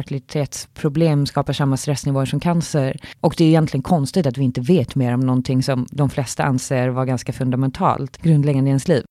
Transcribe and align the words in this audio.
fertilitetsproblem 0.00 1.26
skapar 1.26 1.52
samma 1.52 1.76
stressnivåer 1.76 2.26
som 2.26 2.40
cancer. 2.40 2.96
Och 3.20 3.34
det 3.38 3.44
är 3.44 3.48
egentligen 3.48 3.82
konstigt 3.82 4.26
att 4.26 4.38
vi 4.38 4.44
inte 4.44 4.60
vet 4.60 4.94
mer 4.94 5.14
om 5.14 5.20
någonting 5.20 5.62
som 5.62 5.86
de 5.90 6.10
flesta 6.10 6.44
anser 6.44 6.88
vara 6.88 7.04
ganska 7.04 7.32
fundamentalt, 7.32 8.16
grundläggande 8.16 8.68
i 8.68 8.70
ens 8.70 8.88
liv. 8.88 9.04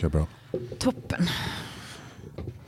Det 0.00 0.08
verkar 0.08 0.08
funka 0.08 0.08
bra. 0.08 0.26
Toppen. 0.78 1.26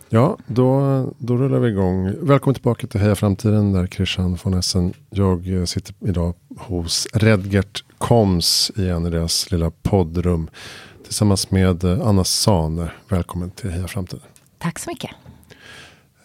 Ja, 0.08 0.38
då, 0.46 1.14
då 1.18 1.36
rullar 1.36 1.58
vi 1.58 1.68
igång. 1.68 2.14
Välkommen 2.20 2.54
tillbaka 2.54 2.86
till 2.86 3.00
Heja 3.00 3.14
Framtiden 3.14 3.72
där 3.72 3.86
Christian 3.86 4.38
von 4.42 4.54
Essen. 4.54 4.92
Jag 5.10 5.48
eh, 5.48 5.64
sitter 5.64 5.94
idag 6.00 6.34
hos 6.56 7.06
Redgert 7.12 7.84
Koms 7.98 8.72
igen 8.76 9.06
i 9.06 9.10
deras 9.10 9.50
lilla 9.50 9.70
poddrum. 9.70 10.50
Tillsammans 11.04 11.50
med 11.50 11.84
eh, 11.84 12.06
Anna 12.06 12.24
Sane. 12.24 12.90
Välkommen 13.08 13.50
till 13.50 13.70
Heja 13.70 13.88
Framtiden. 13.88 14.26
Tack 14.58 14.78
så 14.78 14.90
mycket. 14.90 15.10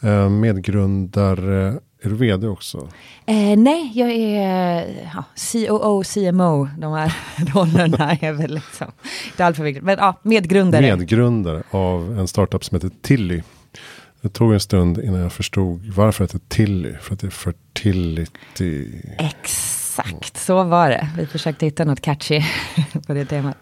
Eh, 0.01 0.29
medgrundare 0.29 1.79
är 2.01 2.09
du 2.09 2.15
vd 2.15 2.47
också? 2.47 2.89
Eh, 3.25 3.57
nej, 3.57 3.91
jag 3.95 4.11
är 4.11 4.85
ja, 5.13 5.23
COO, 5.51 6.03
CMO. 6.03 6.69
De 6.77 6.93
här 6.93 7.13
rollerna 7.53 8.17
är 8.21 8.31
väl 8.31 8.53
liksom 8.53 8.91
inte 9.25 9.45
alltför 9.45 9.63
viktigt. 9.63 9.83
Men 9.83 9.97
ja, 9.97 10.19
medgrundare. 10.23 10.81
Medgrundare 10.81 11.63
av 11.71 12.19
en 12.19 12.27
startup 12.27 12.65
som 12.65 12.75
heter 12.75 12.91
Tilly. 13.01 13.41
Det 14.21 14.29
tog 14.29 14.53
en 14.53 14.59
stund 14.59 14.97
innan 14.97 15.19
jag 15.19 15.33
förstod 15.33 15.85
varför 15.85 16.23
det 16.23 16.33
heter 16.33 16.47
Tilly. 16.47 16.93
För 17.01 17.13
att 17.13 17.19
det 17.19 17.27
är 17.27 17.31
fertility. 17.31 18.91
Exakt, 19.19 20.37
så 20.37 20.63
var 20.63 20.89
det. 20.89 21.09
Vi 21.17 21.25
försökte 21.25 21.65
hitta 21.65 21.85
något 21.85 22.01
catchy 22.01 22.41
på 23.07 23.13
det 23.13 23.25
temat. 23.25 23.57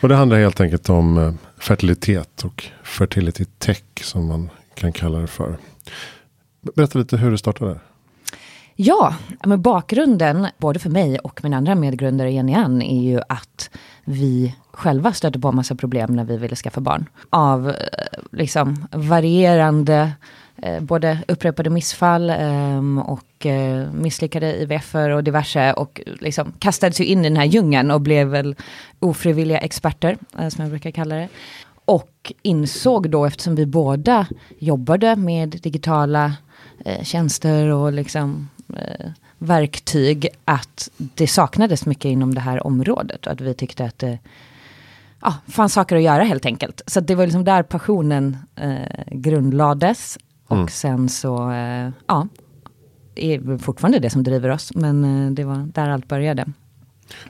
Och 0.00 0.08
det 0.08 0.14
handlar 0.14 0.38
helt 0.38 0.60
enkelt 0.60 0.90
om 0.90 1.18
eh, 1.18 1.34
fertilitet 1.58 2.44
och 2.44 2.66
fertility 2.82 3.44
tech 3.44 3.82
som 4.02 4.26
man 4.26 4.50
kan 4.74 4.92
kalla 4.92 5.18
det 5.18 5.26
för. 5.26 5.58
Berätta 6.60 6.98
lite 6.98 7.16
hur 7.16 7.30
det 7.30 7.38
startade. 7.38 7.80
Ja, 8.82 9.14
men 9.44 9.62
bakgrunden 9.62 10.46
både 10.58 10.78
för 10.78 10.90
mig 10.90 11.18
och 11.18 11.40
min 11.44 11.54
andra 11.54 11.74
medgrundare 11.74 12.32
Jenny 12.32 12.54
Ann 12.54 12.82
är 12.82 13.02
ju 13.02 13.20
att 13.28 13.70
vi 14.04 14.54
själva 14.72 15.12
stötte 15.12 15.40
på 15.40 15.48
en 15.48 15.56
massa 15.56 15.74
problem 15.74 16.16
när 16.16 16.24
vi 16.24 16.36
ville 16.36 16.56
skaffa 16.56 16.80
barn. 16.80 17.08
Av 17.30 17.68
eh, 17.68 17.74
liksom 18.32 18.86
varierande, 18.92 20.12
eh, 20.56 20.82
både 20.82 21.18
upprepade 21.28 21.70
missfall 21.70 22.30
eh, 22.30 22.98
och 23.06 23.46
eh, 23.46 23.92
misslyckade 23.92 24.62
IVF 24.62 24.94
och 24.94 25.24
diverse. 25.24 25.72
Och 25.72 26.00
liksom 26.06 26.52
kastades 26.58 27.00
ju 27.00 27.04
in 27.04 27.20
i 27.20 27.28
den 27.28 27.36
här 27.36 27.44
djungeln 27.44 27.90
och 27.90 28.00
blev 28.00 28.28
väl 28.28 28.56
ofrivilliga 28.98 29.58
experter, 29.58 30.18
eh, 30.38 30.48
som 30.48 30.62
jag 30.62 30.70
brukar 30.70 30.90
kalla 30.90 31.14
det. 31.14 31.28
Och 31.84 32.32
insåg 32.42 33.10
då, 33.10 33.26
eftersom 33.26 33.54
vi 33.54 33.66
båda 33.66 34.26
jobbade 34.58 35.16
med 35.16 35.48
digitala 35.48 36.32
eh, 36.84 37.04
tjänster 37.04 37.66
och 37.66 37.92
liksom 37.92 38.48
eh, 38.76 39.10
verktyg 39.38 40.28
att 40.44 40.90
det 40.96 41.26
saknades 41.26 41.86
mycket 41.86 42.04
inom 42.04 42.34
det 42.34 42.40
här 42.40 42.66
området. 42.66 43.26
Att 43.26 43.40
vi 43.40 43.54
tyckte 43.54 43.84
att 43.84 43.98
det 43.98 44.18
ja, 45.20 45.34
fanns 45.48 45.72
saker 45.72 45.96
att 45.96 46.02
göra 46.02 46.22
helt 46.24 46.46
enkelt. 46.46 46.82
Så 46.86 47.00
det 47.00 47.14
var 47.14 47.24
liksom 47.26 47.44
där 47.44 47.62
passionen 47.62 48.36
eh, 48.56 49.04
grundlades. 49.10 50.18
Och 50.46 50.56
Mm. 50.56 50.68
sen 50.68 51.08
så, 51.08 51.50
eh, 51.50 51.90
ja, 52.06 52.28
är 53.14 53.58
fortfarande 53.58 53.98
det 53.98 54.10
som 54.10 54.22
driver 54.22 54.48
oss. 54.48 54.72
Men 54.74 55.26
eh, 55.26 55.30
det 55.32 55.44
var 55.44 55.56
där 55.74 55.88
allt 55.88 56.08
började. 56.08 56.46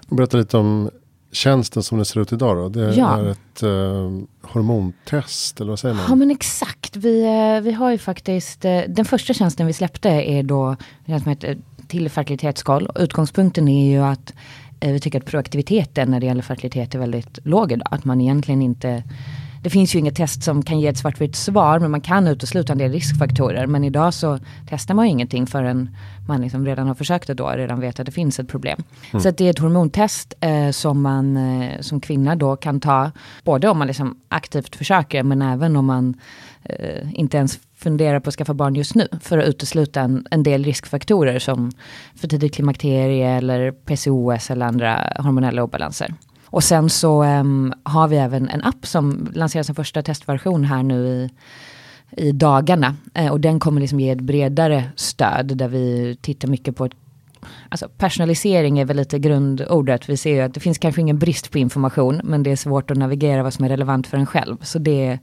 Berätta 0.08 0.36
lite 0.36 0.56
om 0.58 0.90
tjänsten 1.32 1.82
som 1.82 1.98
den 1.98 2.04
ser 2.04 2.20
ut 2.20 2.32
idag. 2.32 2.56
Då. 2.56 2.68
Det 2.68 2.94
Ja. 2.94 3.18
är 3.18 3.26
ett 3.30 3.62
eh, 3.62 4.50
hormontest, 4.52 5.60
eller 5.60 5.70
vad 5.70 5.78
säger 5.78 5.94
man? 5.94 6.04
Ja 6.08 6.14
men 6.14 6.30
exakt. 6.30 6.96
Vi, 6.96 7.22
eh, 7.22 7.60
vi 7.64 7.72
har 7.72 7.90
ju 7.90 7.98
faktiskt, 7.98 8.64
eh, 8.64 8.80
den 8.88 9.04
första 9.04 9.34
tjänsten 9.34 9.66
vi 9.66 9.72
släppte 9.72 10.08
är 10.08 10.42
då 10.42 10.76
som 11.20 11.30
heter 11.30 11.58
till 11.88 12.10
fertilitetskoll. 12.10 12.86
Och 12.86 13.00
Utgångspunkten 13.00 13.68
är 13.68 13.90
ju 13.90 13.98
att 14.04 14.32
eh, 14.80 14.92
vi 14.92 15.00
tycker 15.00 15.20
att 15.20 15.26
proaktiviteten 15.26 16.10
när 16.10 16.20
det 16.20 16.26
gäller 16.26 16.42
fertilitet 16.42 16.94
är 16.94 16.98
väldigt 16.98 17.38
låg 17.44 17.72
idag. 17.72 17.86
Att 17.90 18.04
man 18.04 18.20
egentligen 18.20 18.62
inte 18.62 19.02
det 19.62 19.70
finns 19.70 19.94
ju 19.94 19.98
inget 19.98 20.16
test 20.16 20.42
som 20.42 20.62
kan 20.62 20.80
ge 20.80 20.88
ett 20.88 20.98
svartvitt 20.98 21.36
svar 21.36 21.78
men 21.78 21.90
man 21.90 22.00
kan 22.00 22.26
utesluta 22.26 22.72
en 22.72 22.78
del 22.78 22.92
riskfaktorer. 22.92 23.66
Men 23.66 23.84
idag 23.84 24.14
så 24.14 24.38
testar 24.68 24.94
man 24.94 25.06
ju 25.06 25.10
ingenting 25.10 25.46
förrän 25.46 25.96
man 26.28 26.40
liksom 26.40 26.66
redan 26.66 26.86
har 26.86 26.94
försökt 26.94 27.26
det 27.26 27.34
då, 27.34 27.48
redan 27.48 27.80
vet 27.80 28.00
att 28.00 28.06
det 28.06 28.12
finns 28.12 28.40
ett 28.40 28.48
problem. 28.48 28.82
Så 29.22 29.28
att 29.28 29.38
det 29.38 29.46
är 29.46 29.50
ett 29.50 29.58
hormontest 29.58 30.34
eh, 30.40 30.70
som 30.70 31.02
man 31.02 31.36
eh, 31.36 31.80
som 31.80 32.00
kvinna 32.00 32.36
då 32.36 32.56
kan 32.56 32.80
ta, 32.80 33.10
både 33.44 33.68
om 33.68 33.78
man 33.78 33.86
liksom 33.86 34.20
aktivt 34.28 34.76
försöker 34.76 35.22
men 35.22 35.42
även 35.42 35.76
om 35.76 35.86
man 35.86 36.14
eh, 36.62 37.08
inte 37.12 37.36
ens 37.36 37.58
funderar 37.76 38.20
på 38.20 38.28
att 38.28 38.34
skaffa 38.34 38.54
barn 38.54 38.74
just 38.74 38.94
nu. 38.94 39.08
För 39.20 39.38
att 39.38 39.48
utesluta 39.48 40.00
en, 40.00 40.26
en 40.30 40.42
del 40.42 40.64
riskfaktorer 40.64 41.38
som 41.38 41.72
för 42.14 42.28
tidigt 42.28 42.54
klimakterie 42.54 43.30
eller 43.30 43.72
PCOS 43.72 44.50
eller 44.50 44.66
andra 44.66 45.12
hormonella 45.16 45.62
obalanser. 45.62 46.14
Och 46.50 46.64
sen 46.64 46.90
så 46.90 47.24
um, 47.24 47.72
har 47.82 48.08
vi 48.08 48.16
även 48.16 48.48
en 48.48 48.62
app 48.62 48.86
som 48.86 49.28
lanseras 49.34 49.66
som 49.66 49.74
första 49.74 50.02
testversion 50.02 50.64
här 50.64 50.82
nu 50.82 51.06
i, 51.06 51.30
i 52.16 52.32
dagarna. 52.32 52.96
Eh, 53.14 53.32
och 53.32 53.40
den 53.40 53.60
kommer 53.60 53.80
liksom 53.80 54.00
ge 54.00 54.10
ett 54.10 54.20
bredare 54.20 54.84
stöd 54.96 55.56
där 55.56 55.68
vi 55.68 56.16
tittar 56.20 56.48
mycket 56.48 56.76
på 56.76 56.84
ett 56.84 56.99
Alltså 57.68 57.88
personalisering 57.88 58.78
är 58.78 58.84
väl 58.84 58.96
lite 58.96 59.18
grundordet. 59.18 60.08
Vi 60.08 60.16
ser 60.16 60.34
ju 60.34 60.40
att 60.40 60.54
det 60.54 60.60
finns 60.60 60.78
kanske 60.78 61.00
ingen 61.00 61.18
brist 61.18 61.50
på 61.50 61.58
information, 61.58 62.20
men 62.24 62.42
det 62.42 62.52
är 62.52 62.56
svårt 62.56 62.90
att 62.90 62.96
navigera 62.96 63.42
vad 63.42 63.54
som 63.54 63.64
är 63.64 63.68
relevant 63.68 64.06
för 64.06 64.16
en 64.16 64.26
själv. 64.26 64.56
Så 64.62 64.78
det 64.78 65.18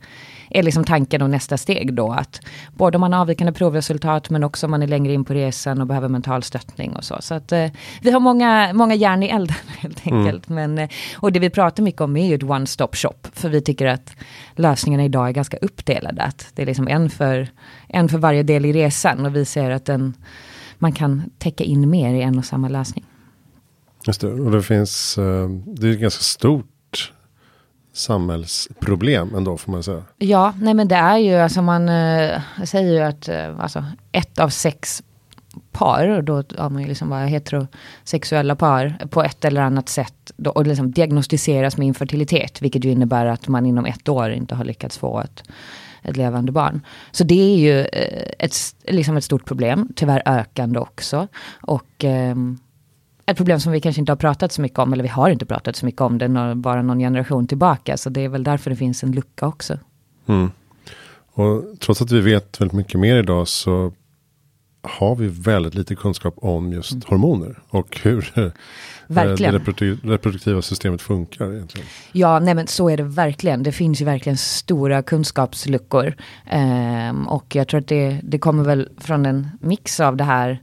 är 0.50 0.64
liksom 0.64 0.84
tanken 0.84 1.22
och 1.22 1.30
nästa 1.30 1.58
steg 1.58 1.94
då. 1.94 2.12
Att 2.12 2.42
både 2.74 2.98
om 2.98 3.02
man 3.02 3.14
har 3.14 3.22
avvikande 3.22 3.54
provresultat, 3.54 4.30
men 4.30 4.44
också 4.44 4.68
om 4.68 4.72
man 4.72 4.84
är 4.84 4.88
längre 4.88 5.14
in 5.14 5.26
på 5.26 5.34
resan 5.34 5.82
och 5.82 5.88
behöver 5.88 6.10
mental 6.10 6.44
stöttning 6.44 6.96
och 6.96 7.04
så. 7.04 7.18
Så 7.20 7.34
att 7.34 7.52
eh, 7.52 7.68
vi 8.02 8.12
har 8.12 8.20
många, 8.20 8.74
många 8.74 8.96
järn 8.96 9.24
i 9.24 9.28
elden 9.28 9.56
helt 9.80 10.08
enkelt. 10.08 10.50
Men, 10.50 10.78
eh, 10.78 10.90
och 11.18 11.32
det 11.32 11.40
vi 11.40 11.50
pratar 11.50 11.84
mycket 11.84 12.02
om 12.02 12.18
är 12.18 12.28
ju 12.28 12.36
ett 12.36 12.44
one-stop 12.44 12.96
shop. 12.96 13.30
För 13.34 13.50
vi 13.50 13.62
tycker 13.62 13.86
att 13.86 14.16
lösningarna 14.56 15.06
idag 15.06 15.28
är 15.28 15.32
ganska 15.32 15.58
uppdelade. 15.58 16.22
Att 16.22 16.52
det 16.56 16.62
är 16.62 16.66
liksom 16.66 16.88
en 16.88 17.10
för, 17.10 17.48
en 17.88 18.10
för 18.10 18.18
varje 18.18 18.44
del 18.44 18.66
i 18.66 18.74
resan. 18.74 19.26
Och 19.26 19.36
vi 19.36 19.46
ser 19.46 19.72
att 19.72 19.86
den 19.86 20.14
man 20.78 20.92
kan 20.92 21.30
täcka 21.38 21.64
in 21.64 21.90
mer 21.90 22.14
i 22.14 22.22
en 22.22 22.38
och 22.38 22.46
samma 22.46 22.70
lösning. 22.70 23.06
Just 24.08 24.22
det, 24.22 24.32
och 24.32 24.52
det 24.52 24.64
finns, 24.64 25.18
eh, 25.18 25.50
det 25.50 25.88
är 25.88 25.92
ett 25.92 26.00
ganska 26.00 26.24
stort 26.24 27.14
samhällsproblem 27.94 29.36
ändå 29.36 29.58
får 29.58 29.72
man 29.72 29.84
säga. 29.84 30.04
Ja, 30.18 30.54
nej 30.62 30.74
men 30.74 30.88
det 30.88 30.96
är 30.96 31.18
ju, 31.18 31.36
alltså 31.36 31.62
man 31.62 31.90
eh, 31.90 32.42
säger 32.66 32.94
ju 32.94 33.00
att 33.00 33.30
eh, 33.30 33.60
alltså, 33.60 33.86
ett 34.12 34.40
av 34.40 34.50
sex 34.50 35.04
par, 35.72 36.08
och 36.08 36.24
då 36.24 36.44
har 36.58 36.70
man 36.70 36.82
ju 36.82 36.88
liksom 36.88 37.10
bara 37.10 37.26
heterosexuella 37.26 38.56
par 38.56 39.08
på 39.10 39.24
ett 39.24 39.46
eller 39.46 39.62
annat 39.62 39.90
sätt 39.90 40.32
då, 40.38 40.52
och 40.52 40.68
liksom 40.68 40.92
diagnostiseras 40.92 41.78
med 41.78 41.88
infertilitet, 41.88 42.62
vilket 42.62 42.86
ju 42.86 42.92
innebär 42.92 43.26
att 43.26 43.48
man 43.48 43.66
inom 43.66 43.86
ett 43.86 44.10
år 44.10 44.32
inte 44.32 44.56
har 44.56 44.66
lyckats 44.66 44.98
få 44.98 45.20
ett, 45.20 45.44
ett 46.08 46.18
levande 46.18 46.52
barn. 46.52 46.82
Så 47.12 47.24
det 47.24 47.54
är 47.54 47.58
ju 47.58 47.80
eh, 47.80 48.32
ett, 48.40 48.56
liksom 48.84 49.18
ett 49.18 49.24
stort 49.24 49.46
problem, 49.46 49.90
tyvärr 49.96 50.22
ökande 50.26 50.80
också. 50.80 51.28
Och 51.62 52.04
ehm, 52.04 52.58
ett 53.26 53.38
problem 53.38 53.60
som 53.60 53.72
vi 53.72 53.82
kanske 53.82 54.00
inte 54.00 54.12
har 54.12 54.18
pratat 54.18 54.52
så 54.52 54.62
mycket 54.62 54.80
om, 54.80 54.94
eller 54.94 55.04
vi 55.04 55.10
har 55.10 55.30
inte 55.30 55.46
pratat 55.46 55.76
så 55.76 55.86
mycket 55.86 56.02
om 56.02 56.18
det, 56.18 56.56
bara 56.56 56.82
någon 56.82 57.00
generation 57.00 57.48
tillbaka. 57.48 57.98
Så 57.98 58.10
det 58.10 58.22
är 58.22 58.30
väl 58.30 58.44
därför 58.44 58.70
det 58.70 58.76
finns 58.76 59.04
en 59.04 59.12
lucka 59.12 59.48
också. 59.48 59.80
Mm. 60.26 60.52
Och 61.34 61.64
trots 61.80 62.02
att 62.02 62.12
vi 62.12 62.22
vet 62.22 62.62
väldigt 62.62 62.78
mycket 62.78 63.00
mer 63.00 63.16
idag 63.16 63.48
så 63.48 63.94
har 64.82 65.16
vi 65.16 65.28
väldigt 65.28 65.76
lite 65.76 65.96
kunskap 65.96 66.34
om 66.38 66.74
just 66.74 67.04
hormoner 67.04 67.60
och 67.70 68.00
hur 68.04 68.52
Verkligen. 69.08 69.54
det 69.54 69.60
reproduktiv- 69.60 70.10
reproduktiva 70.10 70.62
systemet 70.62 71.02
funkar 71.02 71.54
egentligen. 71.54 71.88
Ja, 72.12 72.40
nej 72.40 72.56
men 72.56 72.68
så 72.68 72.90
är 72.90 72.98
det 72.98 73.04
verkligen. 73.04 73.64
Det 73.64 73.72
finns 73.72 74.02
ju 74.02 74.06
verkligen 74.06 74.38
stora 74.38 75.02
kunskapsluckor. 75.02 76.14
Ehm, 76.46 77.28
och 77.28 77.56
jag 77.56 77.68
tror 77.68 77.80
att 77.80 77.88
det, 77.88 78.20
det 78.24 78.40
kommer 78.40 78.64
väl 78.64 78.90
från 78.98 79.26
en 79.26 79.48
mix 79.62 80.00
av 80.00 80.18
det 80.18 80.24
här. 80.24 80.60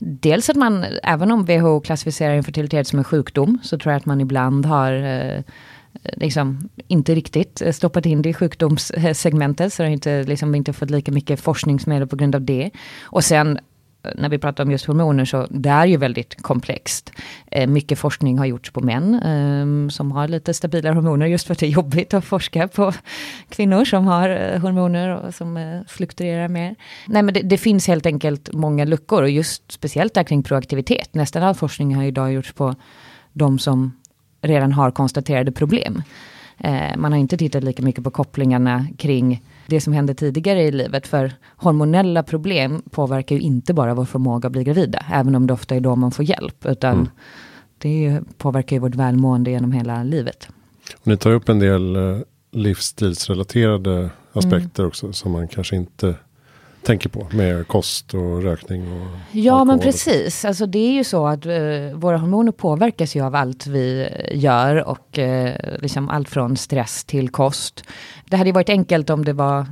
Dels 0.00 0.50
att 0.50 0.56
man, 0.56 0.84
även 1.02 1.30
om 1.32 1.44
WHO 1.44 1.80
klassificerar 1.80 2.34
infertilitet 2.34 2.86
som 2.86 2.98
en 2.98 3.04
sjukdom, 3.04 3.58
så 3.62 3.78
tror 3.78 3.92
jag 3.92 4.00
att 4.00 4.06
man 4.06 4.20
ibland 4.20 4.66
har 4.66 4.92
eh, 4.92 5.42
liksom 6.16 6.68
inte 6.88 7.14
riktigt 7.14 7.62
eh, 7.62 7.72
stoppat 7.72 8.06
in 8.06 8.22
det 8.22 8.28
i 8.28 8.34
sjukdomssegmentet. 8.34 9.72
Så 9.72 9.82
det 9.82 9.88
har 9.88 9.92
inte, 9.92 10.22
liksom, 10.22 10.54
inte 10.54 10.72
fått 10.72 10.90
lika 10.90 11.12
mycket 11.12 11.40
forskningsmedel 11.40 12.08
på 12.08 12.16
grund 12.16 12.34
av 12.34 12.42
det. 12.42 12.70
Och 13.02 13.24
sen 13.24 13.58
när 14.14 14.28
vi 14.28 14.38
pratar 14.38 14.64
om 14.64 14.70
just 14.70 14.86
hormoner 14.86 15.24
så 15.24 15.46
det 15.50 15.68
är 15.68 15.86
ju 15.86 15.96
väldigt 15.96 16.42
komplext. 16.42 17.12
Eh, 17.46 17.66
mycket 17.66 17.98
forskning 17.98 18.38
har 18.38 18.46
gjorts 18.46 18.70
på 18.70 18.80
män 18.80 19.14
eh, 19.14 19.90
som 19.90 20.12
har 20.12 20.28
lite 20.28 20.54
stabilare 20.54 20.94
hormoner 20.94 21.26
just 21.26 21.46
för 21.46 21.52
att 21.52 21.58
det 21.58 21.66
är 21.66 21.70
jobbigt 21.70 22.14
att 22.14 22.24
forska 22.24 22.68
på 22.68 22.92
kvinnor 23.48 23.84
som 23.84 24.06
har 24.06 24.28
eh, 24.28 24.60
hormoner 24.60 25.16
och 25.16 25.34
som 25.34 25.56
eh, 25.56 25.80
fluktuerar 25.86 26.48
mer. 26.48 26.74
Nej 27.06 27.22
men 27.22 27.34
det, 27.34 27.40
det, 27.40 27.58
finns 27.58 27.86
helt 27.86 28.06
enkelt 28.06 28.52
många 28.52 28.84
luckor 28.84 29.22
och 29.22 29.30
just 29.30 29.72
speciellt 29.72 30.14
där 30.14 30.24
kring 30.24 30.42
proaktivitet. 30.42 31.14
Nästan 31.14 31.42
all 31.42 31.54
forskning 31.54 31.94
har 31.94 32.04
idag 32.04 32.32
gjorts 32.32 32.52
på 32.52 32.74
de 33.32 33.58
som 33.58 33.92
redan 34.42 34.72
har 34.72 34.90
konstaterade 34.90 35.52
problem. 35.52 36.02
Eh, 36.58 36.96
man 36.96 37.12
har 37.12 37.18
inte 37.18 37.36
tittat 37.36 37.64
lika 37.64 37.82
mycket 37.82 38.04
på 38.04 38.10
kopplingarna 38.10 38.86
kring 38.98 39.42
det 39.68 39.80
som 39.80 39.92
hände 39.92 40.14
tidigare 40.14 40.62
i 40.62 40.72
livet. 40.72 41.06
För 41.06 41.32
hormonella 41.56 42.22
problem 42.22 42.82
påverkar 42.90 43.36
ju 43.36 43.42
inte 43.42 43.74
bara 43.74 43.94
vår 43.94 44.04
förmåga 44.04 44.46
att 44.46 44.52
bli 44.52 44.64
gravida. 44.64 45.04
Även 45.12 45.34
om 45.34 45.46
det 45.46 45.52
ofta 45.52 45.74
är 45.74 45.80
då 45.80 45.96
man 45.96 46.10
får 46.10 46.24
hjälp. 46.24 46.66
Utan 46.66 46.94
mm. 46.94 47.08
det 47.78 48.20
påverkar 48.38 48.76
ju 48.76 48.80
vårt 48.80 48.94
välmående 48.94 49.50
genom 49.50 49.72
hela 49.72 50.02
livet. 50.02 50.48
Och 51.00 51.06
ni 51.06 51.16
tar 51.16 51.30
upp 51.30 51.48
en 51.48 51.58
del 51.58 51.96
eh, 51.96 52.18
livsstilsrelaterade 52.52 54.10
aspekter 54.32 54.82
mm. 54.82 54.88
också. 54.88 55.12
Som 55.12 55.32
man 55.32 55.48
kanske 55.48 55.76
inte 55.76 56.14
tänker 56.88 57.08
på 57.08 57.26
med 57.30 57.68
kost 57.68 58.14
och 58.14 58.42
rökning 58.42 58.92
och 58.92 59.08
Ja 59.32 59.64
men 59.64 59.78
precis, 59.80 60.44
alltså 60.44 60.66
det 60.66 60.78
är 60.78 60.92
ju 60.92 61.04
så 61.04 61.26
att 61.26 61.46
eh, 61.46 61.52
våra 61.94 62.18
hormoner 62.18 62.52
påverkas 62.52 63.16
ju 63.16 63.24
av 63.24 63.34
allt 63.34 63.66
vi 63.66 64.08
gör 64.32 64.88
och 64.88 65.18
eh, 65.18 65.54
liksom 65.80 66.08
allt 66.08 66.28
från 66.28 66.56
stress 66.56 67.04
till 67.04 67.28
kost. 67.28 67.84
Det 68.24 68.36
hade 68.36 68.48
ju 68.48 68.54
varit 68.54 68.68
enkelt 68.68 69.10
om 69.10 69.24
det 69.24 69.32
var 69.32 69.66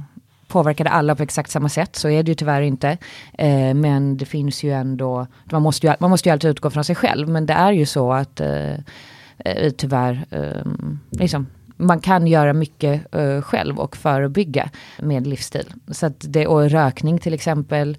påverkade 0.49 0.91
alla 0.91 1.15
på 1.15 1.23
exakt 1.23 1.51
samma 1.51 1.69
sätt, 1.69 1.97
så 1.97 2.09
är 2.09 2.23
det 2.23 2.31
ju 2.31 2.35
tyvärr 2.35 2.63
inte. 2.63 2.99
Eh, 3.39 3.75
men 3.75 4.17
det 4.17 4.25
finns 4.25 4.65
ju 4.65 4.73
ändå, 4.73 5.27
man 5.45 5.63
måste 5.63 5.87
ju, 5.87 5.95
man 6.01 6.11
måste 6.11 6.29
ju 6.29 6.33
alltid 6.33 6.51
utgå 6.51 6.71
från 6.71 6.85
sig 6.85 6.95
själv, 6.95 7.29
men 7.29 7.47
det 7.47 7.55
är 7.55 7.73
ju 7.73 7.87
så 7.87 8.13
att 8.13 8.41
eh, 8.41 8.73
eh 9.39 9.71
tyvärr, 9.77 10.27
eh, 10.31 10.67
liksom, 11.11 11.47
man 11.77 12.01
kan 12.01 12.27
göra 12.27 12.53
mycket 12.53 13.15
uh, 13.17 13.41
själv 13.41 13.79
och 13.79 13.97
förebygga 13.97 14.71
med 14.99 15.27
livsstil. 15.27 15.73
Så 15.91 16.07
att 16.07 16.25
det, 16.29 16.47
och 16.47 16.71
rökning 16.71 17.19
till 17.19 17.35
exempel 17.35 17.99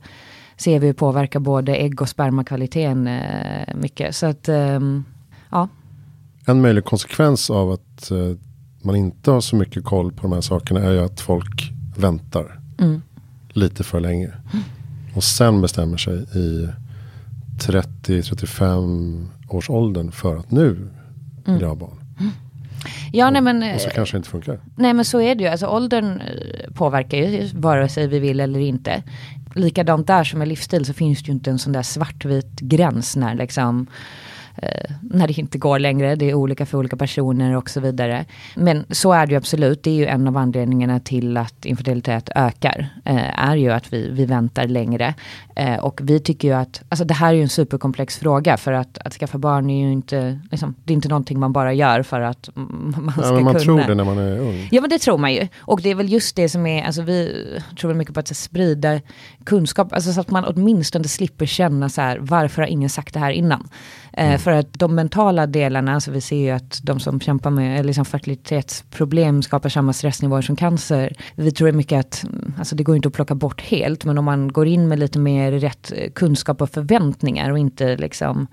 ser 0.58 0.80
vi 0.80 0.94
påverkar 0.94 1.40
både 1.40 1.76
ägg 1.76 2.02
och 2.02 2.10
spermakvaliteten 2.10 3.08
uh, 3.08 3.76
mycket. 3.76 4.16
Så 4.16 4.26
att, 4.26 4.50
um, 4.50 5.06
ja. 5.50 5.68
En 6.46 6.62
möjlig 6.62 6.86
konsekvens 6.86 7.50
av 7.50 7.72
att 7.72 8.12
uh, 8.12 8.36
man 8.82 8.96
inte 8.96 9.32
har 9.32 9.42
så 9.42 9.56
mycket 9.56 9.84
koll 9.86 10.12
på 10.12 10.22
de 10.22 10.32
här 10.32 10.42
sakerna 10.42 10.80
är 10.80 10.92
ju 10.92 11.00
att 11.00 11.22
folk 11.22 11.72
väntar 11.98 12.60
mm. 12.80 13.02
lite 13.50 13.84
för 13.84 14.00
länge. 14.00 14.28
Mm. 14.28 14.64
Och 15.16 15.24
sen 15.24 15.62
bestämmer 15.62 15.98
sig 15.98 16.24
i 16.36 16.70
30-35 17.60 19.28
års 19.50 19.70
åldern 19.70 20.12
för 20.12 20.36
att 20.36 20.52
nu 20.52 20.90
vill 21.46 21.62
jag 21.62 21.68
ha 21.68 21.76
barn. 21.76 22.07
Ja, 23.12 23.30
nej, 23.30 23.42
men, 23.42 23.74
och 23.74 23.82
så 23.82 23.90
kanske 23.90 24.16
det 24.16 24.18
inte 24.18 24.30
funkar. 24.30 24.60
Nej 24.76 24.94
men 24.94 25.06
så 25.06 25.22
är 25.22 25.36
det 25.36 25.44
ju. 25.44 25.50
Alltså, 25.50 25.68
åldern 25.68 26.22
eh, 26.22 26.72
påverkar 26.74 27.18
ju 27.18 27.50
vare 27.54 27.90
sig 27.90 28.08
vi 28.08 28.20
vill 28.20 28.40
eller 28.40 28.60
inte. 28.60 29.04
Likadant 29.56 30.08
där 30.08 30.24
som 30.24 30.40
med 30.40 30.48
livsstil 30.48 30.86
så 30.86 30.94
finns 30.94 31.20
det 31.20 31.28
ju 31.28 31.34
inte 31.34 31.50
en 31.50 31.60
sån 31.60 31.74
där 31.74 31.84
svartvit 31.84 32.60
gräns 32.60 33.16
när 33.16 33.36
liksom 33.36 33.80
eh, 33.82 33.94
när 35.02 35.28
det 35.28 35.38
inte 35.38 35.58
går 35.58 35.80
längre. 35.80 36.16
Det 36.16 36.30
är 36.30 36.34
olika 36.34 36.66
för 36.66 36.78
olika 36.78 36.98
personer 36.98 37.56
och 37.56 37.70
så 37.70 37.80
vidare. 37.80 38.26
Men 38.56 38.86
så 38.90 39.14
är 39.14 39.28
det 39.28 39.32
ju 39.32 39.38
absolut. 39.38 39.84
Det 39.84 39.90
är 39.90 39.96
ju 39.96 40.06
en 40.06 40.28
av 40.28 40.38
anledningarna 40.38 41.00
till 41.00 41.38
att 41.38 41.66
infertilitet 41.66 42.30
ökar. 42.36 42.90
Eh, 43.06 43.50
är 43.50 43.56
ju 43.56 43.72
att 43.72 43.94
vi, 43.94 44.10
vi 44.10 44.26
väntar 44.26 44.68
längre. 44.68 45.14
Eh, 45.56 45.76
och 45.76 46.00
vi 46.04 46.20
tycker 46.20 46.48
ju 46.48 46.54
att, 46.54 46.82
alltså 46.90 47.06
det 47.06 47.14
här 47.14 47.30
är 47.30 47.34
ju 47.34 47.42
en 47.42 47.50
superkomplex 47.50 48.18
fråga. 48.18 48.58
För 48.58 48.72
att, 48.72 48.98
att 48.98 49.14
skaffa 49.14 49.38
barn 49.38 49.70
är 49.70 49.86
ju 49.86 49.92
inte, 49.92 50.40
liksom, 50.52 50.76
det 50.84 50.94
är 50.94 50.96
inte 50.96 51.10
någonting 51.10 51.40
man 51.40 51.54
bara 51.54 51.74
gör 51.74 52.04
för 52.04 52.22
att 52.22 52.50
man 52.54 53.12
ska 53.12 53.22
ja, 53.22 53.34
men 53.34 53.44
man 53.44 53.54
kunna. 53.54 53.64
tror 53.64 53.80
det 53.80 53.96
när 53.96 54.04
man 54.04 54.18
är 54.18 54.40
ung. 54.40 54.68
Ja 54.72 54.82
men 54.82 54.90
det 54.90 55.00
tror 55.00 55.18
man 55.18 55.34
ju. 55.34 55.48
Och 55.60 55.82
det 55.82 55.90
är 55.90 55.96
väl 55.96 56.10
just 56.10 56.36
det 56.36 56.50
som 56.50 56.66
är, 56.66 56.84
alltså 56.84 57.02
vi 57.02 57.46
tror 57.80 57.94
mycket 57.94 58.14
på 58.14 58.20
att 58.20 58.38
sprida 58.38 59.00
kunskap. 59.44 59.94
Alltså 59.94 60.14
så 60.14 60.22
att 60.22 60.30
man 60.30 60.46
åtminstone 60.46 61.08
slipper 61.08 61.46
känna 61.46 61.90
så 61.90 62.02
här, 62.02 62.18
varför 62.22 62.62
har 62.62 62.70
ingen 62.70 62.90
sagt 62.90 63.14
det 63.14 63.20
här 63.20 63.32
innan? 63.32 63.68
Eh, 64.18 64.28
mm. 64.28 64.40
För 64.40 64.52
att 64.52 64.74
de 64.74 64.96
mentala 64.96 65.48
delarna, 65.48 65.94
alltså 65.94 66.12
vi 66.12 66.22
ser 66.22 66.38
ju 66.38 66.50
att 66.50 66.80
de 66.84 67.00
som 67.00 67.20
kämpar 67.20 67.50
med 67.50 67.86
liksom 67.86 68.06
fertilitetsproblem 68.06 69.44
skapar 69.44 69.70
samma 69.70 69.94
stressnivåer 69.94 70.42
som 70.42 70.56
cancer. 70.56 71.14
Vi 71.36 71.52
tror 71.52 71.72
mycket 71.72 72.00
att, 72.00 72.24
mm, 72.24 72.54
alltså 72.58 72.76
det 72.76 72.84
går 72.84 72.96
inte 72.96 73.08
att 73.08 73.14
plocka 73.14 73.36
bort 73.36 73.62
helt, 73.62 74.06
men 74.06 74.18
om 74.18 74.26
man 74.26 74.48
går 74.48 74.68
in 74.68 74.88
med 74.88 75.00
lite 75.00 75.20
mer 75.20 75.52
rätt 75.52 75.92
kunskap 76.16 76.62
och 76.62 76.70
förväntningar 76.70 77.52
och 77.52 77.60
inte 77.60 77.98
liksom 77.98 78.48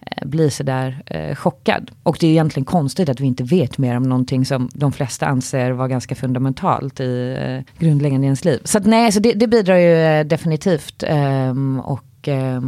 eh, 0.00 0.28
blir 0.28 0.50
sådär 0.50 1.02
eh, 1.06 1.34
chockad. 1.34 1.90
Och 2.02 2.16
det 2.20 2.26
är 2.26 2.30
egentligen 2.30 2.64
konstigt 2.64 3.08
att 3.08 3.20
vi 3.20 3.26
inte 3.26 3.44
vet 3.44 3.78
mer 3.78 3.96
om 3.96 4.02
någonting 4.02 4.44
som 4.44 4.68
de 4.74 4.92
flesta 4.92 5.26
anser 5.26 5.70
vara 5.70 5.88
ganska 5.88 6.14
fundamentalt 6.14 7.00
i 7.00 7.36
eh, 7.40 7.74
grundläggande 7.78 8.24
i 8.24 8.28
ens 8.28 8.44
liv. 8.44 8.60
Så 8.64 8.78
att, 8.78 8.86
nej, 8.86 9.12
så 9.12 9.20
det, 9.20 9.32
det 9.32 9.46
bidrar 9.46 9.76
ju 9.76 9.94
eh, 9.94 10.26
definitivt 10.26 11.02
eh, 11.02 11.54
och 11.82 12.28
eh, 12.28 12.60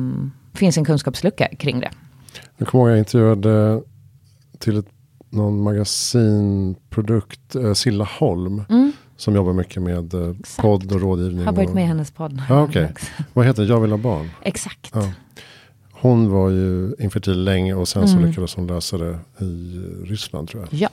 finns 0.54 0.78
en 0.78 0.84
kunskapslucka 0.84 1.48
kring 1.58 1.80
det. 1.80 1.90
Jag 2.56 2.68
kommer 2.68 2.84
ihåg 2.84 2.90
jag 2.90 2.98
intervjuade 2.98 3.82
till 4.58 4.76
ett, 4.76 4.88
någon 5.30 5.62
magasinprodukt, 5.62 7.54
eh, 7.54 7.72
Silla 7.72 8.08
Holm. 8.18 8.64
Mm. 8.68 8.92
Som 9.16 9.34
jobbar 9.34 9.52
mycket 9.52 9.82
med 9.82 10.14
eh, 10.14 10.34
podd 10.58 10.92
och 10.92 11.00
rådgivning. 11.00 11.44
Har 11.44 11.52
varit 11.52 11.74
med 11.74 11.84
i 11.84 11.86
hennes 11.86 12.10
podd. 12.10 12.42
Ja, 12.48 12.62
okay. 12.62 12.88
Vad 13.32 13.46
heter? 13.46 13.64
Jag 13.64 13.80
vill 13.80 13.90
ha 13.90 13.98
barn. 13.98 14.30
Exakt. 14.42 14.90
Ja. 14.94 15.12
Hon 15.92 16.30
var 16.30 16.50
ju 16.50 16.94
infertil 16.98 17.44
länge 17.44 17.74
och 17.74 17.88
sen 17.88 18.02
mm. 18.02 18.14
så 18.14 18.26
lyckades 18.26 18.54
hon 18.54 18.66
lösa 18.66 18.98
det 18.98 19.18
i 19.38 19.80
Ryssland 20.04 20.48
tror 20.48 20.68
jag. 20.70 20.90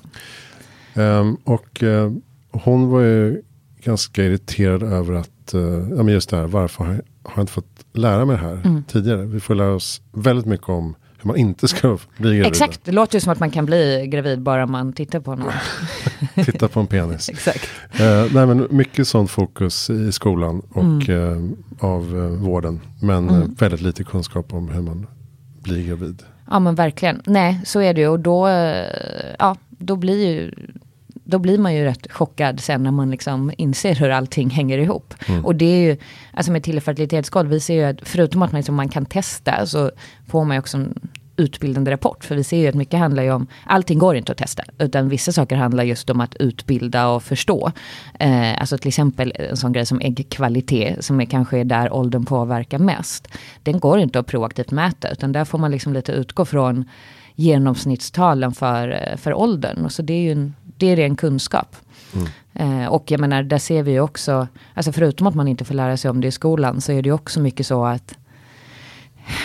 Ja. 0.93 1.19
Um, 1.19 1.37
och 1.43 1.83
uh, 1.83 2.11
hon 2.51 2.89
var 2.89 3.01
ju 3.01 3.41
ganska 3.83 4.23
irriterad 4.23 4.83
över 4.83 5.13
att, 5.13 5.53
uh, 5.53 5.89
ja 5.89 6.03
men 6.03 6.07
just 6.07 6.29
det 6.29 6.37
här, 6.37 6.47
varför 6.47 6.83
har 6.83 6.93
jag, 6.93 7.01
har 7.23 7.33
jag 7.35 7.43
inte 7.43 7.53
fått 7.53 7.85
lära 7.93 8.25
mig 8.25 8.35
det 8.35 8.41
här 8.41 8.61
mm. 8.65 8.83
tidigare? 8.83 9.25
Vi 9.25 9.39
får 9.39 9.55
lära 9.55 9.73
oss 9.73 10.01
väldigt 10.11 10.45
mycket 10.45 10.69
om 10.69 10.95
hur 11.21 11.27
man 11.27 11.37
inte 11.37 11.67
ska 11.67 11.97
bli 12.17 12.29
gravid. 12.29 12.45
Exakt, 12.45 12.79
det 12.83 12.91
låter 12.91 13.15
ju 13.15 13.19
som 13.19 13.31
att 13.31 13.39
man 13.39 13.51
kan 13.51 13.65
bli 13.65 14.07
gravid 14.07 14.41
bara 14.41 14.65
man 14.65 14.93
tittar 14.93 15.19
på 15.19 15.35
någon. 15.35 15.51
Titta 16.45 16.67
på 16.67 16.79
en 16.79 16.87
penis. 16.87 17.29
Exakt. 17.33 17.69
Uh, 17.99 18.33
nej 18.33 18.45
men 18.45 18.67
mycket 18.69 19.07
sånt 19.07 19.31
fokus 19.31 19.89
i 19.89 20.11
skolan 20.11 20.61
och 20.69 21.09
mm. 21.09 21.09
uh, 21.09 21.51
av 21.79 22.15
uh, 22.15 22.27
vården. 22.27 22.79
Men 23.01 23.29
mm. 23.29 23.53
väldigt 23.53 23.81
lite 23.81 24.03
kunskap 24.03 24.53
om 24.53 24.69
hur 24.69 24.81
man 24.81 25.07
blir 25.61 25.87
gravid. 25.87 26.23
Ja 26.51 26.59
men 26.59 26.75
verkligen. 26.75 27.21
Nej, 27.25 27.61
så 27.65 27.81
är 27.81 27.93
det 27.93 28.01
ju. 28.01 28.07
Och 28.07 28.19
då, 28.19 28.49
ja, 29.39 29.55
då 29.69 29.95
blir 29.95 30.27
ju 30.27 30.51
då 31.29 31.39
blir 31.39 31.57
man 31.57 31.75
ju 31.75 31.83
rätt 31.83 32.11
chockad 32.11 32.59
sen 32.59 32.83
när 32.83 32.91
man 32.91 33.11
liksom 33.11 33.51
inser 33.57 33.95
hur 33.95 34.09
allting 34.09 34.49
hänger 34.49 34.77
ihop. 34.77 35.13
Mm. 35.27 35.45
Och 35.45 35.55
det 35.55 35.65
är 35.65 35.81
ju, 35.81 35.97
alltså 36.33 36.51
med 36.51 36.63
tillfertilitetsskal, 36.63 37.47
vi 37.47 37.59
ser 37.59 37.73
ju 37.73 37.83
att 37.83 37.97
förutom 38.01 38.41
att 38.41 38.51
man, 38.51 38.59
liksom, 38.59 38.75
man 38.75 38.89
kan 38.89 39.05
testa 39.05 39.65
så 39.65 39.91
får 40.27 40.45
man 40.45 40.55
ju 40.55 40.59
också 40.59 40.77
en 40.77 40.99
utbildande 41.39 41.91
rapport. 41.91 42.25
För 42.25 42.35
vi 42.35 42.43
ser 42.43 42.57
ju 42.57 42.67
att 42.67 42.75
mycket 42.75 42.99
handlar 42.99 43.23
ju 43.23 43.31
om, 43.31 43.47
allting 43.65 43.99
går 43.99 44.15
inte 44.15 44.31
att 44.31 44.37
testa. 44.37 44.63
Utan 44.79 45.09
vissa 45.09 45.31
saker 45.31 45.55
handlar 45.55 45.83
just 45.83 46.09
om 46.09 46.21
att 46.21 46.35
utbilda 46.35 47.07
och 47.07 47.23
förstå. 47.23 47.71
Eh, 48.19 48.59
alltså 48.61 48.77
till 48.77 48.87
exempel 48.87 49.33
en 49.35 49.57
sån 49.57 49.73
grej 49.73 49.85
som 49.85 50.01
äggkvalitet, 50.01 51.05
som 51.05 51.21
är 51.21 51.25
kanske 51.25 51.57
är 51.57 51.63
där 51.63 51.93
åldern 51.93 52.25
påverkar 52.25 52.79
mest. 52.79 53.27
Den 53.63 53.79
går 53.79 53.99
inte 53.99 54.19
att 54.19 54.27
proaktivt 54.27 54.71
mäta, 54.71 55.09
utan 55.09 55.31
där 55.31 55.45
får 55.45 55.57
man 55.57 55.71
liksom 55.71 55.93
lite 55.93 56.11
utgå 56.11 56.45
från 56.45 56.85
genomsnittstalen 57.35 58.51
för, 58.51 59.15
för 59.17 59.33
åldern. 59.33 59.85
Och 59.85 59.91
så 59.91 60.01
det 60.01 60.13
är 60.13 60.21
ju 60.21 60.31
en, 60.31 60.55
det 60.79 60.87
är 60.87 60.95
ren 60.95 61.15
kunskap. 61.15 61.75
Mm. 62.13 62.27
Eh, 62.53 62.87
och 62.87 63.11
jag 63.11 63.19
menar, 63.19 63.43
där 63.43 63.57
ser 63.57 63.83
vi 63.83 63.91
ju 63.91 63.99
också, 63.99 64.47
alltså 64.73 64.91
förutom 64.91 65.27
att 65.27 65.35
man 65.35 65.47
inte 65.47 65.65
får 65.65 65.73
lära 65.73 65.97
sig 65.97 66.11
om 66.11 66.21
det 66.21 66.27
i 66.27 66.31
skolan, 66.31 66.81
så 66.81 66.91
är 66.91 67.01
det 67.01 67.09
ju 67.09 67.13
också 67.13 67.39
mycket 67.39 67.65
så 67.65 67.85
att 67.85 68.15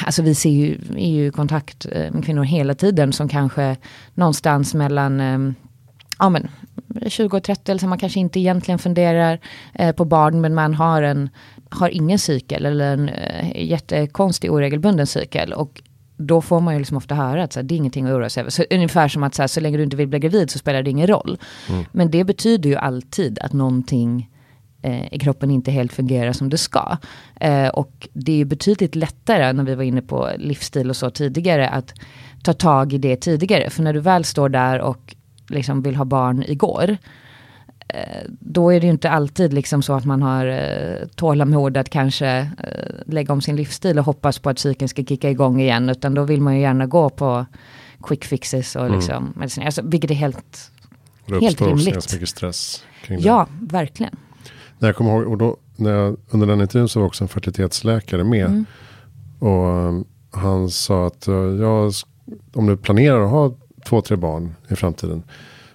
Alltså 0.06 0.22
vi 0.22 0.34
ser 0.34 0.50
ju, 0.50 0.78
är 0.96 1.10
ju 1.10 1.26
i 1.26 1.30
kontakt 1.30 1.86
eh, 1.92 2.12
med 2.12 2.24
kvinnor 2.24 2.44
hela 2.44 2.74
tiden 2.74 3.12
som 3.12 3.28
kanske 3.28 3.76
någonstans 4.14 4.74
mellan 4.74 5.20
eh, 5.20 5.52
ja, 6.18 6.28
men 6.28 6.48
20 7.06 7.36
och 7.36 7.42
30, 7.42 7.70
eller 7.70 7.78
så 7.78 7.86
man 7.86 7.98
kanske 7.98 8.20
inte 8.20 8.40
egentligen 8.40 8.78
funderar 8.78 9.38
eh, 9.74 9.92
på 9.92 10.04
barn, 10.04 10.40
men 10.40 10.54
man 10.54 10.74
har, 10.74 11.02
en, 11.02 11.30
har 11.68 11.88
ingen 11.88 12.18
cykel 12.18 12.66
eller 12.66 12.92
en 12.92 13.08
eh, 13.08 13.64
jättekonstig 13.64 14.52
oregelbunden 14.52 15.06
cykel. 15.06 15.52
Och 15.52 15.82
då 16.16 16.40
får 16.40 16.60
man 16.60 16.74
ju 16.74 16.78
liksom 16.78 16.96
ofta 16.96 17.14
höra 17.14 17.42
att 17.42 17.52
så 17.52 17.58
här, 17.58 17.64
det 17.64 17.74
är 17.74 17.76
ingenting 17.76 18.06
att 18.06 18.12
oroa 18.12 18.28
sig 18.28 18.40
över. 18.40 18.50
Så, 18.50 18.64
ungefär 18.70 19.08
som 19.08 19.22
att 19.22 19.34
så, 19.34 19.42
här, 19.42 19.46
så 19.46 19.60
länge 19.60 19.76
du 19.76 19.82
inte 19.82 19.96
vill 19.96 20.08
bli 20.08 20.18
gravid 20.18 20.50
så 20.50 20.58
spelar 20.58 20.82
det 20.82 20.90
ingen 20.90 21.06
roll. 21.06 21.38
Mm. 21.68 21.84
Men 21.92 22.10
det 22.10 22.24
betyder 22.24 22.70
ju 22.70 22.76
alltid 22.76 23.38
att 23.38 23.52
någonting 23.52 24.30
eh, 24.82 25.14
i 25.14 25.18
kroppen 25.18 25.50
inte 25.50 25.70
helt 25.70 25.92
fungerar 25.92 26.32
som 26.32 26.50
det 26.50 26.58
ska. 26.58 26.96
Eh, 27.40 27.68
och 27.68 28.08
det 28.12 28.40
är 28.40 28.44
betydligt 28.44 28.94
lättare 28.94 29.52
när 29.52 29.64
vi 29.64 29.74
var 29.74 29.84
inne 29.84 30.02
på 30.02 30.30
livsstil 30.36 30.90
och 30.90 30.96
så 30.96 31.10
tidigare 31.10 31.68
att 31.68 31.94
ta 32.42 32.52
tag 32.52 32.92
i 32.92 32.98
det 32.98 33.16
tidigare. 33.16 33.70
För 33.70 33.82
när 33.82 33.92
du 33.92 34.00
väl 34.00 34.24
står 34.24 34.48
där 34.48 34.80
och 34.80 35.16
liksom 35.48 35.82
vill 35.82 35.96
ha 35.96 36.04
barn 36.04 36.44
igår 36.46 36.96
då 38.28 38.72
är 38.72 38.80
det 38.80 38.86
ju 38.86 38.92
inte 38.92 39.10
alltid 39.10 39.52
liksom 39.52 39.82
så 39.82 39.92
att 39.92 40.04
man 40.04 40.22
har 40.22 40.46
eh, 40.46 41.08
tålamod 41.14 41.76
att 41.76 41.90
kanske 41.90 42.28
eh, 42.28 42.94
lägga 43.06 43.32
om 43.32 43.40
sin 43.40 43.56
livsstil 43.56 43.98
och 43.98 44.04
hoppas 44.04 44.38
på 44.38 44.50
att 44.50 44.56
psyken 44.56 44.88
ska 44.88 45.04
kicka 45.04 45.30
igång 45.30 45.60
igen. 45.60 45.88
Utan 45.88 46.14
då 46.14 46.24
vill 46.24 46.40
man 46.40 46.54
ju 46.54 46.60
gärna 46.60 46.86
gå 46.86 47.10
på 47.10 47.46
quick 48.02 48.24
fixes 48.24 48.76
och 48.76 48.90
liksom 48.90 49.16
mm. 49.16 49.32
mediciner. 49.36 49.66
Alltså, 49.66 49.82
vilket 49.82 50.10
är 50.10 50.14
helt, 50.14 50.70
det 51.26 51.40
helt 51.40 51.60
rimligt. 51.60 52.08
Det 52.08 52.12
mycket 52.14 52.28
stress 52.28 52.84
kring 53.02 53.18
det. 53.18 53.24
Ja, 53.24 53.46
verkligen. 53.60 54.16
När 54.78 54.88
jag 54.88 54.96
kommer 54.96 55.10
ihåg, 55.10 55.32
och 55.32 55.38
då, 55.38 55.56
när 55.76 55.90
jag, 55.90 56.16
under 56.30 56.46
den 56.46 56.60
intervjun 56.60 56.88
så 56.88 57.00
var 57.00 57.06
också 57.06 57.24
en 57.24 57.28
fertilitetsläkare 57.28 58.24
med. 58.24 58.46
Mm. 58.46 58.66
Och 59.38 59.66
um, 59.66 60.04
han 60.30 60.70
sa 60.70 61.06
att 61.06 61.28
uh, 61.28 61.60
jag, 61.60 61.92
om 62.52 62.66
du 62.66 62.76
planerar 62.76 63.24
att 63.24 63.30
ha 63.30 63.54
två, 63.84 64.00
tre 64.00 64.16
barn 64.16 64.54
i 64.68 64.76
framtiden 64.76 65.22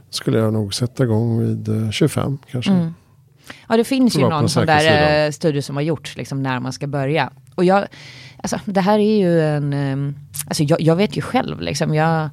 skulle 0.10 0.38
jag 0.38 0.54
nog 0.54 0.74
sätta 0.74 1.04
igång 1.04 1.40
vid 1.40 1.94
25 1.94 2.34
eh, 2.34 2.52
kanske. 2.52 2.72
Mm. 2.72 2.94
Ja, 3.68 3.78
det 3.78 3.84
finns 3.84 4.18
ju 4.18 4.22
någon 4.22 4.50
sån 4.50 4.66
där 4.66 4.80
sidan. 4.80 5.26
Eh, 5.26 5.32
studie 5.32 5.62
som 5.62 5.76
har 5.76 5.84
gjorts 5.84 6.18
liksom, 6.18 6.44
när 6.44 6.60
man 6.60 6.74
ska 6.74 6.88
börja. 6.88 7.30
Och 7.56 7.66
jag, 7.66 7.88
alltså, 8.44 8.60
det 8.66 8.82
här 8.82 9.00
är 9.00 9.18
ju 9.18 9.42
en, 9.42 9.74
ehm, 9.74 10.16
alltså, 10.48 10.64
jag, 10.64 10.82
jag 10.82 10.96
vet 10.96 11.18
ju 11.18 11.22
själv, 11.22 11.62
liksom, 11.62 11.96
jag 11.96 12.30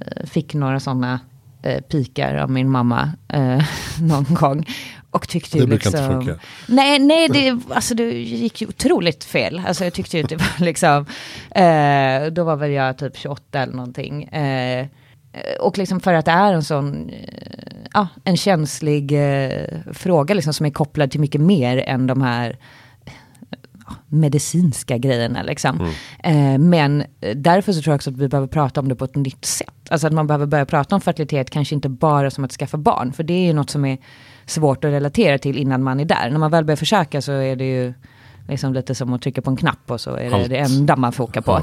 eh, 0.00 0.26
fick 0.26 0.54
några 0.54 0.80
sådana 0.80 1.20
eh, 1.62 1.80
pikar 1.80 2.34
av 2.34 2.50
min 2.50 2.70
mamma 2.70 3.12
eh, 3.28 3.64
någon 4.00 4.34
gång. 4.34 4.66
Och 5.10 5.28
tyckte 5.28 5.58
det 5.58 5.66
brukar 5.66 5.90
liksom, 5.90 6.04
inte 6.04 6.26
funka. 6.26 6.44
Nej, 6.68 6.98
nej 6.98 7.28
det, 7.28 7.60
alltså, 7.74 7.94
det 7.94 8.12
gick 8.12 8.60
ju 8.60 8.66
otroligt 8.66 9.24
fel. 9.24 9.62
Alltså, 9.66 9.84
jag 9.84 9.92
tyckte 9.92 10.16
ju 10.16 10.22
att 10.24 10.30
det 10.30 10.36
var 10.36 10.58
liksom, 10.64 11.06
eh, 11.50 12.32
då 12.32 12.44
var 12.44 12.56
väl 12.56 12.70
jag 12.70 12.98
typ 12.98 13.16
28 13.16 13.58
eller 13.60 13.74
någonting. 13.74 14.24
Eh, 14.24 14.54
Eh, 14.74 14.86
och 15.60 15.78
liksom 15.78 16.00
för 16.00 16.14
att 16.14 16.24
det 16.24 16.30
är 16.30 16.52
en 16.52 16.62
sån, 16.62 17.10
eh, 17.10 17.86
ja, 17.92 18.08
en 18.24 18.36
känslig 18.36 19.12
eh, 19.12 19.66
fråga 19.92 20.34
liksom 20.34 20.54
som 20.54 20.66
är 20.66 20.70
kopplad 20.70 21.10
till 21.10 21.20
mycket 21.20 21.40
mer 21.40 21.76
än 21.76 22.06
de 22.06 22.22
här 22.22 22.58
medicinska 24.06 24.98
grejerna. 24.98 25.42
Liksom. 25.42 25.80
Mm. 25.80 26.54
Eh, 26.54 26.58
men 26.58 27.04
därför 27.34 27.72
så 27.72 27.82
tror 27.82 27.92
jag 27.92 27.98
också 27.98 28.10
att 28.10 28.16
vi 28.16 28.28
behöver 28.28 28.48
prata 28.48 28.80
om 28.80 28.88
det 28.88 28.96
på 28.96 29.04
ett 29.04 29.16
nytt 29.16 29.44
sätt. 29.44 29.74
Alltså 29.90 30.06
att 30.06 30.12
man 30.12 30.26
behöver 30.26 30.46
börja 30.46 30.66
prata 30.66 30.94
om 30.94 31.00
fertilitet, 31.00 31.50
kanske 31.50 31.74
inte 31.74 31.88
bara 31.88 32.30
som 32.30 32.44
att 32.44 32.52
skaffa 32.52 32.76
barn. 32.76 33.12
För 33.12 33.22
det 33.22 33.34
är 33.34 33.46
ju 33.46 33.52
något 33.52 33.70
som 33.70 33.84
är 33.84 33.98
svårt 34.46 34.84
att 34.84 34.90
relatera 34.90 35.38
till 35.38 35.58
innan 35.58 35.82
man 35.82 36.00
är 36.00 36.04
där. 36.04 36.30
När 36.30 36.38
man 36.38 36.50
väl 36.50 36.64
börjar 36.64 36.76
försöka 36.76 37.22
så 37.22 37.32
är 37.32 37.56
det 37.56 37.64
ju 37.64 37.94
Liksom 38.48 38.74
lite 38.74 38.94
som 38.94 39.12
att 39.12 39.22
trycka 39.22 39.42
på 39.42 39.50
en 39.50 39.56
knapp 39.56 39.90
och 39.90 40.00
så 40.00 40.14
är 40.14 40.30
det 40.30 40.36
Allt. 40.36 40.48
det 40.48 40.56
enda 40.56 40.96
man 40.96 41.12
fokar 41.12 41.40
på. 41.40 41.60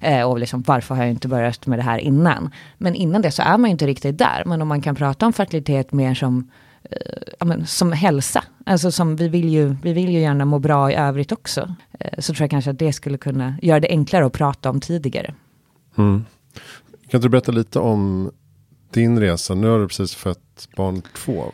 Eh, 0.00 0.22
och 0.22 0.38
liksom 0.38 0.62
varför 0.66 0.94
har 0.94 1.02
jag 1.02 1.10
inte 1.10 1.28
börjat 1.28 1.66
med 1.66 1.78
det 1.78 1.82
här 1.82 1.98
innan? 1.98 2.50
Men 2.78 2.94
innan 2.94 3.22
det 3.22 3.30
så 3.30 3.42
är 3.42 3.58
man 3.58 3.70
inte 3.70 3.86
riktigt 3.86 4.18
där. 4.18 4.42
Men 4.46 4.62
om 4.62 4.68
man 4.68 4.82
kan 4.82 4.94
prata 4.94 5.26
om 5.26 5.32
fertilitet 5.32 5.92
mer 5.92 6.14
som 6.14 6.50
eh, 6.82 7.46
men, 7.46 7.66
som 7.66 7.92
hälsa. 7.92 8.44
Alltså 8.66 8.92
som 8.92 9.16
vi 9.16 9.28
vill 9.28 9.48
ju, 9.48 9.76
vi 9.82 9.92
vill 9.92 10.10
ju 10.10 10.20
gärna 10.20 10.44
må 10.44 10.58
bra 10.58 10.90
i 10.90 10.94
övrigt 10.94 11.32
också. 11.32 11.74
Eh, 11.98 12.18
så 12.18 12.34
tror 12.34 12.44
jag 12.44 12.50
kanske 12.50 12.70
att 12.70 12.78
det 12.78 12.92
skulle 12.92 13.18
kunna 13.18 13.54
göra 13.62 13.80
det 13.80 13.88
enklare 13.88 14.26
att 14.26 14.32
prata 14.32 14.70
om 14.70 14.80
tidigare. 14.80 15.34
Mm. 15.98 16.24
Kan 17.10 17.20
du 17.20 17.28
berätta 17.28 17.52
lite 17.52 17.78
om 17.78 18.30
din 18.90 19.20
resa? 19.20 19.54
Nu 19.54 19.68
har 19.68 19.78
du 19.78 19.88
precis 19.88 20.14
fött 20.14 20.68
barn 20.76 21.02
två. 21.16 21.52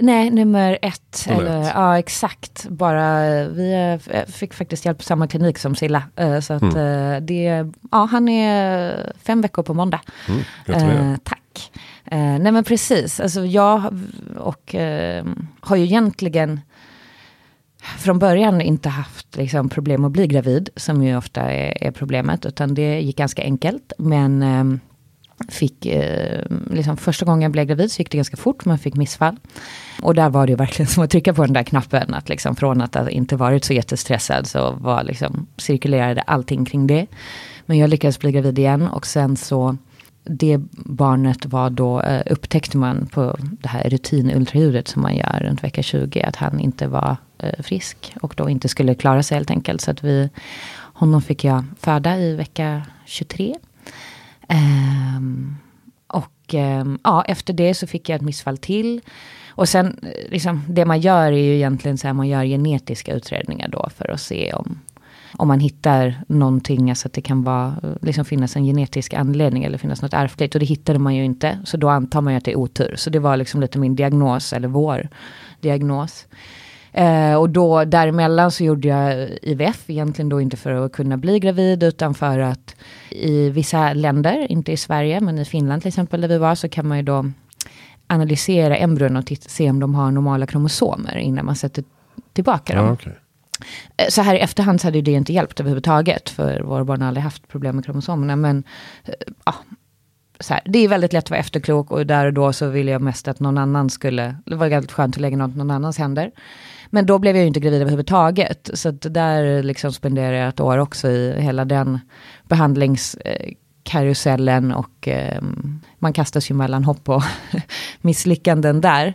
Nej, 0.00 0.30
nummer 0.30 0.78
ett. 0.82 1.26
Nummer 1.28 1.42
eller, 1.42 1.62
ett. 1.62 1.72
Ja, 1.74 1.98
exakt. 1.98 2.68
Bara, 2.68 3.22
vi 3.48 3.98
eh, 4.08 4.26
fick 4.26 4.54
faktiskt 4.54 4.84
hjälp 4.84 4.98
på 4.98 5.04
samma 5.04 5.26
klinik 5.26 5.58
som 5.58 5.74
Silla. 5.74 6.02
Eh, 6.16 6.40
så 6.40 6.52
att 6.52 6.62
mm. 6.62 7.26
det, 7.26 7.72
ja, 7.90 8.08
han 8.10 8.28
är 8.28 9.12
fem 9.22 9.40
veckor 9.40 9.62
på 9.62 9.74
måndag. 9.74 10.00
Mm, 10.28 11.12
eh, 11.12 11.16
tack. 11.24 11.70
Eh, 12.04 12.18
nej 12.18 12.52
men 12.52 12.64
precis, 12.64 13.20
alltså 13.20 13.44
jag 13.44 14.00
och 14.36 14.74
eh, 14.74 15.24
har 15.60 15.76
ju 15.76 15.84
egentligen 15.84 16.60
från 17.98 18.18
början 18.18 18.60
inte 18.60 18.88
haft 18.88 19.36
liksom, 19.36 19.68
problem 19.68 20.04
att 20.04 20.12
bli 20.12 20.26
gravid, 20.26 20.68
som 20.76 21.02
ju 21.02 21.16
ofta 21.16 21.40
är, 21.40 21.84
är 21.84 21.90
problemet, 21.90 22.46
utan 22.46 22.74
det 22.74 23.00
gick 23.00 23.16
ganska 23.16 23.42
enkelt. 23.42 23.92
Men 23.98 24.42
eh, 24.42 24.78
fick, 25.48 25.86
eh, 25.86 26.44
liksom 26.70 26.96
första 26.96 27.24
gången 27.24 27.42
jag 27.42 27.52
blev 27.52 27.66
gravid 27.66 27.92
så 27.92 28.00
gick 28.00 28.10
det 28.10 28.18
ganska 28.18 28.36
fort, 28.36 28.64
man 28.64 28.78
fick 28.78 28.94
missfall. 28.94 29.36
Och 30.02 30.14
där 30.14 30.30
var 30.30 30.46
det 30.46 30.54
verkligen 30.54 30.86
som 30.90 31.04
att 31.04 31.10
trycka 31.10 31.34
på 31.34 31.44
den 31.44 31.52
där 31.52 31.62
knappen, 31.62 32.14
att 32.14 32.28
liksom 32.28 32.56
från 32.56 32.80
att 32.80 33.10
inte 33.10 33.36
varit 33.36 33.64
så 33.64 33.72
jättestressad 33.72 34.46
så 34.46 34.72
var 34.72 35.04
liksom, 35.04 35.46
cirkulerade 35.56 36.20
allting 36.20 36.64
kring 36.64 36.86
det. 36.86 37.06
Men 37.66 37.78
jag 37.78 37.90
lyckades 37.90 38.18
bli 38.18 38.32
gravid 38.32 38.58
igen 38.58 38.88
och 38.88 39.06
sen 39.06 39.36
så 39.36 39.76
det 40.28 40.58
barnet 40.72 41.46
var 41.46 41.70
då, 41.70 42.00
eh, 42.00 42.22
upptäckte 42.30 42.76
man 42.76 43.06
på 43.06 43.36
det 43.40 43.68
här 43.68 43.90
rutinultraljudet 43.90 44.88
som 44.88 45.02
man 45.02 45.16
gör 45.16 45.40
runt 45.40 45.64
vecka 45.64 45.82
20, 45.82 46.22
att 46.22 46.36
han 46.36 46.60
inte 46.60 46.86
var 46.86 47.16
eh, 47.38 47.62
frisk 47.62 48.14
och 48.22 48.34
då 48.36 48.48
inte 48.48 48.68
skulle 48.68 48.94
klara 48.94 49.22
sig 49.22 49.36
helt 49.36 49.50
enkelt. 49.50 49.80
Så 49.80 49.90
att 49.90 50.04
vi, 50.04 50.30
honom 50.76 51.22
fick 51.22 51.44
jag 51.44 51.64
föda 51.80 52.18
i 52.18 52.34
vecka 52.34 52.82
23. 53.06 53.54
Um, 54.48 55.56
och 56.06 56.54
um, 56.54 56.98
ja, 57.04 57.24
efter 57.24 57.52
det 57.52 57.74
så 57.74 57.86
fick 57.86 58.08
jag 58.08 58.16
ett 58.16 58.22
missfall 58.22 58.58
till. 58.58 59.00
Och 59.48 59.68
sen, 59.68 59.98
eh, 60.02 60.30
liksom, 60.30 60.64
det 60.68 60.84
man 60.84 61.00
gör 61.00 61.32
är 61.32 61.44
ju 61.44 61.54
egentligen 61.54 61.98
så 61.98 62.06
här, 62.06 62.14
man 62.14 62.28
gör 62.28 62.44
genetiska 62.44 63.14
utredningar 63.14 63.68
då 63.68 63.88
för 63.96 64.10
att 64.10 64.20
se 64.20 64.52
om, 64.52 64.80
om 65.36 65.48
man 65.48 65.60
hittar 65.60 66.22
någonting, 66.28 66.90
alltså 66.90 67.08
att 67.08 67.12
det 67.12 67.20
kan 67.20 67.44
vara, 67.44 67.66
eh, 67.82 67.90
liksom 68.00 68.24
finnas 68.24 68.56
en 68.56 68.64
genetisk 68.64 69.14
anledning 69.14 69.64
eller 69.64 69.78
finnas 69.78 70.02
något 70.02 70.14
ärftligt. 70.14 70.54
Och 70.54 70.60
det 70.60 70.66
hittade 70.66 70.98
man 70.98 71.14
ju 71.14 71.24
inte, 71.24 71.58
så 71.64 71.76
då 71.76 71.88
antar 71.88 72.20
man 72.20 72.32
ju 72.32 72.36
att 72.36 72.44
det 72.44 72.52
är 72.52 72.58
otur. 72.58 72.94
Så 72.96 73.10
det 73.10 73.18
var 73.18 73.36
liksom 73.36 73.60
lite 73.60 73.78
min 73.78 73.96
diagnos, 73.96 74.52
eller 74.52 74.68
vår 74.68 75.08
diagnos. 75.60 76.26
Eh, 76.98 77.34
och 77.34 77.50
då 77.50 77.84
däremellan 77.84 78.50
så 78.50 78.64
gjorde 78.64 78.88
jag 78.88 79.28
IVF, 79.42 79.90
egentligen 79.90 80.28
då 80.28 80.40
inte 80.40 80.56
för 80.56 80.72
att 80.72 80.92
kunna 80.92 81.16
bli 81.16 81.38
gravid, 81.38 81.82
utan 81.82 82.14
för 82.14 82.38
att 82.38 82.76
i 83.10 83.50
vissa 83.50 83.92
länder, 83.92 84.52
inte 84.52 84.72
i 84.72 84.76
Sverige, 84.76 85.20
men 85.20 85.38
i 85.38 85.44
Finland 85.44 85.82
till 85.82 85.88
exempel 85.88 86.20
där 86.20 86.28
vi 86.28 86.38
var, 86.38 86.54
så 86.54 86.68
kan 86.68 86.88
man 86.88 86.96
ju 86.96 87.02
då 87.02 87.30
analysera 88.06 88.76
embryon 88.76 89.16
och 89.16 89.32
se 89.40 89.70
om 89.70 89.80
de 89.80 89.94
har 89.94 90.10
normala 90.10 90.46
kromosomer 90.46 91.16
innan 91.16 91.46
man 91.46 91.56
sätter 91.56 91.84
tillbaka 92.32 92.74
dem. 92.74 92.86
Ja, 92.86 92.92
okay. 92.92 93.12
Eh, 93.96 94.08
så 94.08 94.22
här 94.22 94.34
i 94.34 94.38
efterhand 94.38 94.80
så 94.80 94.86
hade 94.86 95.02
det 95.02 95.10
inte 95.10 95.32
hjälpt 95.32 95.60
överhuvudtaget, 95.60 96.30
för 96.30 96.60
våra 96.60 96.84
barn 96.84 97.00
har 97.00 97.08
aldrig 97.08 97.24
haft 97.24 97.48
problem 97.48 97.76
med 97.76 97.84
kromosomerna. 97.84 98.36
Men 98.36 98.64
eh, 99.04 99.14
ja, 99.44 99.54
så 100.40 100.54
här, 100.54 100.62
det 100.64 100.78
är 100.78 100.88
väldigt 100.88 101.12
lätt 101.12 101.24
att 101.24 101.30
vara 101.30 101.40
efterklok 101.40 101.90
och 101.90 102.06
där 102.06 102.26
och 102.26 102.32
då 102.32 102.52
så 102.52 102.68
ville 102.68 102.90
jag 102.90 103.02
mest 103.02 103.28
att 103.28 103.40
någon 103.40 103.58
annan 103.58 103.90
skulle, 103.90 104.36
det 104.44 104.54
var 104.54 104.68
väldigt 104.68 104.92
skönt 104.92 105.16
att 105.16 105.20
lägga 105.20 105.36
något 105.36 105.56
någon 105.56 105.70
annans 105.70 105.98
händer. 105.98 106.30
Men 106.90 107.06
då 107.06 107.18
blev 107.18 107.36
jag 107.36 107.42
ju 107.42 107.48
inte 107.48 107.60
gravid 107.60 107.80
överhuvudtaget. 107.80 108.70
Så 108.74 108.88
att 108.88 109.14
där 109.14 109.62
liksom 109.62 109.92
spenderade 109.92 110.36
jag 110.36 110.48
ett 110.48 110.60
år 110.60 110.78
också 110.78 111.08
i 111.08 111.40
hela 111.40 111.64
den 111.64 111.98
behandlingskarusellen 112.48 114.72
och 114.72 115.08
eh, 115.08 115.42
man 115.98 116.12
kastas 116.12 116.50
ju 116.50 116.54
mellan 116.54 116.84
hopp 116.84 117.08
och 117.08 117.22
misslyckanden 118.00 118.80
där. 118.80 119.14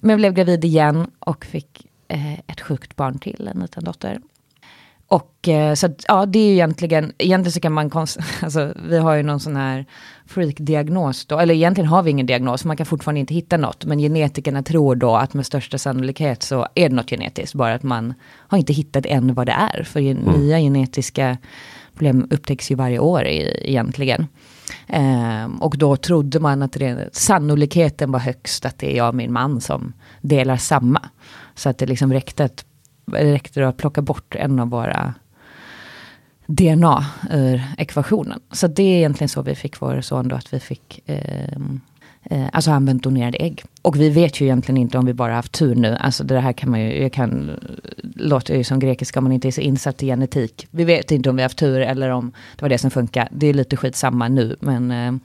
Men 0.00 0.10
jag 0.10 0.18
blev 0.18 0.32
gravid 0.32 0.64
igen 0.64 1.10
och 1.18 1.44
fick 1.44 1.86
eh, 2.08 2.32
ett 2.32 2.60
sjukt 2.60 2.96
barn 2.96 3.18
till, 3.18 3.50
en 3.54 3.60
liten 3.60 3.84
dotter. 3.84 4.20
Och 5.14 5.48
eh, 5.48 5.74
så 5.74 5.86
att, 5.86 6.04
ja, 6.08 6.26
det 6.26 6.38
är 6.38 6.46
ju 6.46 6.52
egentligen, 6.52 7.12
egentligen 7.18 7.52
så 7.52 7.60
kan 7.60 7.72
man, 7.72 7.90
alltså 8.42 8.74
vi 8.88 8.98
har 8.98 9.14
ju 9.14 9.22
någon 9.22 9.40
sån 9.40 9.56
här 9.56 9.86
freak-diagnos 10.26 11.26
då, 11.26 11.38
eller 11.38 11.54
egentligen 11.54 11.88
har 11.88 12.02
vi 12.02 12.10
ingen 12.10 12.26
diagnos, 12.26 12.64
man 12.64 12.76
kan 12.76 12.86
fortfarande 12.86 13.20
inte 13.20 13.34
hitta 13.34 13.56
något, 13.56 13.84
men 13.84 13.98
genetikerna 13.98 14.62
tror 14.62 14.96
då 14.96 15.16
att 15.16 15.34
med 15.34 15.46
största 15.46 15.78
sannolikhet 15.78 16.42
så 16.42 16.66
är 16.74 16.88
det 16.88 16.94
något 16.94 17.10
genetiskt, 17.10 17.54
bara 17.54 17.74
att 17.74 17.82
man 17.82 18.14
har 18.48 18.58
inte 18.58 18.72
hittat 18.72 19.06
än 19.06 19.34
vad 19.34 19.46
det 19.46 19.52
är, 19.52 19.82
för 19.82 20.00
mm. 20.00 20.24
nya 20.24 20.58
genetiska 20.58 21.38
problem 21.94 22.26
upptäcks 22.30 22.70
ju 22.70 22.74
varje 22.74 22.98
år 22.98 23.22
egentligen. 23.26 24.26
Um, 24.88 25.62
och 25.62 25.78
då 25.78 25.96
trodde 25.96 26.40
man 26.40 26.62
att 26.62 26.72
det, 26.72 27.08
sannolikheten 27.12 28.12
var 28.12 28.18
högst 28.18 28.66
att 28.66 28.78
det 28.78 28.92
är 28.92 28.96
jag 28.96 29.08
och 29.08 29.14
min 29.14 29.32
man 29.32 29.60
som 29.60 29.92
delar 30.20 30.56
samma. 30.56 31.00
Så 31.54 31.68
att 31.68 31.78
det 31.78 31.86
liksom 31.86 32.12
räckte 32.12 32.44
att, 32.44 32.64
räckte 33.12 33.68
att 33.68 33.76
plocka 33.76 34.02
bort 34.02 34.34
en 34.34 34.60
av 34.60 34.68
våra 34.68 35.14
DNA 36.46 37.06
ur 37.30 37.62
ekvationen. 37.78 38.40
Så 38.52 38.66
det 38.66 38.82
är 38.82 38.96
egentligen 38.96 39.28
så 39.28 39.42
vi 39.42 39.54
fick 39.54 39.80
vår 39.80 40.00
son 40.00 40.28
då, 40.28 40.36
att 40.36 40.54
vi 40.54 40.60
fick 40.60 41.00
eh, 41.06 41.58
eh, 42.22 42.46
alltså 42.52 42.70
använt 42.70 43.02
donerade 43.02 43.38
ägg. 43.38 43.62
Och 43.82 43.96
vi 43.96 44.10
vet 44.10 44.40
ju 44.40 44.44
egentligen 44.44 44.76
inte 44.76 44.98
om 44.98 45.06
vi 45.06 45.14
bara 45.14 45.34
haft 45.34 45.52
tur 45.52 45.74
nu. 45.74 45.96
Alltså 46.00 46.24
det 46.24 46.40
här 46.40 46.52
kan 46.52 46.70
man 46.70 46.80
ju, 46.80 47.02
jag 47.02 47.12
kan, 47.12 47.50
låter 48.16 48.56
ju 48.56 48.64
som 48.64 48.78
grekiska 48.78 49.20
om 49.20 49.24
man 49.24 49.32
inte 49.32 49.48
är 49.48 49.52
så 49.52 49.60
insatt 49.60 50.02
i 50.02 50.06
genetik. 50.06 50.66
Vi 50.70 50.84
vet 50.84 51.10
inte 51.10 51.30
om 51.30 51.36
vi 51.36 51.42
haft 51.42 51.58
tur 51.58 51.80
eller 51.80 52.10
om 52.10 52.32
det 52.56 52.62
var 52.62 52.68
det 52.68 52.78
som 52.78 52.90
funkar. 52.90 53.28
Det 53.30 53.46
är 53.46 53.54
lite 53.54 53.76
skitsamma 53.76 54.28
nu, 54.28 54.56
men, 54.60 54.90
eh, 54.90 54.96
mm. 54.98 55.20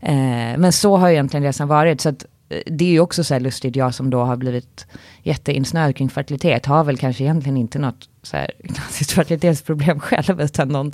eh, 0.00 0.58
men 0.58 0.72
så 0.72 0.96
har 0.96 1.10
egentligen 1.10 1.44
resan 1.44 1.68
varit. 1.68 2.00
Så 2.00 2.08
att, 2.08 2.24
det 2.48 2.84
är 2.84 2.88
ju 2.88 3.00
också 3.00 3.24
så 3.24 3.34
här 3.34 3.40
lustigt, 3.40 3.76
jag 3.76 3.94
som 3.94 4.10
då 4.10 4.24
har 4.24 4.36
blivit 4.36 4.86
jätteinsnöad 5.22 5.96
kring 5.96 6.10
fertilitet, 6.10 6.66
har 6.66 6.84
väl 6.84 6.98
kanske 6.98 7.24
egentligen 7.24 7.56
inte 7.56 7.78
något 7.78 8.08
så 8.22 8.36
här, 8.36 8.50
klassiskt 8.74 9.12
fertilitetsproblem 9.12 10.00
själv, 10.00 10.40
utan 10.40 10.68
någon, 10.68 10.92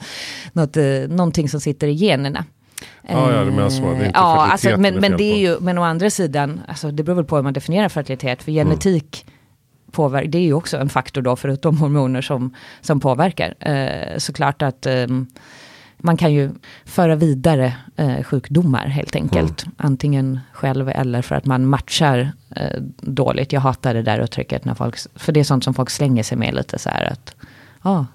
något, 0.52 0.76
eh, 0.76 0.85
någonting 1.09 1.49
som 1.49 1.61
sitter 1.61 1.87
i 1.87 1.92
generna. 1.92 2.44
Ja, 3.09 3.32
ja, 3.32 3.44
du 3.44 3.50
menar 3.50 3.68
så. 3.68 3.82
Det 3.82 3.88
är 3.88 3.94
inte 3.94 4.11
ja, 4.14 4.47
alltså, 4.47 4.68
men, 4.68 4.82
det 4.82 4.88
är 4.88 5.00
men 5.00 5.16
det 5.16 5.38
ju, 5.38 5.61
men 5.61 5.78
å 5.78 5.82
andra 5.82 6.11
sidan, 6.11 6.61
alltså, 6.68 6.90
det 6.90 7.02
beror 7.02 7.16
väl 7.16 7.25
på 7.25 7.37
hur 7.37 7.42
man 7.42 7.52
definierar 7.52 7.88
fertilitet. 7.88 8.42
För 8.42 8.52
genetik 8.52 9.26
påverkar, 9.92 10.28
det 10.28 10.38
är 10.38 10.42
ju 10.42 10.54
också 10.54 10.76
en 10.76 10.88
faktor 10.88 11.23
då, 11.23 11.37
förutom 11.37 11.78
hormoner 11.78 12.23
som, 12.23 12.54
som 12.80 13.00
påverkar. 13.00 13.54
Eh, 13.61 14.18
såklart 14.18 14.62
att 14.62 14.87
ehm, 14.87 15.26
man 16.02 16.16
kan 16.16 16.32
ju 16.32 16.50
föra 16.85 17.14
vidare 17.14 17.75
eh, 17.97 18.23
sjukdomar 18.23 18.87
helt 18.87 19.16
enkelt. 19.16 19.64
Antingen 19.76 20.40
själv 20.52 20.88
eller 20.88 21.23
för 21.23 21.35
att 21.35 21.44
man 21.44 21.66
matchar 21.66 22.32
eh, 22.56 22.80
dåligt. 23.00 23.52
Jag 23.52 23.61
hatar 23.61 23.94
det 23.94 24.02
där 24.02 24.18
uttrycket 24.18 24.64
när 24.64 24.75
folk, 24.75 24.97
för 25.14 25.32
det 25.32 25.40
är 25.40 25.44
sånt 25.44 25.64
som 25.64 25.75
folk 25.75 25.90
slänger 25.90 26.23
sig 26.23 26.38
med 26.38 26.54
lite 26.54 26.78
så 26.78 26.88
här 26.88 27.12
att, 27.12 27.35
ja, 27.82 27.90
ah, 27.90 28.06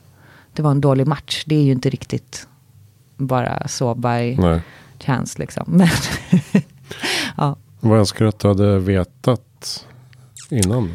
det 0.53 0.62
var 0.62 0.72
en 0.72 0.82
dålig 0.82 1.08
match. 1.08 1.44
Det 1.46 1.56
är 1.56 1.63
ju 1.63 1.72
inte 1.72 1.89
riktigt 1.89 2.48
bara 3.17 3.67
så 3.67 3.96
by 3.96 4.38
Nej. 4.38 4.62
chance 5.00 5.39
liksom. 5.39 5.63
Men 5.77 5.89
ja. 7.38 7.56
Vad 7.79 8.00
önskar 8.00 8.25
du 8.25 8.29
att 8.29 8.39
du 8.39 8.48
hade 8.48 8.79
vetat 8.79 9.86
innan? 10.50 10.94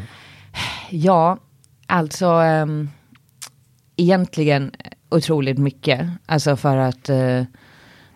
Ja, 0.89 1.37
alltså 1.87 2.27
um, 2.27 2.89
egentligen 3.95 4.71
otroligt 5.13 5.57
mycket. 5.57 6.09
Alltså 6.25 6.55
för 6.55 6.77
att 6.77 7.09
eh, 7.09 7.43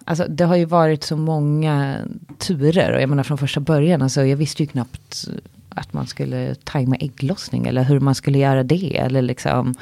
alltså, 0.06 0.25
det 0.30 0.46
har 0.46 0.56
ju 0.56 0.66
varit 0.66 1.04
så 1.04 1.18
många 1.18 1.98
turer. 2.38 2.92
Och 2.92 3.01
jag 3.01 3.10
menar 3.10 3.24
från 3.24 3.38
första 3.38 3.60
början, 3.60 4.01
alltså, 4.01 4.25
jag 4.25 4.38
visste 4.38 4.63
ju 4.63 4.68
knappt 4.68 5.27
att 5.70 5.94
man 5.94 6.08
skulle 6.08 6.56
tajma 6.56 6.96
ägglossning 6.96 7.68
eller 7.68 7.84
hur 7.84 8.00
man 8.00 8.16
skulle 8.16 8.38
göra 8.38 8.63
det. 8.63 8.98
Eller 8.98 9.22
liksom 9.22 9.74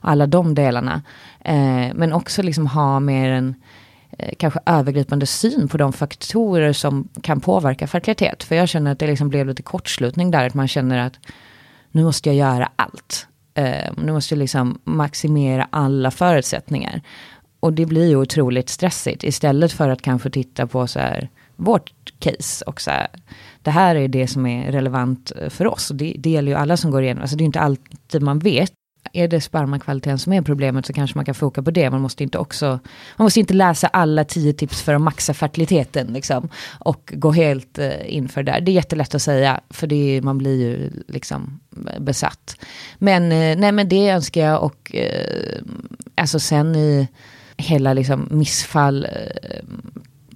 alla 0.00 0.26
de 0.26 0.54
delarna. 0.54 1.02
Eh, 1.40 1.94
men 1.94 2.12
också 2.12 2.42
liksom 2.42 2.66
ha 2.66 3.00
mer 3.00 3.30
en 3.30 3.54
eh, 4.18 4.34
kanske 4.38 4.60
övergripande 4.66 5.26
syn 5.26 5.68
på 5.68 5.76
de 5.76 5.92
faktorer 5.92 6.72
som 6.72 7.08
kan 7.22 7.40
påverka 7.40 7.86
fertilitet. 7.86 8.42
För 8.42 8.54
jag 8.56 8.68
känner 8.68 8.92
att 8.92 8.98
det 8.98 9.06
liksom 9.06 9.28
blev 9.28 9.46
lite 9.46 9.62
kortslutning 9.62 10.30
där. 10.30 10.46
Att 10.46 10.54
man 10.54 10.68
känner 10.68 10.98
att 10.98 11.18
nu 11.90 12.04
måste 12.04 12.28
jag 12.28 12.36
göra 12.36 12.70
allt. 12.76 13.26
Eh, 13.54 13.92
nu 13.96 14.12
måste 14.12 14.34
jag 14.34 14.38
liksom 14.38 14.78
maximera 14.84 15.68
alla 15.70 16.10
förutsättningar. 16.10 17.02
Och 17.60 17.72
det 17.72 17.86
blir 17.86 18.08
ju 18.08 18.16
otroligt 18.16 18.68
stressigt. 18.68 19.24
Istället 19.24 19.72
för 19.72 19.88
att 19.88 20.02
kanske 20.02 20.30
titta 20.30 20.66
på 20.66 20.86
så 20.86 20.98
här, 20.98 21.28
vårt 21.56 21.92
case. 22.18 22.64
Och 22.64 22.80
så 22.80 22.90
här, 22.90 23.08
det 23.62 23.70
här 23.70 23.96
är 23.96 24.08
det 24.08 24.26
som 24.26 24.46
är 24.46 24.72
relevant 24.72 25.32
eh, 25.40 25.48
för 25.48 25.66
oss. 25.66 25.90
Och 25.90 25.96
det, 25.96 26.16
det 26.18 26.30
gäller 26.30 26.52
ju 26.52 26.58
alla 26.58 26.76
som 26.76 26.90
går 26.90 27.02
igenom. 27.02 27.22
Alltså 27.22 27.36
det 27.36 27.44
är 27.44 27.46
inte 27.46 27.60
alltid 27.60 28.22
man 28.22 28.38
vet. 28.38 28.72
Är 29.12 29.28
det 29.28 29.40
spermakvaliteten 29.40 30.18
som 30.18 30.32
är 30.32 30.42
problemet 30.42 30.86
så 30.86 30.92
kanske 30.92 31.18
man 31.18 31.24
kan 31.24 31.34
foka 31.34 31.62
på 31.62 31.70
det. 31.70 31.90
Man 31.90 32.00
måste 32.00 32.22
inte 32.22 32.38
också, 32.38 32.66
man 33.16 33.24
måste 33.24 33.40
inte 33.40 33.54
läsa 33.54 33.86
alla 33.86 34.24
tio 34.24 34.52
tips 34.52 34.82
för 34.82 34.94
att 34.94 35.00
maxa 35.00 35.34
fertiliteten. 35.34 36.06
Liksom, 36.06 36.48
och 36.78 37.12
gå 37.16 37.32
helt 37.32 37.78
eh, 37.78 38.14
inför 38.14 38.42
där. 38.42 38.60
Det 38.60 38.70
är 38.70 38.74
jättelätt 38.74 39.14
att 39.14 39.22
säga. 39.22 39.60
För 39.70 39.86
det 39.86 40.16
är, 40.16 40.22
man 40.22 40.38
blir 40.38 40.60
ju 40.60 40.90
liksom 41.08 41.60
besatt. 41.98 42.56
Men, 42.98 43.32
eh, 43.32 43.58
nej, 43.58 43.72
men 43.72 43.88
det 43.88 44.08
önskar 44.08 44.40
jag. 44.40 44.62
Och 44.62 44.94
eh, 44.94 45.62
alltså 46.14 46.40
sen 46.40 46.76
i 46.76 47.08
hela 47.56 47.92
liksom 47.92 48.28
missfall. 48.30 49.04
Eh, 49.04 49.64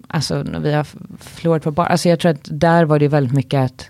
alltså 0.08 0.42
när 0.42 0.60
vi 0.60 0.72
har 0.72 0.86
förlorat 1.18 1.62
på 1.62 1.70
barn. 1.70 1.86
Alltså 1.90 2.08
jag 2.08 2.20
tror 2.20 2.30
att 2.30 2.48
där 2.50 2.84
var 2.84 2.98
det 2.98 3.08
väldigt 3.08 3.34
mycket 3.34 3.60
att. 3.60 3.88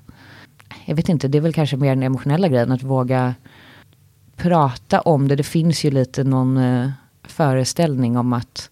Jag 0.85 0.95
vet 0.95 1.09
inte, 1.09 1.29
det 1.29 1.39
är 1.39 1.43
väl 1.43 1.53
kanske 1.53 1.77
mer 1.77 1.89
den 1.89 2.03
emotionella 2.03 2.49
grejen. 2.49 2.73
Att 2.73 2.83
våga 2.83 3.35
prata 4.49 5.01
om 5.01 5.29
det. 5.29 5.37
Det 5.37 5.43
finns 5.43 5.85
ju 5.85 5.91
lite 5.91 6.25
någon 6.25 6.57
eh, 6.57 6.91
föreställning 7.23 8.17
om 8.17 8.33
att 8.33 8.71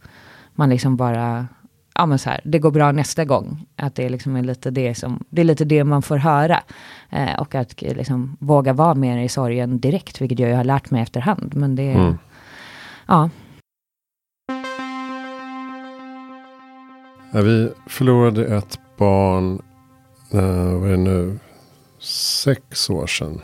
man 0.54 0.68
liksom 0.70 0.96
bara, 0.96 1.46
ja 1.94 2.06
men 2.06 2.18
så 2.18 2.30
här, 2.30 2.40
det 2.44 2.58
går 2.58 2.70
bra 2.70 2.92
nästa 2.92 3.24
gång. 3.24 3.66
Att 3.76 3.94
det 3.94 4.08
liksom 4.08 4.36
är 4.36 4.42
lite 4.42 4.70
det 4.70 4.94
som, 4.94 5.24
det 5.28 5.40
är 5.40 5.44
lite 5.44 5.64
det 5.64 5.84
man 5.84 6.02
får 6.02 6.16
höra. 6.16 6.62
Eh, 7.10 7.34
och 7.40 7.54
att 7.54 7.82
eh, 7.82 7.94
liksom 7.96 8.36
våga 8.40 8.72
vara 8.72 8.94
mer 8.94 9.18
i 9.18 9.28
sorgen 9.28 9.78
direkt, 9.80 10.20
vilket 10.20 10.38
jag 10.38 10.48
ju 10.50 10.54
har 10.56 10.64
lärt 10.64 10.90
mig 10.90 11.02
efterhand. 11.02 11.52
Men 11.56 11.76
det, 11.76 11.92
Mm. 11.92 12.18
ja. 13.06 13.30
Ja, 17.32 17.40
vi 17.40 17.70
förlorade 17.86 18.56
ett 18.56 18.78
barn, 18.98 19.62
eh, 20.32 20.72
vad 20.80 20.88
är 20.88 20.90
det 20.90 20.96
nu, 20.96 21.38
sex 22.44 22.90
år 22.90 23.06
sedan. 23.06 23.40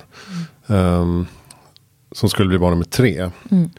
Ehm, 0.66 1.26
som 2.12 2.28
skulle 2.28 2.48
bli 2.48 2.58
barn 2.58 2.70
nummer 2.70 2.84
tre. 2.84 3.30
Mm. 3.50 3.70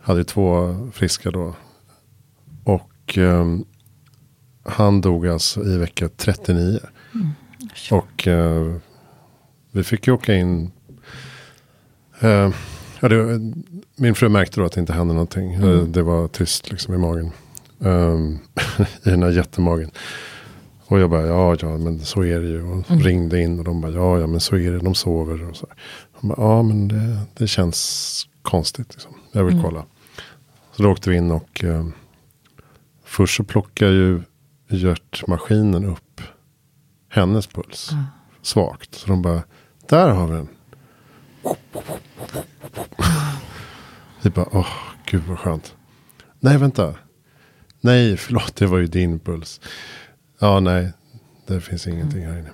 Hade 0.00 0.24
två 0.24 0.76
friska 0.92 1.30
då. 1.30 1.54
Och 2.64 3.18
ehm, 3.18 3.64
han 4.64 5.00
dog 5.00 5.26
alltså 5.26 5.64
i 5.64 5.76
vecka 5.78 6.08
39. 6.08 6.80
Och 7.90 8.28
eh, 8.28 8.74
vi 9.72 9.84
fick 9.84 10.06
ju 10.06 10.12
åka 10.12 10.34
in. 10.34 10.70
Eh, 12.20 12.50
ja, 13.00 13.08
det, 13.08 13.40
min 13.96 14.14
fru 14.14 14.28
märkte 14.28 14.60
då 14.60 14.66
att 14.66 14.72
det 14.72 14.80
inte 14.80 14.92
hände 14.92 15.14
någonting. 15.14 15.52
Eh, 15.54 15.82
Det 15.82 16.02
var 16.02 16.28
tyst 16.28 16.70
liksom 16.70 16.94
i 16.94 16.98
magen. 16.98 17.30
Um, 17.78 18.38
I 19.04 19.10
den 19.10 19.22
här 19.22 19.30
jättemagen. 19.30 19.90
Och 20.88 21.00
jag 21.00 21.10
bara, 21.10 21.26
ja, 21.26 21.56
ja, 21.60 21.78
men 21.78 22.00
så 22.00 22.24
är 22.24 22.40
det 22.40 22.46
ju. 22.48 22.62
Och 22.62 22.90
ringde 22.90 23.40
in 23.42 23.58
och 23.58 23.64
de 23.64 23.80
bara, 23.80 23.92
ja, 23.92 24.18
ja, 24.18 24.26
men 24.26 24.40
så 24.40 24.56
är 24.56 24.70
det. 24.70 24.78
De 24.78 24.94
sover 24.94 25.48
och 25.48 25.56
så. 25.56 25.66
De 26.20 26.28
bara, 26.28 26.40
ja, 26.40 26.62
men 26.62 26.88
det, 26.88 27.18
det 27.34 27.46
känns 27.46 28.28
konstigt. 28.42 28.92
Liksom. 28.92 29.14
Jag 29.32 29.44
vill 29.44 29.62
kolla. 29.62 29.84
Så 30.72 30.82
då 30.82 30.90
åkte 30.90 31.10
vi 31.10 31.16
in 31.16 31.30
och 31.30 31.64
eh, 31.64 31.86
först 33.04 33.36
så 33.36 33.44
plockar 33.44 33.88
ju 33.88 34.22
hjärtmaskinen 34.68 35.84
upp 35.84 36.20
hennes 37.08 37.46
puls. 37.46 37.90
Svagt. 38.42 38.94
Så 38.94 39.06
de 39.06 39.22
bara, 39.22 39.42
där 39.88 40.08
har 40.08 40.26
vi 40.26 40.34
den. 40.34 40.48
Vi 44.22 44.30
bara, 44.30 44.48
åh, 44.52 44.72
gud 45.06 45.22
vad 45.28 45.38
skönt. 45.38 45.74
Nej, 46.40 46.58
vänta. 46.58 46.94
Nej, 47.80 48.16
förlåt, 48.16 48.56
det 48.56 48.66
var 48.66 48.78
ju 48.78 48.86
din 48.86 49.18
puls. 49.18 49.60
Ja, 50.38 50.60
nej, 50.60 50.92
det 51.46 51.60
finns 51.60 51.86
ingenting 51.86 52.26
här 52.26 52.38
inne. 52.38 52.50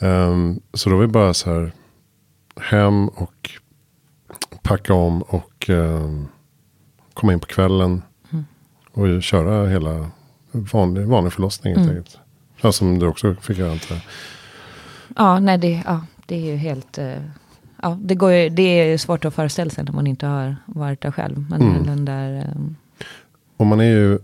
Ehm, 0.00 0.60
så 0.74 0.90
då 0.90 0.96
var 0.96 1.02
vi 1.02 1.08
bara 1.08 1.34
så 1.34 1.50
här 1.54 1.72
hem 2.60 3.08
och 3.08 3.50
packa 4.62 4.94
om 4.94 5.22
och 5.22 5.68
um, 5.68 6.28
komma 7.14 7.32
in 7.32 7.40
på 7.40 7.46
kvällen. 7.46 8.02
Och 8.92 9.22
köra 9.22 9.68
hela 9.68 10.10
vanlig, 10.52 11.06
vanlig 11.06 11.32
förlossning 11.32 11.76
helt 11.76 11.88
enkelt. 11.90 12.18
Ja, 12.60 12.72
som 12.72 12.98
du 12.98 13.06
också 13.06 13.34
fick 13.34 13.58
göra 13.58 13.72
antar. 13.72 13.98
Ja, 15.16 15.38
nej 15.40 15.58
det, 15.58 15.82
ja, 15.86 16.06
det 16.26 16.34
är 16.36 16.40
ju 16.50 16.56
helt... 16.56 16.98
eh, 16.98 17.22
ja, 17.82 17.98
det, 18.00 18.14
går 18.14 18.32
ju, 18.32 18.48
det 18.48 18.62
är 18.62 18.98
svårt 18.98 19.24
att 19.24 19.34
föreställa 19.34 19.70
sig 19.70 19.84
när 19.84 19.92
man 19.92 20.06
inte 20.06 20.26
har 20.26 20.56
varit 20.66 21.00
där 21.00 21.10
själv. 21.10 21.44
Men 21.50 21.62
Mm. 21.62 21.86
den 21.86 22.04
där... 22.04 22.36
eh, 22.38 22.62
Och 23.56 23.66
man 23.66 23.80
är 23.80 23.84
ju 23.84 24.18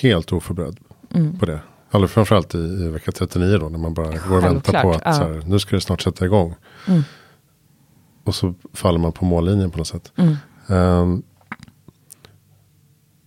helt 0.00 0.32
oförberedd 0.32 0.78
mm. 1.14 1.38
på 1.38 1.46
det. 1.46 1.60
Alltså 1.90 2.08
framförallt 2.08 2.54
i, 2.54 2.58
i 2.58 2.88
vecka 2.88 3.12
39 3.12 3.58
då. 3.58 3.68
När 3.68 3.78
man 3.78 3.94
bara 3.94 4.18
går 4.28 4.36
och 4.36 4.44
väntar 4.44 4.82
på 4.82 4.90
att 4.90 5.02
ja. 5.04 5.10
här, 5.12 5.42
nu 5.46 5.58
ska 5.58 5.76
det 5.76 5.80
snart 5.80 6.02
sätta 6.02 6.24
igång. 6.24 6.54
Mm. 6.88 7.02
Och 8.24 8.34
så 8.34 8.54
faller 8.72 8.98
man 8.98 9.12
på 9.12 9.24
mållinjen 9.24 9.70
på 9.70 9.78
något 9.78 9.88
sätt. 9.88 10.12
Mm. 10.16 10.36
Ehm, 10.68 11.22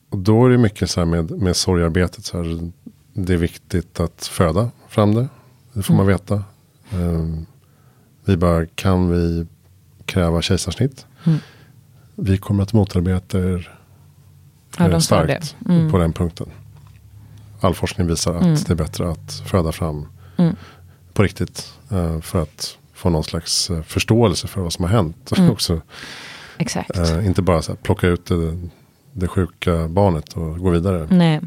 och 0.09 0.17
då 0.17 0.45
är 0.45 0.49
det 0.49 0.57
mycket 0.57 0.89
så 0.89 0.99
här 0.99 1.05
med, 1.05 1.31
med 1.31 1.55
sorgarbetet. 1.55 2.25
Så 2.25 2.37
här, 2.37 2.71
det 3.13 3.33
är 3.33 3.37
viktigt 3.37 3.99
att 3.99 4.25
föda 4.25 4.71
fram 4.87 5.15
det. 5.15 5.27
Det 5.73 5.83
får 5.83 5.93
man 5.93 6.05
Mm. 6.05 6.17
veta. 6.17 6.43
Ehm, 6.91 7.45
vi 8.25 8.37
bara, 8.37 8.65
kan 8.65 9.09
vi 9.09 9.47
kräva 10.05 10.41
kejsarsnitt? 10.41 11.05
Mm. 11.23 11.39
Vi 12.15 12.37
kommer 12.37 12.63
att 12.63 12.73
motarbeta 12.73 13.39
er 13.39 13.77
Ja, 14.77 14.85
eh, 14.85 14.91
de 14.91 15.01
sa 15.01 15.23
starkt. 15.23 15.55
Mm. 15.69 15.91
på 15.91 15.97
den 15.97 16.13
punkten. 16.13 16.49
All 17.61 17.73
forskning 17.75 18.07
visar 18.07 18.35
att 18.35 18.41
Mm. 18.41 18.55
det 18.55 18.69
är 18.69 18.75
bättre 18.75 19.09
att 19.11 19.33
föda 19.45 19.71
fram 19.71 20.07
Mm. 20.37 20.55
på 21.13 21.23
riktigt. 21.23 21.73
eh, 21.91 22.19
för 22.21 22.41
att 22.41 22.77
få 22.93 23.09
någon 23.09 23.23
slags 23.23 23.69
eh, 23.69 23.81
förståelse 23.81 24.47
för 24.47 24.61
vad 24.61 24.73
som 24.73 24.83
har 24.85 24.91
hänt. 24.91 25.31
Mm. 25.37 25.51
också. 25.51 25.81
Exakt. 26.57 26.97
Eh, 26.97 27.25
inte 27.25 27.41
bara 27.41 27.61
så 27.61 27.71
här, 27.71 27.77
plocka 27.77 28.07
ut 28.07 28.25
det, 28.25 28.57
det 29.13 29.27
sjuka 29.27 29.87
barnet 29.87 30.33
och 30.33 30.59
gå 30.59 30.69
vidare. 30.69 31.07
Nej. 31.11 31.41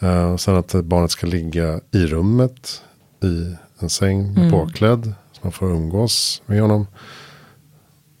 Eh, 0.00 0.36
sen 0.36 0.56
att 0.56 0.72
barnet 0.72 1.10
ska 1.10 1.26
ligga 1.26 1.80
i 1.90 2.06
rummet 2.06 2.82
i 3.22 3.54
en 3.78 3.90
säng 3.90 4.26
Mm. 4.36 4.50
påklädd. 4.50 5.12
Så 5.32 5.38
man 5.42 5.52
får 5.52 5.70
umgås 5.70 6.42
med 6.46 6.60
honom. 6.60 6.86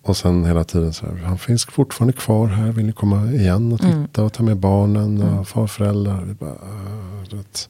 Och 0.02 0.16
sen 0.16 0.44
hela 0.44 0.64
tiden 0.64 0.92
så 0.92 1.06
här, 1.06 1.16
han 1.16 1.38
finns 1.38 1.64
fortfarande 1.64 2.12
kvar 2.12 2.46
här. 2.46 2.72
Vill 2.72 2.86
ni 2.86 2.92
komma 2.92 3.24
igen 3.32 3.72
och 3.72 3.84
Mm. 3.84 4.06
titta 4.06 4.22
och 4.24 4.32
ta 4.32 4.42
med 4.42 4.56
barnen 4.56 5.22
och 5.22 5.48
farföräldrar? 5.48 6.22
Vi 6.24 6.34
bara, 6.34 6.50
"Ah, 6.50 7.36
vet. 7.36 7.68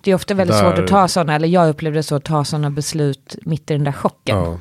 Det 0.00 0.10
är 0.10 0.14
ofta 0.14 0.34
väldigt 0.34 0.56
Där- 0.56 0.70
svårt 0.70 0.78
att 0.78 0.86
ta 0.88 1.08
sådana, 1.08 1.34
eller 1.34 1.48
jag 1.48 1.68
upplevde 1.68 2.02
så, 2.02 2.14
att 2.14 2.24
ta 2.24 2.44
sådana 2.44 2.70
beslut 2.70 3.36
mitt 3.42 3.70
i 3.70 3.74
den 3.74 3.84
där 3.84 3.92
chocken. 3.92 4.36
Ja, 4.38 4.58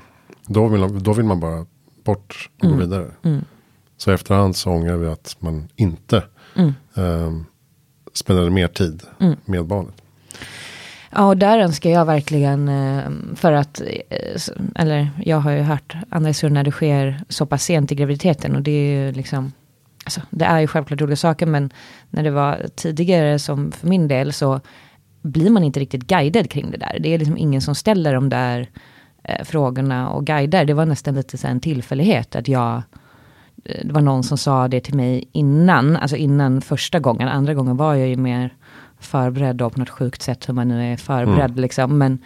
då, 0.47 0.67
vill, 0.67 0.79
man- 0.81 1.03
då 1.03 1.13
vill 1.13 1.25
man 1.25 1.39
bara 1.39 1.65
bort 2.03 2.49
och 2.59 2.65
Mm. 2.65 2.77
gå 2.77 2.83
vidare. 2.85 3.07
Mm. 3.23 3.41
Så 3.97 4.11
efterhand 4.11 4.55
så 4.55 4.71
ångrar 4.71 4.97
vi 4.97 5.07
att 5.07 5.35
man 5.39 5.67
inte 5.75 6.23
Mm. 6.55 6.73
ehm, 6.95 7.45
spenderade 8.13 8.51
mer 8.51 8.67
tid 8.67 9.03
Mm. 9.19 9.35
med 9.45 9.65
barnet. 9.65 10.01
Ja, 11.17 11.25
och 11.25 11.37
där 11.37 11.59
önskar 11.59 11.89
jag 11.89 12.05
verkligen 12.05 12.69
eh, 12.69 13.35
för 13.35 13.51
att, 13.51 13.81
eh, 13.81 14.41
eller 14.75 15.09
jag 15.23 15.37
har 15.37 15.51
ju 15.51 15.61
hört 15.61 15.95
andra 16.09 16.27
historier 16.27 16.53
när 16.53 16.63
det 16.63 16.71
sker 16.71 17.23
så 17.29 17.45
pass 17.45 17.63
sent 17.63 17.91
i 17.91 17.95
graviditeten 17.95 18.55
och 18.55 18.61
det 18.61 18.71
är 18.71 19.05
ju 19.05 19.11
liksom, 19.11 19.51
alltså 20.05 20.21
det 20.29 20.45
är 20.45 20.59
ju 20.59 20.67
självklart 20.67 21.01
roliga 21.01 21.15
saker 21.15 21.45
men 21.45 21.69
när 22.09 22.23
det 22.23 22.31
var 22.31 22.65
tidigare 22.75 23.39
som 23.39 23.71
för 23.71 23.87
min 23.87 24.07
del 24.07 24.33
så 24.33 24.59
blir 25.21 25.49
man 25.49 25.63
inte 25.63 25.79
riktigt 25.79 26.07
guidad 26.07 26.49
kring 26.49 26.71
det 26.71 26.77
där. 26.77 26.97
Det 26.99 27.13
är 27.13 27.17
liksom 27.17 27.37
ingen 27.37 27.61
som 27.61 27.75
ställer 27.75 28.13
de 28.13 28.29
där 28.29 28.69
eh, 29.23 29.43
frågorna 29.43 30.09
och 30.09 30.25
guidar. 30.25 30.65
Det 30.65 30.73
var 30.73 30.85
nästan 30.85 31.15
lite 31.15 31.37
så 31.37 31.47
här 31.47 31.51
en 31.51 31.59
tillfällighet 31.59 32.35
att 32.35 32.47
jag 32.47 32.81
det 33.83 33.91
var 33.91 34.01
någon 34.01 34.23
som 34.23 34.37
sa 34.37 34.67
det 34.67 34.79
till 34.79 34.95
mig 34.95 35.29
innan, 35.31 35.95
alltså 35.95 36.15
innan 36.15 36.61
första 36.61 36.99
gången. 36.99 37.27
Andra 37.27 37.53
gången 37.53 37.77
var 37.77 37.95
jag 37.95 38.07
ju 38.07 38.15
mer 38.15 38.53
förberedd 38.99 39.55
då 39.55 39.69
på 39.69 39.79
något 39.79 39.89
sjukt 39.89 40.21
sätt 40.21 40.49
hur 40.49 40.53
man 40.53 40.67
nu 40.67 40.93
är 40.93 40.97
förberedd 40.97 41.59
liksom. 41.59 41.97
Men, 41.97 42.19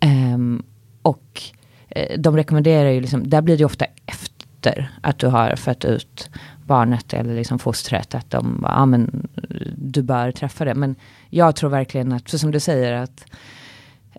ehm, 0.00 0.62
och 1.02 1.42
eh, 1.88 2.18
de 2.20 2.36
rekommenderar 2.36 2.90
ju 2.90 3.00
liksom, 3.00 3.30
där 3.30 3.42
blir 3.42 3.56
det 3.56 3.60
ju 3.60 3.64
ofta 3.66 3.84
efter 4.06 4.90
att 5.00 5.18
du 5.18 5.26
har 5.26 5.56
fött 5.56 5.84
ut 5.84 6.30
barnet 6.66 7.12
eller 7.12 7.34
liksom 7.34 7.58
fostret. 7.58 8.14
Att 8.14 8.30
de, 8.30 8.58
bara, 8.62 8.72
ja 8.72 8.86
men 8.86 9.28
du 9.76 10.02
bör 10.02 10.30
träffa 10.32 10.64
det. 10.64 10.74
Men 10.74 10.96
jag 11.30 11.56
tror 11.56 11.70
verkligen 11.70 12.12
att, 12.12 12.28
så 12.28 12.38
som 12.38 12.50
du 12.50 12.60
säger 12.60 12.92
att 12.92 13.24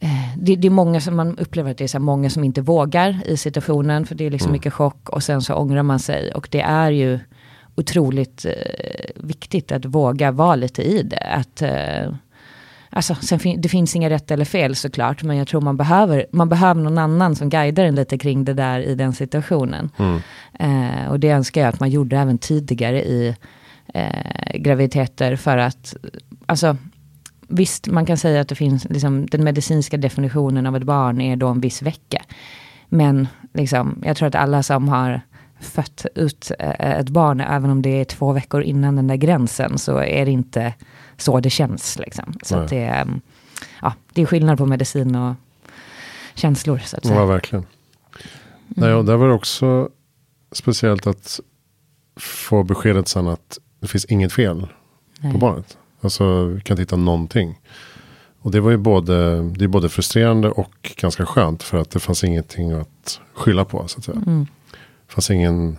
eh, 0.01 0.37
det, 0.37 0.55
det 0.55 0.67
är 0.67 0.71
många 0.71 1.01
som 1.01 1.15
man 1.15 1.37
upplever 1.37 1.71
att 1.71 1.77
det 1.77 1.83
är 1.83 1.87
så 1.87 1.97
här 1.97 2.03
många 2.03 2.29
som 2.29 2.43
inte 2.43 2.61
vågar 2.61 3.21
i 3.25 3.37
situationen. 3.37 4.05
För 4.05 4.15
det 4.15 4.25
är 4.25 4.31
liksom 4.31 4.49
Mm. 4.49 4.53
mycket 4.53 4.73
chock 4.73 5.09
och 5.09 5.23
sen 5.23 5.41
så 5.41 5.53
ångrar 5.53 5.83
man 5.83 5.99
sig. 5.99 6.31
Och 6.31 6.47
det 6.51 6.61
är 6.61 6.91
ju 6.91 7.19
otroligt 7.75 8.45
eh, 8.45 8.51
viktigt 9.15 9.71
att 9.71 9.85
våga 9.85 10.31
vara 10.31 10.55
lite 10.55 10.83
i 10.83 11.03
det. 11.03 11.17
Att, 11.17 11.61
eh, 11.61 12.13
alltså, 12.89 13.15
fin- 13.15 13.61
det 13.61 13.69
finns 13.69 13.95
inga 13.95 14.09
rätt 14.09 14.31
eller 14.31 14.45
fel 14.45 14.75
såklart. 14.75 15.23
Men 15.23 15.37
jag 15.37 15.47
tror 15.47 15.61
man 15.61 15.77
behöver, 15.77 16.25
man 16.31 16.49
behöver 16.49 16.81
någon 16.81 16.97
annan 16.97 17.35
som 17.35 17.49
guidar 17.49 17.83
en 17.85 17.95
lite 17.95 18.17
kring 18.17 18.45
det 18.45 18.53
där 18.53 18.79
i 18.79 18.95
den 18.95 19.13
situationen. 19.13 19.89
Mm. 19.97 20.21
Eh, 20.59 21.07
och 21.11 21.19
det 21.19 21.29
önskar 21.29 21.61
jag 21.61 21.67
att 21.69 21.79
man 21.79 21.89
gjorde 21.89 22.17
även 22.17 22.37
tidigare 22.37 23.03
i 23.03 23.35
eh, 23.93 24.57
graviditeter. 24.57 25.35
För 25.35 25.57
att, 25.57 25.95
alltså, 26.45 26.77
visst 27.47 27.87
man 27.87 28.05
kan 28.05 28.17
säga 28.17 28.41
att 28.41 28.49
det 28.49 28.55
finns, 28.55 28.85
liksom, 28.89 29.25
den 29.25 29.43
medicinska 29.43 29.97
definitionen 29.97 30.65
av 30.65 30.75
ett 30.75 30.83
barn 30.83 31.21
är 31.21 31.35
då 31.35 31.47
en 31.47 31.61
viss 31.61 31.81
vecka. 31.81 32.21
Men 32.89 33.27
liksom, 33.53 34.01
jag 34.05 34.17
tror 34.17 34.27
att 34.27 34.35
alla 34.35 34.63
som 34.63 34.89
har 34.89 35.21
fött 35.59 36.05
ut 36.15 36.51
eh, 36.59 36.99
ett 36.99 37.09
barn, 37.09 37.41
även 37.41 37.69
om 37.69 37.81
det 37.81 38.01
är 38.01 38.05
två 38.05 38.33
veckor 38.33 38.61
innan 38.61 38.95
den 38.95 39.07
där 39.07 39.15
gränsen, 39.15 39.77
så 39.77 39.97
är 39.97 40.25
det 40.25 40.31
inte 40.31 40.73
så 41.17 41.39
det 41.39 41.49
känns. 41.49 41.99
Liksom. 41.99 42.33
Så 42.43 42.55
Nej. 42.55 42.63
att 42.63 42.69
det, 42.69 42.85
mm, 42.85 43.21
ja, 43.81 43.93
det 44.13 44.21
är 44.21 44.25
skillnad 44.25 44.57
på 44.57 44.65
medicin 44.65 45.15
och 45.15 45.35
känslor. 46.35 46.77
Så 46.85 46.97
att 46.97 47.05
säga. 47.05 47.19
Ja, 47.19 47.25
verkligen. 47.25 47.65
Nej, 48.67 48.93
och 48.93 49.05
där 49.05 49.15
var 49.15 49.27
det 49.27 49.33
också 49.33 49.89
speciellt 50.51 51.07
att 51.07 51.39
få 52.19 52.63
beskedet 52.63 53.07
sen 53.07 53.27
att 53.27 53.59
det 53.79 53.87
finns 53.87 54.05
inget 54.05 54.33
fel 54.33 54.67
Nej. 55.19 55.33
på 55.33 55.37
barnet. 55.37 55.77
Alltså, 56.01 56.45
vi 56.45 56.61
kan 56.61 56.73
inte 56.73 56.81
hitta 56.81 56.95
någonting. 56.95 57.59
Och 58.39 58.51
det 58.51 58.59
var 58.59 58.71
ju 58.71 58.77
både, 58.77 59.43
det 59.49 59.63
är 59.63 59.67
både 59.67 59.89
frustrerande 59.89 60.49
och 60.49 60.95
ganska 60.97 61.25
skönt 61.25 61.63
för 61.63 61.77
att 61.77 61.91
det 61.91 61.99
fanns 61.99 62.23
ingenting 62.23 62.71
att 62.71 63.19
skylla 63.33 63.65
på. 63.65 63.87
Så 63.87 63.97
att 63.97 64.05
säga. 64.05 64.17
Mm. 64.17 64.47
Fanns 65.07 65.31
ingen, 65.31 65.77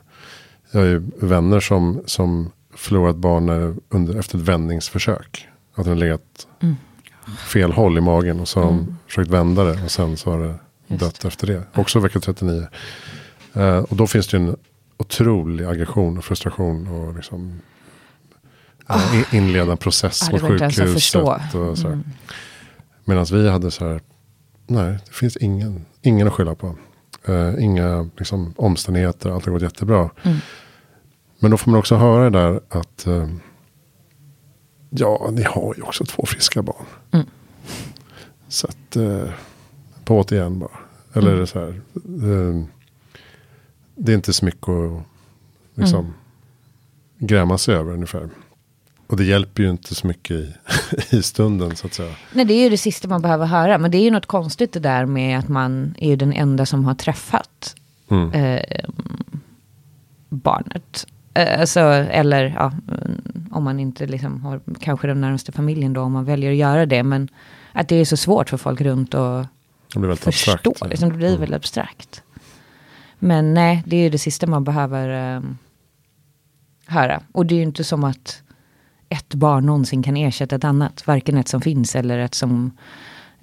jag 0.70 0.80
har 0.80 0.86
ju 0.86 1.02
vänner 1.20 1.60
som, 1.60 2.02
som 2.06 2.50
förlorat 2.74 3.16
barn 3.16 3.48
under, 3.88 4.18
efter 4.18 4.38
ett 4.38 4.44
vändningsförsök. 4.44 5.48
Att 5.74 5.84
den 5.84 5.92
har 5.92 6.00
legat 6.00 6.46
Mm. 6.62 6.76
fel 7.38 7.72
håll 7.72 7.98
i 7.98 8.00
magen 8.00 8.40
och 8.40 8.48
så 8.48 8.60
har 8.60 8.66
de 8.66 8.78
Mm. 8.78 8.96
försökt 9.06 9.30
vända 9.30 9.64
det 9.64 9.84
och 9.84 9.90
sen 9.90 10.16
så 10.16 10.30
har 10.30 10.38
det 10.40 10.54
Just 10.88 11.00
dött 11.00 11.24
efter 11.24 11.46
det. 11.46 11.62
Också 11.74 11.98
vecka 12.00 12.20
39. 12.20 12.66
Eh, 13.54 13.78
och 13.78 13.96
då 13.96 14.06
finns 14.06 14.28
det 14.28 14.36
en 14.36 14.56
otrolig 14.96 15.64
aggression 15.64 16.18
och 16.18 16.24
frustration 16.24 16.88
och 16.88 17.14
liksom 17.14 17.60
eh, 18.88 19.14
in- 19.18 19.24
inleda 19.42 19.72
en 19.72 19.78
process 19.78 20.20
det 20.26 20.32
mot 20.32 20.40
sjukhuset. 20.40 21.54
Och 21.54 21.78
så. 21.78 21.86
Mm. 21.86 22.04
Medan 23.04 23.24
vi 23.24 23.48
hade 23.50 23.70
så 23.70 23.88
här, 23.88 24.00
nej, 24.66 24.98
det 25.06 25.12
finns 25.12 25.36
ingen, 25.36 25.84
ingen 26.02 26.26
att 26.26 26.32
skylla 26.32 26.54
på. 26.54 26.76
Eh, 27.26 27.54
inga 27.64 28.08
liksom, 28.16 28.54
omständigheter, 28.56 29.30
allt 29.30 29.44
har 29.44 29.52
gått 29.52 29.62
jättebra. 29.62 30.10
Mm. 30.22 30.36
Men 31.38 31.50
då 31.50 31.56
får 31.56 31.70
man 31.70 31.80
också 31.80 31.96
höra 31.96 32.30
det 32.30 32.38
där 32.38 32.60
att 32.68 33.06
eh, 33.06 33.28
ja, 34.90 35.28
ni 35.32 35.42
har 35.42 35.74
ju 35.76 35.82
också 35.82 36.04
två 36.04 36.26
friska 36.26 36.62
barn. 36.62 36.86
Mm. 37.10 37.26
Så 38.48 38.66
att, 38.66 38.96
eh, 38.96 39.30
på 40.04 40.18
återigen 40.20 40.58
bara. 40.58 40.78
Eller 41.12 41.32
Mm. 41.34 41.46
så 41.46 41.58
här, 41.60 41.68
eh, 42.04 42.64
det 43.94 44.12
är 44.12 44.16
inte 44.16 44.32
så 44.32 44.44
mycket 44.44 44.68
att 44.68 45.02
liksom, 45.74 46.00
Mm. 46.00 46.12
gräma 47.18 47.58
sig 47.58 47.74
över 47.74 47.92
ungefär. 47.92 48.28
Och 49.06 49.16
det 49.16 49.24
hjälper 49.24 49.62
ju 49.62 49.70
inte 49.70 49.94
så 49.94 50.06
mycket 50.06 50.30
i, 50.30 50.54
i 51.16 51.22
stunden 51.22 51.76
så 51.76 51.86
att 51.86 51.94
säga. 51.94 52.12
Nej, 52.32 52.44
det 52.44 52.54
är 52.54 52.62
ju 52.62 52.70
det 52.70 52.76
sista 52.78 53.08
man 53.08 53.22
behöver 53.22 53.46
höra. 53.46 53.78
Men 53.78 53.90
det 53.90 53.98
är 53.98 54.02
ju 54.02 54.10
något 54.10 54.26
konstigt 54.26 54.72
det 54.72 54.80
där 54.80 55.06
med 55.06 55.38
att 55.38 55.48
man 55.48 55.94
är 55.98 56.08
ju 56.08 56.16
den 56.16 56.32
enda 56.32 56.66
som 56.66 56.84
har 56.84 56.94
träffat 56.94 57.74
Mm. 58.10 58.32
eh, 58.32 58.62
barnet. 60.28 61.06
Eh, 61.34 61.60
alltså, 61.60 61.80
eller 61.80 62.44
ja, 62.56 62.72
mm, 62.88 63.22
om 63.50 63.64
man 63.64 63.80
inte 63.80 64.06
liksom 64.06 64.40
har 64.42 64.60
kanske 64.80 65.06
den 65.06 65.20
närmaste 65.20 65.52
familjen 65.52 65.92
då, 65.92 66.00
om 66.00 66.12
man 66.12 66.24
väljer 66.24 66.50
att 66.50 66.56
göra 66.56 66.86
det. 66.86 67.02
Men 67.02 67.28
att 67.72 67.88
det 67.88 67.96
är 67.96 68.04
så 68.04 68.16
svårt 68.16 68.50
för 68.50 68.56
folk 68.56 68.80
runt 68.80 69.14
att 69.14 69.46
Det 69.94 70.16
förstå. 70.16 70.50
abstrakt. 70.52 70.90
Liksom, 70.90 71.08
det 71.08 71.14
blir 71.14 71.28
Mm. 71.28 71.40
väldigt 71.40 71.56
abstrakt. 71.56 72.22
Men 73.18 73.54
nej, 73.54 73.82
det 73.86 73.96
är 73.96 74.00
ju 74.02 74.10
det 74.10 74.18
sista 74.18 74.46
man 74.46 74.64
behöver 74.64 75.36
eh, 75.36 75.42
höra. 76.86 77.22
Och 77.32 77.46
det 77.46 77.54
är 77.54 77.56
ju 77.56 77.62
inte 77.62 77.84
som 77.84 78.04
att 78.04 78.42
ett 79.08 79.34
barn 79.34 79.66
någonsin 79.66 80.02
kan 80.02 80.16
ersätta 80.16 80.56
ett 80.56 80.64
annat. 80.64 81.06
Varken 81.06 81.36
ett 81.36 81.48
som 81.48 81.60
finns 81.60 81.96
eller 81.96 82.18
ett 82.18 82.34
som 82.34 82.70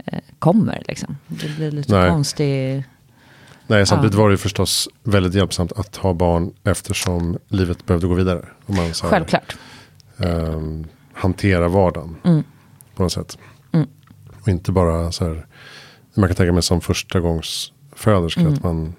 eh, 0.06 0.20
kommer. 0.40 0.84
Liksom. 0.88 1.18
Det 1.28 1.56
blir 1.56 1.72
lite 1.72 1.94
Nej. 2.00 2.10
konstigt. 2.10 2.84
Nej, 3.68 3.86
samtidigt 3.86 4.14
Ja. 4.16 4.22
var 4.22 4.30
det 4.30 4.34
ju 4.34 4.38
förstås 4.38 4.90
väldigt 5.04 5.34
hjälpsamt 5.34 5.72
att 5.72 5.96
ha 5.96 6.14
barn 6.14 6.54
eftersom 6.64 7.38
livet 7.48 7.86
behövde 7.86 8.08
gå 8.08 8.14
vidare. 8.14 8.46
Om 8.66 8.76
man 8.76 8.94
så 8.94 9.08
Självklart. 9.08 9.56
ehm, 10.18 10.88
hantera 11.14 11.68
vardagen 11.68 12.16
Mm. 12.24 12.44
på 12.96 13.04
något 13.04 13.12
sätt. 13.12 13.38
Mm. 13.72 13.88
Och 14.42 14.48
inte 14.48 14.72
bara 14.72 15.12
så 15.12 15.26
här, 15.26 15.46
man 16.16 16.30
kan 16.30 16.36
tänka 16.36 16.54
mig 16.54 16.64
som 16.64 16.82
första 16.82 17.20
gångs 17.20 17.72
föderska 17.96 18.42
Mm. 18.42 18.54
att 18.54 18.64
man 18.64 18.94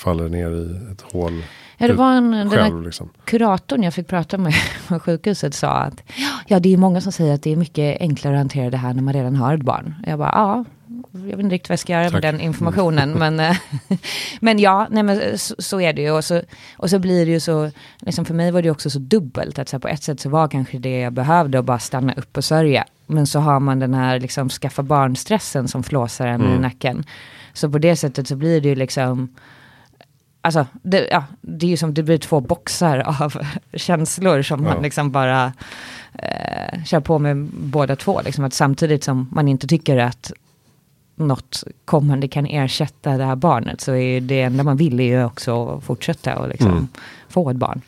faller 0.00 0.28
ner 0.28 0.50
i 0.50 0.92
ett 0.92 1.00
hål 1.12 1.42
Ja, 1.82 1.86
det 1.88 1.94
var 1.94 2.12
en, 2.12 2.30
den 2.30 2.50
här 2.50 2.56
själv. 2.56 2.82
Liksom. 2.82 3.10
kuratorn 3.24 3.82
jag 3.82 3.94
fick 3.94 4.06
prata 4.08 4.38
med 4.38 4.54
på 4.88 4.98
sjukhuset 5.00 5.54
sa 5.54 5.68
att 5.68 6.02
ja, 6.46 6.60
det 6.60 6.72
är 6.72 6.76
många 6.76 7.00
som 7.00 7.12
säger 7.12 7.34
att 7.34 7.42
det 7.42 7.52
är 7.52 7.56
mycket 7.56 8.00
enklare 8.00 8.34
att 8.34 8.40
hantera 8.40 8.70
det 8.70 8.76
här 8.76 8.94
när 8.94 9.02
man 9.02 9.14
redan 9.14 9.36
har 9.36 9.54
ett 9.54 9.62
barn. 9.62 9.94
Jag 10.06 10.18
bara, 10.18 10.30
ja, 10.34 10.64
jag 11.12 11.20
vet 11.20 11.38
inte 11.38 11.54
riktigt 11.54 11.68
vad 11.68 11.72
jag 11.72 11.78
ska 11.80 11.92
göra 11.92 12.04
Tack. 12.04 12.12
med 12.12 12.22
den 12.22 12.40
informationen. 12.40 13.12
Men, 13.12 13.40
eh, 13.40 13.56
men 14.40 14.58
ja, 14.58 14.86
nej, 14.90 15.02
men 15.02 15.38
så, 15.38 15.54
så 15.58 15.80
är 15.80 15.92
det 15.92 16.02
ju. 16.02 16.10
Och 16.10 16.24
så, 16.24 16.42
och 16.76 16.90
så 16.90 16.98
blir 16.98 17.26
det 17.26 17.32
ju 17.32 17.40
så, 17.40 17.70
liksom 17.98 18.24
för 18.24 18.34
mig 18.34 18.50
var 18.50 18.62
det 18.62 18.70
också 18.70 18.90
så 18.90 18.98
dubbelt. 18.98 19.58
Att 19.58 19.68
så 19.68 19.76
här, 19.76 19.80
på 19.80 19.88
ett 19.88 20.02
sätt 20.02 20.20
så 20.20 20.28
var 20.28 20.48
kanske 20.48 20.78
det 20.78 21.00
jag 21.00 21.12
behövde 21.12 21.58
att 21.58 21.64
bara 21.64 21.78
stanna 21.78 22.12
upp 22.12 22.36
och 22.36 22.44
sörja. 22.44 22.84
Men 23.06 23.26
så 23.26 23.38
har 23.38 23.60
man 23.60 23.78
den 23.78 23.94
här 23.94 24.20
liksom, 24.20 24.48
skaffa 24.48 24.82
barnstressen 24.82 25.68
som 25.68 25.82
flåsar 25.82 26.26
en 26.26 26.40
i 26.42 26.44
Mm. 26.44 26.62
nacken. 26.62 27.04
Så 27.52 27.70
på 27.70 27.78
det 27.78 27.96
sättet 27.96 28.28
så 28.28 28.36
blir 28.36 28.60
det 28.60 28.68
ju 28.68 28.74
liksom 28.74 29.28
Alltså, 30.42 30.66
det, 30.82 31.08
ja, 31.10 31.24
det 31.40 31.66
är 31.66 31.70
ju 31.70 31.76
som 31.76 31.94
det 31.94 32.02
blir 32.02 32.18
två 32.18 32.40
boxar 32.40 32.98
av 33.22 33.32
känslor 33.74 34.42
som 34.42 34.64
Ja. 34.66 34.74
man 34.74 34.82
liksom 34.82 35.10
bara 35.10 35.52
eh, 36.12 36.84
kör 36.84 37.00
på 37.00 37.18
med 37.18 37.36
båda 37.46 37.96
två. 37.96 38.20
Liksom 38.24 38.44
att 38.44 38.54
samtidigt 38.54 39.04
som 39.04 39.28
man 39.32 39.48
inte 39.48 39.66
tycker 39.66 39.96
att 39.96 40.32
något 41.16 41.64
kommande 41.84 42.28
kan 42.28 42.46
ersätta 42.46 43.16
det 43.18 43.24
här 43.24 43.36
barnet 43.36 43.80
så 43.80 43.94
är 43.94 44.20
det 44.20 44.40
enda 44.40 44.64
man 44.64 44.76
vill 44.76 45.00
är 45.00 45.04
ju 45.04 45.24
också 45.24 45.68
att 45.68 45.84
fortsätta 45.84 46.38
och 46.38 46.48
liksom 46.48 46.70
Mm. 46.70 46.88
få 47.28 47.50
ett 47.50 47.56
barn. 47.56 47.80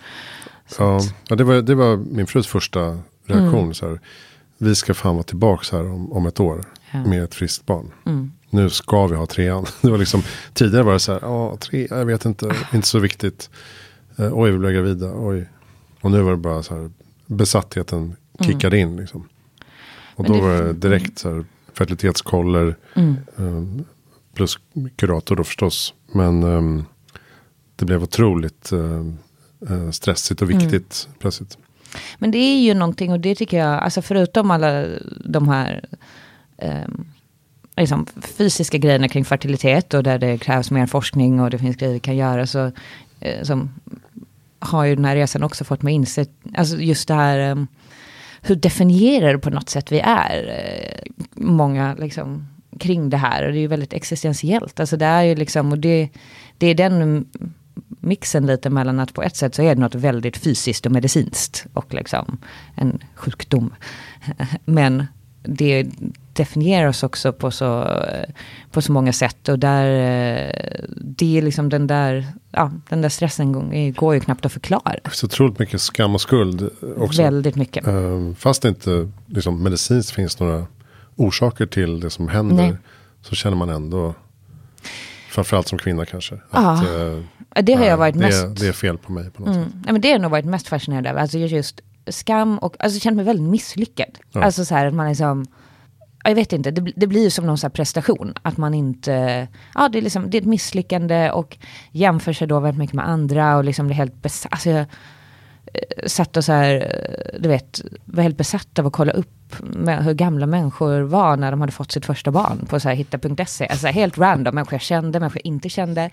Så 0.67 0.83
Ja, 0.83 1.01
ja, 1.29 1.37
det, 1.37 1.45
var, 1.45 1.55
det 1.55 1.75
var 1.75 1.97
min 1.97 2.27
frus 2.27 2.47
första 2.47 2.81
reaktion. 3.27 3.59
Mm. 3.63 3.75
Så 3.75 3.89
här, 3.89 4.01
vi 4.59 4.75
ska 4.75 4.95
fan 4.95 5.15
vara 5.15 5.23
tillbaka 5.25 5.77
här 5.77 5.91
om, 5.91 6.13
om 6.13 6.27
ett 6.27 6.41
år 6.41 6.65
ja. 6.91 7.05
med 7.05 7.23
ett 7.25 7.35
friskt 7.35 7.67
barn. 7.67 7.91
Mm. 8.07 8.33
Nu 8.53 8.71
ska 8.71 9.07
vi 9.07 9.17
ha 9.17 9.27
trean. 9.27 9.67
Det 9.83 9.91
var 9.91 9.99
liksom, 9.99 10.23
tidigare 10.55 10.83
var 10.85 10.93
det 10.93 10.99
så 10.99 11.13
här, 11.13 11.21
ja, 11.23 11.57
tre, 11.61 11.87
jag 11.91 12.05
vet 12.07 12.25
inte, 12.25 12.55
inte 12.75 12.89
så 12.89 12.99
viktigt. 12.99 13.51
Eh, 14.19 14.31
oj, 14.33 14.51
vi 14.51 14.59
blev 14.59 14.73
gravida, 14.73 15.13
oj. 15.15 15.49
Och 16.01 16.11
nu 16.11 16.21
var 16.23 16.31
det 16.31 16.37
bara 16.37 16.63
så 16.63 16.75
här, 16.75 16.91
besattheten 17.27 18.17
kickade 18.41 18.79
in 18.79 18.97
liksom. 18.97 19.29
Och 20.17 20.27
Mm. 20.27 20.39
Då 20.41 20.47
det- 20.47 20.53
var 20.57 20.63
det 20.63 20.73
direkt 20.73 21.19
så 21.19 21.35
här, 21.35 21.45
fertilitetskoller, 21.75 22.77
Mm. 22.95 23.17
eh, 23.39 23.85
plus 24.35 24.59
kurator 24.97 25.37
då 25.37 25.45
förstås. 25.45 25.95
Men 26.13 26.43
ehm, 26.43 26.85
det 27.77 27.85
blev 27.85 28.03
otroligt 28.03 28.73
eh, 28.73 29.07
eh, 29.71 29.91
stressigt 29.91 30.43
och 30.43 30.51
Mm. 30.51 30.59
viktigt 30.63 31.09
plötsligt. 31.19 31.59
Men 32.19 32.31
det 32.31 32.39
är 32.39 32.61
ju 32.63 32.75
någonting 32.75 33.13
och 33.13 33.21
det 33.21 33.35
tycker 33.35 33.59
jag, 33.59 33.83
alltså 33.83 34.03
förutom 34.03 34.51
alla 34.51 34.87
de 35.25 35.49
här 35.49 35.85
eh, 36.59 36.89
liksom 37.77 38.07
fysiska 38.23 38.79
grejerna 38.79 39.09
kring 39.09 39.25
fertilitet 39.25 39.95
och 39.95 40.03
där 40.03 40.19
det 40.19 40.39
krävs 40.39 40.71
mer 40.71 40.87
forskning 40.87 41.41
och 41.41 41.51
det 41.51 41.59
finns 41.59 41.77
grejer 41.77 41.95
vi 41.95 42.01
kan 42.01 42.17
göra 42.17 42.47
så 42.47 42.73
eh, 43.21 43.43
som 43.43 43.71
har 44.59 44.85
ju 44.85 44.97
den 44.97 45.05
här 45.05 45.17
resan 45.17 45.43
också 45.43 45.65
fått 45.65 45.83
mig 45.83 45.95
inse, 45.95 46.27
alltså 46.55 46.77
just 46.77 47.09
det 47.09 47.15
här 47.15 47.51
um, 47.51 47.67
hur 48.43 48.57
definierar 48.57 49.37
på 49.37 49.51
något 49.51 49.69
sätt 49.69 49.93
vi 49.93 50.01
är. 50.01 50.49
Eh, 50.49 51.13
många 51.35 51.95
liksom 51.95 52.49
kring 52.79 53.11
det 53.11 53.17
här 53.17 53.47
och 53.47 53.53
det 53.53 53.59
är 53.59 53.61
ju 53.61 53.67
väldigt 53.67 53.93
existentiellt. 53.93 54.81
Alltså 54.81 54.97
det 54.97 55.07
är 55.07 55.23
ju 55.23 55.35
liksom, 55.35 55.73
och 55.73 55.79
det, 55.79 56.09
det 56.59 56.67
är 56.67 56.75
den 56.75 57.27
mixen 58.01 58.47
lite 58.47 58.71
mellan 58.71 59.01
att 59.01 59.15
på 59.15 59.23
ett 59.23 59.37
sätt 59.37 59.55
så 59.55 59.63
är 59.63 59.75
det 59.75 59.81
något 59.81 59.95
väldigt 59.95 60.37
fysiskt 60.37 60.87
och 60.87 60.93
medicinskt 60.93 61.67
och 61.73 61.95
liksom 61.95 62.39
en 62.75 63.03
sjukdom. 63.15 63.75
Men 64.65 65.07
det 65.43 65.87
definierar 66.33 66.89
oss 66.89 67.03
också 67.03 67.33
på 67.33 67.51
så, 67.51 68.03
på 68.71 68.83
så 68.83 68.93
många 68.93 69.13
sätt 69.13 69.49
och 69.49 69.59
där 69.59 69.85
det 70.97 71.39
är 71.39 71.43
liksom 71.43 71.69
den 71.69 71.87
där, 71.87 72.27
ja, 72.51 72.73
den 72.89 73.03
där 73.03 73.09
stressen 73.09 73.53
går 73.93 74.15
ju 74.15 74.21
knappt 74.21 74.47
att 74.47 74.53
förklara. 74.53 74.95
Så 75.13 75.27
otroligt 75.27 75.59
mycket 75.59 75.81
skam 75.81 76.15
och 76.15 76.21
skuld 76.21 76.71
också. 76.97 77.23
Väldigt 77.23 77.57
mycket. 77.57 77.87
Ehm, 77.87 78.35
fast 78.35 78.63
det 78.63 78.69
inte 78.69 79.11
liksom, 79.27 79.63
medicinskt 79.63 80.13
finns 80.13 80.41
några 80.41 80.67
orsaker 81.17 81.67
till 81.67 82.01
det 82.01 82.11
som 82.11 82.29
händer. 82.29 82.57
Nej. 82.57 82.77
Så 83.23 83.35
känner 83.35 83.57
man 83.57 83.69
ändå, 83.69 84.15
framförallt 85.31 85.69
som 85.69 85.79
kvinna 85.79 86.07
kanske. 86.07 86.35
Att, 86.51 86.85
ja, 87.55 87.63
det 87.63 87.75
har 87.75 87.85
jag 87.85 87.97
varit 87.97 88.15
det, 88.15 88.21
mest. 88.21 88.61
Det 88.61 88.69
är 88.69 88.73
fel 88.73 88.99
på 88.99 89.13
mig 89.13 89.31
på 89.31 89.43
något 89.43 89.57
mm. 89.57 89.65
sätt. 89.65 89.75
Ja, 89.87 89.93
men 89.93 90.01
det 90.01 90.09
har 90.09 90.13
jag 90.13 90.23
nog 90.23 90.31
varit 90.31 90.45
mest 90.45 90.69
fascinerad 90.69 91.07
av. 91.07 91.19
Alltså 91.19 91.39
just 91.39 91.81
skam 92.07 92.59
och, 92.59 92.77
alltså 92.79 93.01
känner 93.01 93.17
mig 93.17 93.25
väldigt 93.25 93.51
misslyckad. 93.51 94.19
Ja. 94.33 94.43
Alltså 94.43 94.65
så 94.65 94.75
här 94.75 94.87
att 94.87 94.95
man 94.95 95.09
liksom, 95.09 95.47
jag 96.25 96.35
vet 96.35 96.53
inte, 96.53 96.71
det, 96.71 96.93
det 96.97 97.07
blir 97.07 97.31
som 97.31 97.47
någon 97.47 97.59
så 97.59 97.71
prestation. 97.71 98.35
Att 98.43 98.57
man 98.57 98.75
inte, 98.75 99.49
ja 99.75 99.89
det 99.89 99.99
är 99.99 100.03
liksom, 100.03 100.31
det 100.31 100.37
är 100.37 100.43
ett 100.43 100.49
misslyckande 100.49 101.31
och 101.31 101.59
jämför 101.91 102.33
sig 102.33 102.47
då 102.47 102.61
väldigt 102.61 102.79
mycket 102.79 102.95
med 102.95 103.09
andra 103.09 103.57
och 103.57 103.65
liksom 103.65 103.91
är 103.91 103.95
helt 103.95 104.23
besatt. 104.23 104.53
Alltså 104.53 104.71
jag 104.71 104.87
eh, 105.73 106.07
satt 106.07 106.37
och 106.37 106.45
så 106.45 106.53
här, 106.53 106.75
eh, 106.75 107.41
du 107.41 107.49
vet, 107.49 107.83
var 108.05 108.23
helt 108.23 108.37
besatt 108.37 108.79
av 108.79 108.87
att 108.87 108.93
kolla 108.93 109.13
upp 109.13 109.43
med 109.61 110.05
hur 110.05 110.15
gamla 110.15 110.47
människor 110.47 111.01
var 111.01 111.37
när 111.37 111.51
de 111.51 111.61
hade 111.61 111.73
fått 111.73 111.93
sitt 111.93 112.07
första 112.07 112.31
barn 112.31 112.67
på 112.67 112.81
så 112.81 112.89
här 112.89 112.97
hitta.se. 112.97 113.67
Alltså 113.67 113.87
helt 113.87 114.19
random, 114.19 114.55
människor 114.55 114.75
jag 114.75 114.83
kände, 114.83 115.21
människor 115.21 115.41
jag 115.45 115.47
inte 115.47 115.69
kände. 115.69 116.11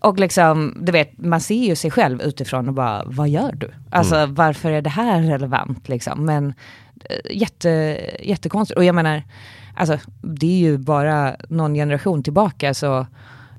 Och 0.00 0.18
liksom, 0.18 0.76
du 0.80 0.92
vet, 0.92 1.18
man 1.18 1.40
ser 1.40 1.64
ju 1.66 1.76
sig 1.76 1.90
själv 1.90 2.22
utifrån 2.22 2.68
och 2.68 2.74
bara, 2.74 3.02
vad 3.06 3.28
gör 3.28 3.52
du? 3.52 3.70
Alltså 3.90 4.16
mm. 4.16 4.34
varför 4.34 4.70
är 4.70 4.82
det 4.82 4.90
här 4.90 5.22
relevant 5.22 5.88
liksom? 5.88 6.24
Men 6.24 6.54
Eh, 7.04 7.36
jätte, 7.36 8.00
jättekonstigt. 8.20 8.78
Och 8.78 8.84
jag 8.84 8.94
menar, 8.94 9.22
alltså 9.74 9.98
det 10.22 10.46
är 10.46 10.58
ju 10.58 10.78
bara 10.78 11.36
någon 11.48 11.74
generation 11.74 12.22
tillbaka 12.22 12.74
så 12.74 13.06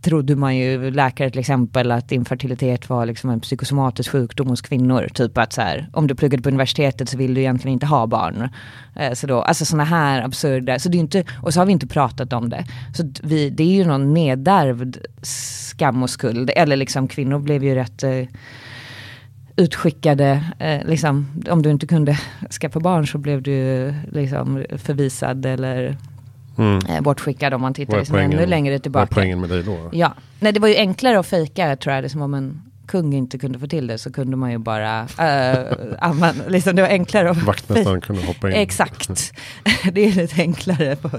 trodde 0.01 0.35
man 0.35 0.57
ju, 0.57 0.91
läkare 0.91 1.29
till 1.29 1.39
exempel, 1.39 1.91
att 1.91 2.11
infertilitet 2.11 2.89
var 2.89 3.05
liksom 3.05 3.29
en 3.29 3.39
psykosomatisk 3.39 4.11
sjukdom 4.11 4.47
hos 4.47 4.61
kvinnor. 4.61 5.07
Typ 5.13 5.37
att 5.37 5.53
så 5.53 5.61
här, 5.61 5.89
om 5.93 6.07
du 6.07 6.15
pluggade 6.15 6.43
på 6.43 6.49
universitetet 6.49 7.09
så 7.09 7.17
vill 7.17 7.33
du 7.33 7.41
egentligen 7.41 7.73
inte 7.73 7.85
ha 7.85 8.07
barn. 8.07 8.49
Eh, 8.95 9.13
så 9.13 9.27
då, 9.27 9.41
alltså 9.41 9.65
sådana 9.65 9.83
här 9.83 10.21
absurda, 10.21 10.79
så 10.79 10.89
det 10.89 10.97
är 10.97 10.99
inte, 10.99 11.23
och 11.41 11.53
så 11.53 11.59
har 11.59 11.65
vi 11.65 11.71
inte 11.71 11.87
pratat 11.87 12.33
om 12.33 12.49
det. 12.49 12.65
Så 12.93 13.11
vi, 13.23 13.49
det 13.49 13.63
är 13.63 13.75
ju 13.75 13.85
någon 13.85 14.13
nedärvd 14.13 14.97
skam 15.21 16.03
och 16.03 16.09
skuld. 16.09 16.51
Eller 16.55 16.75
liksom 16.75 17.07
kvinnor 17.07 17.39
blev 17.39 17.63
ju 17.63 17.75
rätt 17.75 18.03
eh, 18.03 18.25
utskickade, 19.61 20.43
eh, 20.59 20.87
liksom, 20.87 21.43
om 21.49 21.61
du 21.61 21.71
inte 21.71 21.87
kunde 21.87 22.17
skaffa 22.61 22.79
barn 22.79 23.07
så 23.07 23.17
blev 23.17 23.41
du 23.41 23.93
liksom 24.11 24.65
förvisad 24.77 25.45
eller 25.45 25.97
mm. 26.57 26.79
eh, 26.89 27.01
bortskickad 27.01 27.53
om 27.53 27.61
man 27.61 27.73
tittar 27.73 27.97
liksom 27.97 28.15
ännu 28.15 28.45
längre 28.45 28.79
tillbaka. 28.79 29.01
Vad 29.01 29.11
är 29.11 29.21
poängen 29.21 29.41
med 29.41 29.49
dig 29.49 29.63
då? 29.63 29.89
Ja, 29.91 30.13
nej 30.39 30.51
det 30.51 30.59
var 30.59 30.67
ju 30.67 30.75
enklare 30.75 31.19
att 31.19 31.27
fejka 31.27 31.75
tror 31.75 31.95
jag, 31.95 32.03
det 32.03 32.09
som 32.09 32.21
om 32.21 32.33
en 32.33 32.61
kung 32.87 33.13
inte 33.13 33.37
kunde 33.37 33.59
få 33.59 33.67
till 33.67 33.87
det 33.87 33.97
så 33.97 34.11
kunde 34.11 34.37
man 34.37 34.51
ju 34.51 34.57
bara 34.57 34.99
äh, 35.17 35.77
använda, 35.99 36.47
liksom 36.47 36.75
det 36.75 36.81
var 36.81 36.89
enklare 36.89 37.29
att... 37.29 37.43
Vaktmästaren 37.43 38.01
kunde 38.07 38.25
hoppa 38.25 38.49
in. 38.49 38.55
Exakt, 38.55 39.33
det 39.93 40.05
är 40.05 40.11
lite 40.11 40.41
enklare. 40.41 40.95
På, 40.95 41.09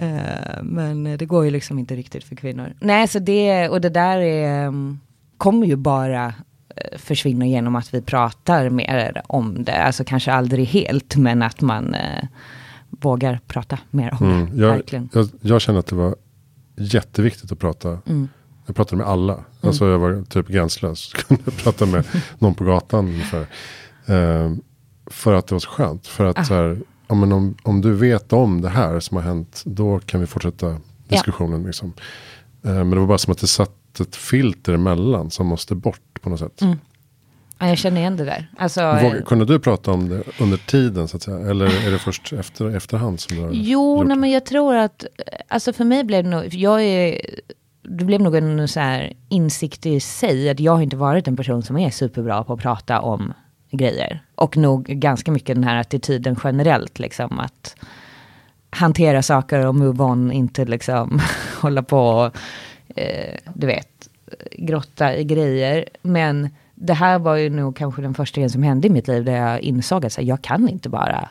äh, 0.00 0.62
men 0.62 1.16
det 1.18 1.26
går 1.26 1.44
ju 1.44 1.50
liksom 1.50 1.78
inte 1.78 1.96
riktigt 1.96 2.24
för 2.24 2.36
kvinnor. 2.36 2.72
Nej, 2.80 3.08
så 3.08 3.18
det, 3.18 3.68
och 3.68 3.80
det 3.80 3.88
där 3.88 4.18
är, 4.18 4.66
mm, 4.66 5.00
kommer 5.38 5.66
ju 5.66 5.76
bara 5.76 6.34
eh, 6.80 6.98
försvinna 6.98 7.46
genom 7.46 7.76
att 7.76 7.94
vi 7.94 8.02
pratar 8.02 8.70
mer 8.70 9.22
om 9.26 9.64
det. 9.64 9.82
Alltså 9.82 10.04
kanske 10.04 10.32
aldrig 10.32 10.66
helt, 10.66 11.16
men 11.16 11.42
att 11.42 11.60
man 11.60 11.94
äh, 11.94 12.24
vågar 12.90 13.40
prata 13.46 13.78
mer 13.90 14.16
om 14.20 14.30
mm, 14.30 14.56
det. 14.56 14.62
Jag, 14.62 14.68
verkligen. 14.68 15.08
Jag, 15.12 15.28
jag 15.40 15.60
känner 15.60 15.78
att 15.78 15.86
det 15.86 15.96
var 15.96 16.16
jätteviktigt 16.76 17.52
att 17.52 17.58
prata. 17.58 17.88
Mm. 17.88 18.28
Jag 18.66 18.76
pratade 18.76 18.96
med 18.96 19.06
alla. 19.06 19.32
Mm. 19.32 19.44
Alltså 19.60 19.86
jag 19.86 19.98
var 19.98 20.24
typ 20.24 20.48
gränslös. 20.48 21.12
Kunde 21.28 21.50
prata 21.50 21.86
med 21.86 22.04
någon 22.38 22.54
på 22.54 22.64
gatan 22.64 23.08
ungefär. 23.08 23.46
Uh, 24.10 24.56
för 25.06 25.34
att 25.34 25.46
det 25.46 25.54
var 25.54 25.60
så 25.60 25.70
skönt. 25.70 26.06
För 26.06 26.24
att 26.24 26.38
ah. 26.38 26.44
så 26.44 26.54
här, 26.54 26.78
ja, 27.08 27.14
men 27.14 27.32
om, 27.32 27.56
om 27.62 27.80
du 27.80 27.94
vet 27.94 28.32
om 28.32 28.60
det 28.60 28.68
här 28.68 29.00
som 29.00 29.16
har 29.16 29.24
hänt. 29.24 29.62
Då 29.66 29.98
kan 29.98 30.20
vi 30.20 30.26
fortsätta 30.26 30.76
diskussionen. 31.08 31.60
Ja. 31.60 31.66
Liksom. 31.66 31.92
Uh, 32.66 32.72
men 32.72 32.90
det 32.90 32.96
var 32.96 33.06
bara 33.06 33.18
som 33.18 33.32
att 33.32 33.38
det 33.38 33.46
satt 33.46 33.79
ett 34.00 34.16
filter 34.16 34.72
emellan. 34.72 35.30
Som 35.30 35.46
måste 35.46 35.74
bort 35.74 36.20
på 36.20 36.30
något 36.30 36.40
sätt. 36.40 36.62
Mm. 36.62 36.78
Ja, 37.58 37.68
jag 37.68 37.78
känner 37.78 38.00
igen 38.00 38.16
det 38.16 38.24
där. 38.24 38.50
Alltså, 38.58 38.80
Våg, 38.80 39.14
eh, 39.14 39.22
kunde 39.22 39.44
du 39.44 39.58
prata 39.58 39.90
om 39.90 40.08
det 40.08 40.22
under 40.40 40.56
tiden 40.56 41.08
så 41.08 41.16
att 41.16 41.22
säga? 41.22 41.50
Eller 41.50 41.86
är 41.86 41.90
det 41.90 41.98
först 41.98 42.32
efter, 42.32 42.76
efterhand 42.76 43.20
som 43.20 43.36
du 43.36 43.42
har 43.42 43.50
Jo, 43.52 44.02
nej, 44.02 44.16
men 44.16 44.30
jag 44.30 44.46
tror 44.46 44.76
att, 44.76 45.04
alltså 45.48 45.72
för 45.72 45.84
mig 45.84 46.04
blev 46.04 46.24
det 46.24 46.30
nog, 46.30 46.54
jag 46.54 46.82
är, 46.82 47.20
det 47.82 48.04
blev 48.04 48.20
nog 48.20 48.36
en 48.36 48.68
så 48.68 48.80
här 48.80 49.12
insikt 49.28 49.86
i 49.86 50.00
sig 50.00 50.50
att 50.50 50.60
jag 50.60 50.72
har 50.72 50.82
inte 50.82 50.96
varit 50.96 51.28
en 51.28 51.36
person 51.36 51.62
som 51.62 51.78
är 51.78 51.90
superbra 51.90 52.44
på 52.44 52.52
att 52.52 52.60
prata 52.60 53.00
om 53.00 53.32
grejer. 53.70 54.22
Och 54.34 54.56
nog 54.56 54.84
ganska 54.84 55.32
mycket 55.32 55.56
den 55.56 55.64
här 55.64 55.76
attityden 55.76 56.36
generellt, 56.44 56.98
liksom 56.98 57.40
att 57.40 57.76
hantera 58.70 59.22
saker 59.22 59.66
och 59.66 59.74
move 59.74 60.04
on, 60.04 60.32
inte 60.32 60.64
liksom 60.64 61.20
hålla 61.60 61.82
på 61.82 61.98
och, 61.98 62.36
eh, 63.00 63.52
du 63.54 63.66
vet, 63.66 64.08
grotta 64.52 65.16
i 65.16 65.24
grejer. 65.24 65.84
Men 66.02 66.48
det 66.74 66.94
här 66.94 67.18
var 67.18 67.36
ju 67.36 67.50
nog 67.50 67.76
kanske 67.76 68.02
den 68.02 68.14
första 68.14 68.34
grejen 68.34 68.50
som 68.50 68.62
hände 68.62 68.86
i 68.86 68.90
mitt 68.90 69.08
liv 69.08 69.24
där 69.24 69.36
jag 69.36 69.60
insåg 69.60 70.06
att 70.06 70.16
här, 70.16 70.24
jag 70.24 70.42
kan 70.42 70.68
inte 70.68 70.88
bara 70.88 71.28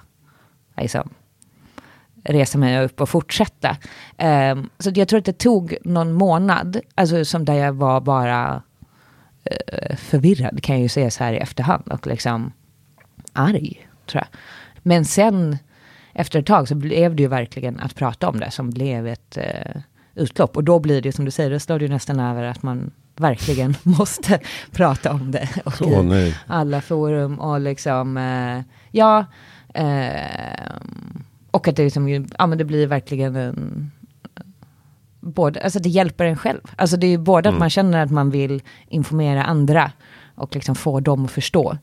liksom, 0.78 1.10
resa 2.24 2.58
mig 2.58 2.84
upp 2.84 3.02
och 3.02 3.10
fortsätta. 3.10 3.78
Um, 4.52 4.70
så 4.80 4.92
jag 4.96 5.08
tror 5.08 5.20
att 5.20 5.26
det 5.26 5.38
tog 5.38 5.78
någon 5.84 6.14
månad, 6.14 6.80
alltså 6.96 7.26
som 7.26 7.46
där 7.46 7.54
jag 7.54 7.74
var 7.74 8.02
bara 8.02 8.62
uh, 9.52 9.96
förvirrad 9.96 10.64
kan 10.64 10.76
jag 10.76 10.84
ju 10.84 10.90
säga 10.90 11.12
så 11.12 11.24
här 11.24 11.34
i 11.34 11.38
efterhand 11.38 11.88
och 11.88 12.08
liksom 12.08 12.52
arg, 13.34 13.88
tror 14.06 14.24
jag. 14.24 14.40
Men 14.84 15.06
sen 15.06 15.58
efter 16.14 16.40
ett 16.40 16.46
tag 16.46 16.68
så 16.68 16.76
blev 16.76 17.16
det 17.16 17.24
ju 17.24 17.30
verkligen 17.30 17.80
att 17.80 17.96
prata 17.96 18.30
om 18.30 18.40
det 18.40 18.52
som 18.52 18.70
blev 18.70 19.08
ett 19.08 19.38
uh, 19.38 19.82
utlopp. 20.20 20.58
Och 20.58 20.64
då 20.64 20.80
blir 20.80 21.02
det 21.02 21.12
som 21.12 21.26
du 21.26 21.32
säger, 21.32 21.50
det 21.50 21.60
slår 21.60 21.82
ju 21.82 21.88
nästan 21.88 22.20
över 22.20 22.44
att 22.44 22.64
man 22.64 22.92
verkligen 23.16 23.76
måste 23.84 24.40
prata 24.72 25.14
om 25.14 25.32
det. 25.32 25.50
Och 25.66 25.82
oh, 25.82 26.32
alla 26.48 26.82
forum 26.82 27.40
och 27.40 27.60
liksom, 27.60 28.18
uh, 28.18 28.62
ja, 28.92 29.26
uh, 29.80 30.80
och 31.52 31.68
att 31.68 31.76
det, 31.76 31.84
liksom, 31.84 32.28
ja, 32.38 32.48
men 32.48 32.58
det 32.58 32.66
blir 32.66 32.88
verkligen 32.88 33.36
en, 33.36 33.92
både, 35.20 35.62
alltså 35.62 35.80
det 35.80 35.90
hjälper 35.90 36.26
en 36.26 36.38
själv. 36.38 36.62
Alltså 36.76 36.98
det 36.98 37.08
är 37.08 37.12
ju 37.12 37.18
både 37.18 37.50
mm. 37.50 37.56
att 37.56 37.60
man 37.60 37.70
känner 37.70 38.04
att 38.04 38.12
man 38.12 38.30
vill 38.30 38.62
informera 38.88 39.44
andra 39.44 39.92
och 40.36 40.56
liksom 40.56 40.76
få 40.76 41.00
dem 41.00 41.26
att 41.26 41.32
förstå. 41.32 41.78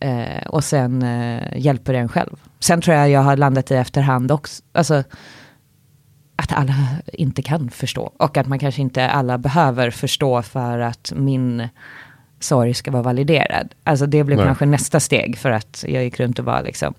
Eh, 0.00 0.46
och 0.46 0.64
sen 0.64 1.02
eh, 1.02 1.42
hjälper 1.56 1.92
det 1.92 1.98
en 1.98 2.08
själv. 2.08 2.36
Sen 2.60 2.80
tror 2.80 2.96
jag 2.96 3.10
jag 3.10 3.20
har 3.20 3.36
landat 3.36 3.70
i 3.70 3.74
efterhand 3.74 4.32
också, 4.32 4.62
alltså 4.72 5.04
att 6.42 6.52
alla 6.52 6.74
inte 7.12 7.42
kan 7.42 7.70
förstå. 7.70 8.12
Och 8.16 8.36
att 8.36 8.46
man 8.46 8.58
kanske 8.58 8.82
inte 8.82 9.08
alla 9.08 9.38
behöver 9.38 9.90
förstå 9.90 10.42
för 10.42 10.78
att 10.78 11.12
min 11.16 11.68
sorg 12.40 12.74
ska 12.74 12.90
vara 12.90 13.02
validerad. 13.02 13.74
Alltså 13.84 14.06
det 14.06 14.24
blev 14.24 14.38
Nej. 14.38 14.46
kanske 14.46 14.66
nästa 14.66 15.00
steg 15.00 15.38
för 15.38 15.50
att 15.50 15.84
jag 15.88 16.04
gick 16.04 16.20
runt 16.20 16.38
och 16.38 16.44
var 16.44 16.62
liksom 16.62 16.94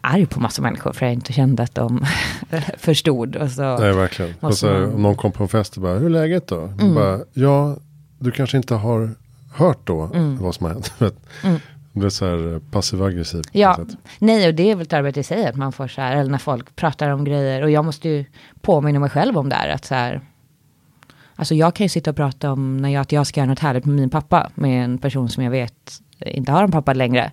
arg 0.00 0.26
på 0.26 0.40
massa 0.40 0.62
människor 0.62 0.92
för 0.92 1.06
jag 1.06 1.12
inte 1.12 1.32
kände 1.32 1.62
att 1.62 1.74
de 1.74 2.06
förstod. 2.78 3.36
Och 3.36 3.50
så 3.50 3.78
Nej, 3.78 3.92
verkligen. 3.92 4.34
Och 4.40 4.54
så, 4.54 4.66
man... 4.66 4.94
Om 4.94 5.02
någon 5.02 5.16
kom 5.16 5.32
på 5.32 5.42
en 5.42 5.48
fest 5.48 5.76
och 5.76 5.82
bara, 5.82 5.94
hur 5.94 6.06
är 6.06 6.10
läget 6.10 6.46
då? 6.46 6.60
Mm. 6.60 6.94
Bara, 6.94 7.20
ja, 7.32 7.76
du 8.18 8.30
kanske 8.30 8.56
inte 8.56 8.74
har 8.74 9.14
hört 9.52 9.80
då 9.84 10.02
mm. 10.02 10.38
vad 10.38 10.54
som 10.54 10.66
har 10.66 10.72
hänt. 10.72 10.92
mm. 11.44 11.60
Det 12.00 12.06
är 12.06 12.10
så 12.10 12.26
här 12.26 12.54
eh, 12.54 12.60
passiv 12.70 13.02
aggressiv. 13.02 13.42
Ja, 13.52 13.78
nej 14.18 14.48
och 14.48 14.54
det 14.54 14.70
är 14.70 14.76
väl 14.76 14.82
ett 14.82 14.92
arbete 14.92 15.20
i 15.20 15.22
sig 15.22 15.46
att 15.46 15.56
man 15.56 15.72
får 15.72 15.88
så 15.88 16.00
här, 16.00 16.16
eller 16.16 16.30
när 16.30 16.38
folk 16.38 16.76
pratar 16.76 17.08
om 17.10 17.24
grejer. 17.24 17.62
Och 17.62 17.70
jag 17.70 17.84
måste 17.84 18.08
ju 18.08 18.24
påminna 18.60 18.98
mig 18.98 19.10
själv 19.10 19.38
om 19.38 19.48
det 19.48 19.54
här, 19.54 19.68
att 19.68 19.84
så 19.84 19.94
här. 19.94 20.20
Alltså 21.34 21.54
jag 21.54 21.74
kan 21.74 21.84
ju 21.84 21.88
sitta 21.88 22.10
och 22.10 22.16
prata 22.16 22.52
om 22.52 22.76
när 22.76 22.88
jag, 22.88 23.00
att 23.00 23.12
jag 23.12 23.26
ska 23.26 23.40
göra 23.40 23.50
något 23.50 23.58
härligt 23.58 23.84
med 23.84 23.96
min 23.96 24.10
pappa. 24.10 24.50
Med 24.54 24.84
en 24.84 24.98
person 24.98 25.28
som 25.28 25.44
jag 25.44 25.50
vet 25.50 26.00
inte 26.20 26.52
har 26.52 26.64
en 26.64 26.70
pappa 26.70 26.92
längre. 26.92 27.30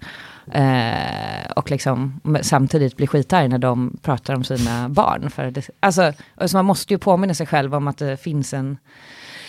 Eh, 0.51 1.51
och 1.55 1.71
liksom 1.71 2.21
samtidigt 2.41 2.97
blir 2.97 3.07
skitarg 3.07 3.47
när 3.47 3.57
de 3.57 3.97
pratar 4.01 4.35
om 4.35 4.43
sina 4.43 4.89
barn. 4.89 5.29
För 5.29 5.51
det, 5.51 5.69
alltså, 5.79 6.13
alltså 6.35 6.57
man 6.57 6.65
måste 6.65 6.93
ju 6.93 6.97
påminna 6.97 7.33
sig 7.33 7.47
själv 7.47 7.75
om 7.75 7.87
att 7.87 7.97
det 7.97 8.17
finns 8.17 8.53
en, 8.53 8.77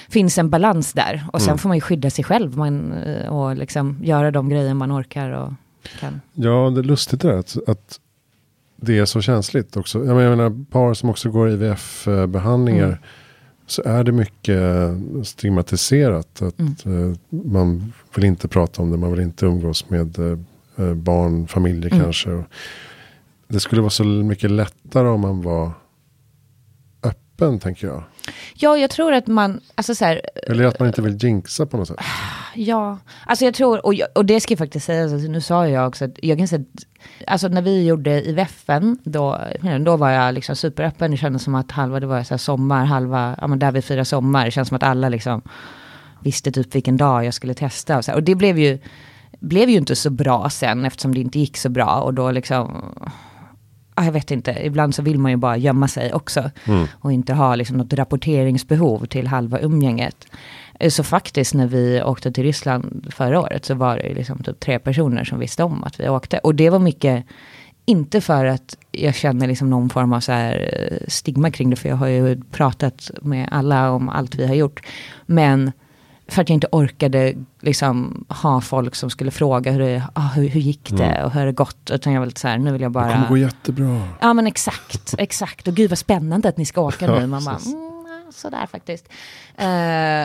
finns 0.09 0.39
en 0.39 0.51
balans 0.51 0.93
där. 0.93 1.27
Och 1.33 1.41
sen 1.41 1.49
mm. 1.49 1.59
får 1.59 1.69
man 1.69 1.77
ju 1.77 1.81
skydda 1.81 2.11
sig 2.11 2.25
själv 2.25 2.57
man, 2.57 2.93
eh, 2.93 3.29
och 3.29 3.57
liksom 3.57 3.99
göra 4.03 4.31
de 4.31 4.49
grejer 4.49 4.75
man 4.75 4.93
orkar 4.93 5.31
och 5.31 5.53
kan. 6.01 6.21
Ja, 6.33 6.71
det 6.75 6.81
är 6.81 6.85
lustigt 6.85 7.21
det 7.21 7.29
där 7.29 7.39
att, 7.39 7.69
att 7.69 8.01
det 8.77 8.99
är 8.99 9.05
så 9.05 9.21
känsligt 9.21 9.77
också. 9.77 10.05
Jag 10.05 10.17
menar, 10.17 10.65
par 10.71 10.95
som 10.95 11.11
också 11.11 11.31
går 11.31 11.51
IVF-behandlingar. 11.51 12.87
Mm. 12.87 12.99
Så 13.67 13.83
är 13.83 14.05
det 14.05 14.13
mycket 14.13 14.61
stigmatiserat. 15.27 16.43
Att 16.43 16.59
mm. 16.59 17.09
uh, 17.09 17.17
man 17.31 17.93
vill 18.15 18.25
inte 18.25 18.49
prata 18.49 18.83
om 18.83 18.91
det. 18.91 18.97
Man 18.97 19.11
vill 19.11 19.21
inte 19.21 19.47
umgås 19.47 19.91
med 19.91 20.19
uh, 20.19 20.39
barn, 20.77 21.49
familjer 21.49 21.93
mm. 21.93 22.05
kanske. 22.05 22.45
Det 23.49 23.61
skulle 23.61 23.81
vara 23.81 23.91
så 23.91 24.05
mycket 24.05 24.51
lättare 24.51 25.09
om 25.09 25.21
man 25.21 25.43
var 25.43 25.73
öppen 27.03 27.59
tänker 27.59 27.87
jag. 27.87 28.03
Ja, 28.55 28.77
jag 28.77 28.91
tror 28.91 29.13
att 29.13 29.27
man, 29.27 29.61
alltså 29.75 29.95
så 29.95 30.05
här, 30.05 30.21
Eller 30.47 30.65
att 30.65 30.79
man 30.79 30.89
inte 30.89 31.03
vill 31.03 31.25
jinxa 31.25 31.67
på 31.67 31.77
något 31.77 31.89
sätt. 31.89 31.97
Ja, 32.59 32.99
alltså 33.27 33.45
jag 33.45 33.55
tror, 33.55 33.87
och, 33.87 33.95
jag, 33.95 34.09
och 34.15 34.25
det 34.25 34.41
ska 34.41 34.53
jag 34.53 34.59
faktiskt 34.59 34.87
säga, 34.87 35.03
alltså, 35.03 35.31
nu 35.31 35.41
sa 35.41 35.69
jag 35.69 35.89
också 35.89 36.05
att 36.05 36.19
jag 36.23 36.39
kan 36.39 36.49
säga 36.49 36.65
alltså 37.27 37.49
när 37.49 37.63
vi 37.63 37.87
gjorde 37.87 38.29
i 38.29 38.33
Väffen, 38.33 38.99
då, 39.05 39.41
då 39.81 39.97
var 39.97 40.11
jag 40.11 40.35
liksom 40.35 40.57
superöppen. 40.57 41.11
Det 41.11 41.17
kändes 41.17 41.43
som 41.43 41.55
att 41.55 41.71
halva, 41.71 42.01
det 42.01 42.07
var 42.07 42.23
så 42.23 42.39
sommar, 42.39 42.85
halva, 42.85 43.37
ja 43.41 43.47
men 43.47 43.59
där 43.59 43.73
vi 43.73 43.83
firar 43.83 44.05
sommar. 44.05 44.45
Det 44.45 44.51
känns 44.51 44.69
som 44.69 44.77
att 44.77 44.83
alla 44.83 45.09
liksom 45.09 45.43
visste 46.21 46.53
typ 46.53 46.75
vilken 46.75 46.97
dag 46.97 47.25
jag 47.25 47.35
skulle 47.35 47.55
testa. 47.55 47.99
Och, 47.99 48.05
så 48.05 48.11
här. 48.11 48.17
och 48.17 48.23
det 48.23 48.35
blev 48.35 48.59
ju, 48.59 48.79
blev 49.41 49.69
ju 49.69 49.77
inte 49.77 49.97
så 49.97 50.11
bra 50.11 50.51
sen 50.51 50.85
eftersom 50.85 51.15
det 51.15 51.21
inte 51.21 51.39
gick 51.39 51.57
så 51.57 51.69
bra. 51.69 52.01
Och 52.01 52.15
då 52.15 52.31
liksom, 52.31 52.95
jag 53.97 54.13
vet 54.13 54.31
inte, 54.31 54.67
ibland 54.67 54.95
så 54.95 55.03
vill 55.03 55.19
man 55.19 55.31
ju 55.31 55.37
bara 55.37 55.57
gömma 55.57 55.89
sig 55.89 56.13
också. 56.13 56.51
Mm. 56.65 56.87
Och 57.01 57.13
inte 57.13 57.35
ha 57.35 57.55
liksom 57.55 57.77
något 57.77 57.93
rapporteringsbehov 57.93 59.07
till 59.07 59.27
halva 59.27 59.59
umgänget. 59.61 60.27
Eh, 60.81 60.91
så 60.91 61.05
faktiskt 61.05 61.55
när 61.55 61.67
vi 61.67 62.03
åkte 62.03 62.33
till 62.33 62.45
Ryssland 62.45 63.13
förra 63.15 63.41
året 63.41 63.65
så 63.65 63.75
var 63.75 63.97
det 63.97 64.15
liksom 64.15 64.43
typ 64.43 64.61
tre 64.61 64.79
personer 64.79 65.25
som 65.25 65.39
visste 65.39 65.65
om 65.65 65.85
att 65.85 66.01
vi 66.01 66.09
åkte. 66.09 66.39
Och 66.39 66.55
det 66.55 66.71
var 66.71 66.79
mycket, 66.79 67.25
inte 67.87 68.21
för 68.21 68.45
att 68.45 68.77
jag 68.93 69.15
känner 69.15 69.47
liksom 69.47 69.71
någon 69.71 69.91
form 69.91 70.13
av 70.13 70.21
så 70.21 70.33
eh, 70.33 70.99
stigma 71.09 71.51
kring 71.51 71.71
det, 71.71 71.77
för 71.77 71.89
jag 71.89 71.97
har 71.97 72.07
ju 72.07 72.43
pratat 72.43 73.11
med 73.23 73.49
alla 73.53 73.91
om 73.91 74.09
allt 74.09 74.35
vi 74.35 74.47
har 74.47 74.55
gjort. 74.55 74.87
Men 75.27 75.73
för 76.29 76.43
att 76.43 76.49
jag 76.49 76.57
inte 76.57 76.69
orkade 76.73 77.35
liksom 77.61 78.25
ha 78.29 78.61
folk 78.61 78.95
som 78.95 79.11
skulle 79.11 79.31
fråga 79.31 79.73
hur, 79.73 79.81
det, 79.81 80.03
ah, 80.13 80.29
hur, 80.29 80.49
hur 80.49 80.61
gick 80.61 80.91
det 80.91 81.05
mm. 81.05 81.25
och 81.25 81.33
hur 81.33 81.41
har 81.41 81.47
det 81.47 81.53
gått. 81.53 81.91
Utan 81.91 82.13
jag 82.13 82.21
var 82.21 82.27
lite 82.27 82.41
så 82.41 82.49
här, 82.49 82.59
nu 82.59 82.73
vill 82.73 82.83
jag 82.83 82.93
bara... 82.93 83.07
Det 83.07 83.13
kommer 83.13 83.29
gå 83.29 83.37
jättebra. 83.37 84.03
Ja 84.21 84.33
men 84.33 84.47
exakt, 84.47 85.15
exakt. 85.19 85.69
Och 85.69 85.75
gud 85.75 85.91
vad 85.91 85.99
spännande 85.99 86.49
att 86.49 86.57
ni 86.57 86.65
ska 86.65 86.81
åka 86.81 87.07
nu. 87.07 87.27
Man 87.27 87.45
bara, 87.45 87.57
mm, 87.67 88.33
sådär 88.33 88.67
faktiskt. 88.67 89.09
Uh, 89.59 89.65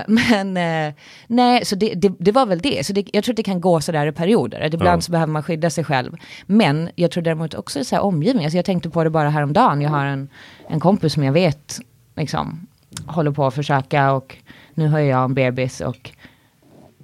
men 0.07 0.57
uh, 0.57 0.93
nej, 1.27 1.65
så 1.65 1.75
det, 1.75 1.93
det, 1.93 2.13
det, 2.19 2.31
var 2.31 2.45
väl 2.45 2.59
det. 2.59 2.85
Så 2.85 2.93
det, 2.93 3.05
jag 3.13 3.23
tror 3.23 3.33
att 3.33 3.37
det 3.37 3.43
kan 3.43 3.61
gå 3.61 3.81
sådär 3.81 4.07
i 4.07 4.11
perioder. 4.11 4.61
Att 4.61 4.73
ibland 4.73 4.97
ja. 4.97 5.01
så 5.01 5.11
behöver 5.11 5.33
man 5.33 5.43
skydda 5.43 5.69
sig 5.69 5.83
själv. 5.83 6.15
Men 6.45 6.89
jag 6.95 7.11
tror 7.11 7.23
däremot 7.23 7.53
också 7.53 7.79
i 7.79 7.97
omgivning. 7.97 8.45
Alltså 8.45 8.57
jag 8.57 8.65
tänkte 8.65 8.89
på 8.89 9.03
det 9.03 9.09
bara 9.09 9.29
häromdagen. 9.29 9.81
Jag 9.81 9.89
har 9.89 10.05
en, 10.05 10.29
en 10.67 10.79
kompis 10.79 11.13
som 11.13 11.23
jag 11.23 11.33
vet 11.33 11.79
liksom, 12.15 12.67
håller 13.05 13.31
på 13.31 13.47
att 13.47 13.55
försöka 13.55 14.11
och 14.11 14.37
nu 14.73 14.87
har 14.87 14.99
jag 14.99 15.23
en 15.23 15.33
bebis 15.33 15.81
och 15.81 16.11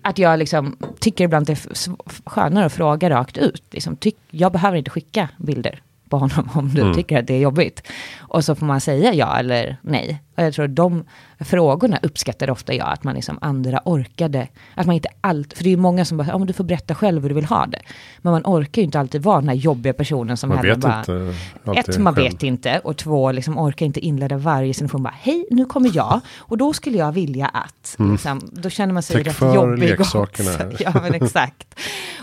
att 0.02 0.18
jag 0.18 0.40
liksom 0.40 0.78
tycker 1.00 1.24
ibland 1.24 1.50
att 1.50 1.64
det 1.64 1.72
är 1.72 2.30
skönare 2.30 2.66
att 2.66 2.74
fråga 2.74 3.10
rakt 3.10 3.38
ut. 3.38 3.64
Liksom, 3.72 3.96
tyck, 3.96 4.18
jag 4.30 4.52
behöver 4.52 4.78
inte 4.78 4.90
skicka 4.90 5.30
bilder 5.38 5.82
på 6.10 6.18
honom 6.18 6.50
om 6.54 6.74
du 6.74 6.82
mm. 6.82 6.94
tycker 6.94 7.20
att 7.20 7.28
det 7.28 7.34
är 7.34 7.40
jobbigt. 7.40 7.88
Och 8.18 8.46
så 8.46 8.56
får 8.56 8.66
man 8.66 8.82
säga 8.82 9.14
ja 9.14 9.40
eller 9.40 9.78
nej. 9.82 10.22
Och 10.38 10.44
jag 10.44 10.54
tror 10.54 10.68
de 10.68 11.04
frågorna 11.40 12.00
uppskattar 12.04 12.50
ofta 12.50 12.74
jag, 12.74 12.90
att 12.90 13.04
man 13.04 13.16
liksom 13.16 13.40
andra 13.42 13.82
orkade. 13.86 14.48
Att 14.76 14.86
man 14.86 14.96
inte 14.96 15.10
alltid, 15.22 15.58
för 15.58 15.64
det 15.64 15.70
är 15.70 15.72
ju 15.72 15.78
många 15.78 16.06
som 16.06 16.18
bara, 16.18 16.28
ja 16.28 16.38
men 16.38 16.48
du 16.48 16.54
får 16.54 16.64
berätta 16.64 16.96
själv 16.96 17.22
hur 17.22 17.30
du 17.30 17.36
vill 17.36 17.46
ha 17.46 17.66
det. 17.66 17.82
Men 18.18 18.34
man 18.34 18.42
orkar 18.46 18.82
ju 18.82 18.86
inte 18.86 19.00
alltid 19.00 19.22
vara 19.22 19.40
den 19.40 19.50
här 19.50 19.56
jobbiga 19.56 19.94
personen 19.94 20.38
som 20.38 20.50
man 20.50 20.62
vet 20.62 20.78
bara, 20.78 21.00
inte 21.00 21.36
ett, 21.76 21.98
man 21.98 22.16
själv. 22.16 22.32
vet 22.32 22.44
inte, 22.44 22.80
och 22.84 22.98
två, 22.98 23.32
liksom 23.32 23.58
orkar 23.58 23.86
inte 23.86 24.00
inleda 24.00 24.38
varje 24.38 24.74
situation 24.74 25.04
bara, 25.04 25.14
hej, 25.20 25.46
nu 25.52 25.66
kommer 25.66 25.92
jag, 25.96 26.22
och 26.38 26.58
då 26.58 26.74
skulle 26.74 26.98
jag 26.98 27.12
vilja 27.12 27.48
att, 27.48 27.96
mm. 28.00 28.12
liksom, 28.12 28.42
då 28.52 28.70
känner 28.70 28.94
man 28.94 29.04
sig 29.04 29.24
Täck 29.24 29.28
rätt 29.28 29.56
jobbig. 29.56 29.90
leksakerna. 29.90 30.72
ja 30.80 30.94
men 31.02 31.14
exakt. 31.14 31.80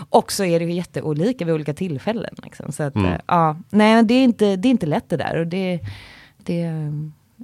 och 0.09 0.31
så 0.31 0.43
är 0.43 0.59
det 0.59 0.65
ju 0.65 0.73
jätteolika 0.73 1.45
vid 1.45 1.53
olika 1.53 1.73
tillfällen. 1.73 2.35
Liksom. 2.43 2.71
Så 2.71 2.83
att, 2.83 2.95
mm. 2.95 3.21
ja, 3.27 3.57
nej, 3.69 4.03
det 4.03 4.13
är, 4.13 4.23
inte, 4.23 4.55
det 4.55 4.67
är 4.67 4.71
inte 4.71 4.85
lätt 4.85 5.09
det 5.09 5.17
där. 5.17 5.39
Och 5.39 5.47
det, 5.47 5.79
det 6.37 6.63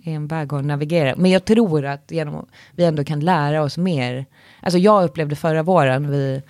är 0.03 0.11
en 0.11 0.27
väg 0.27 0.53
att 0.53 0.65
navigera. 0.65 1.15
Men 1.17 1.31
jag 1.31 1.45
tror 1.45 1.85
att 1.85 2.11
genom, 2.11 2.45
vi 2.71 2.83
ändå 2.85 3.03
kan 3.03 3.19
lära 3.19 3.63
oss 3.63 3.77
mer. 3.77 4.25
Alltså 4.61 4.77
jag 4.77 5.03
upplevde 5.03 5.35
förra 5.35 5.63
våren, 5.63 6.11
vi, 6.11 6.41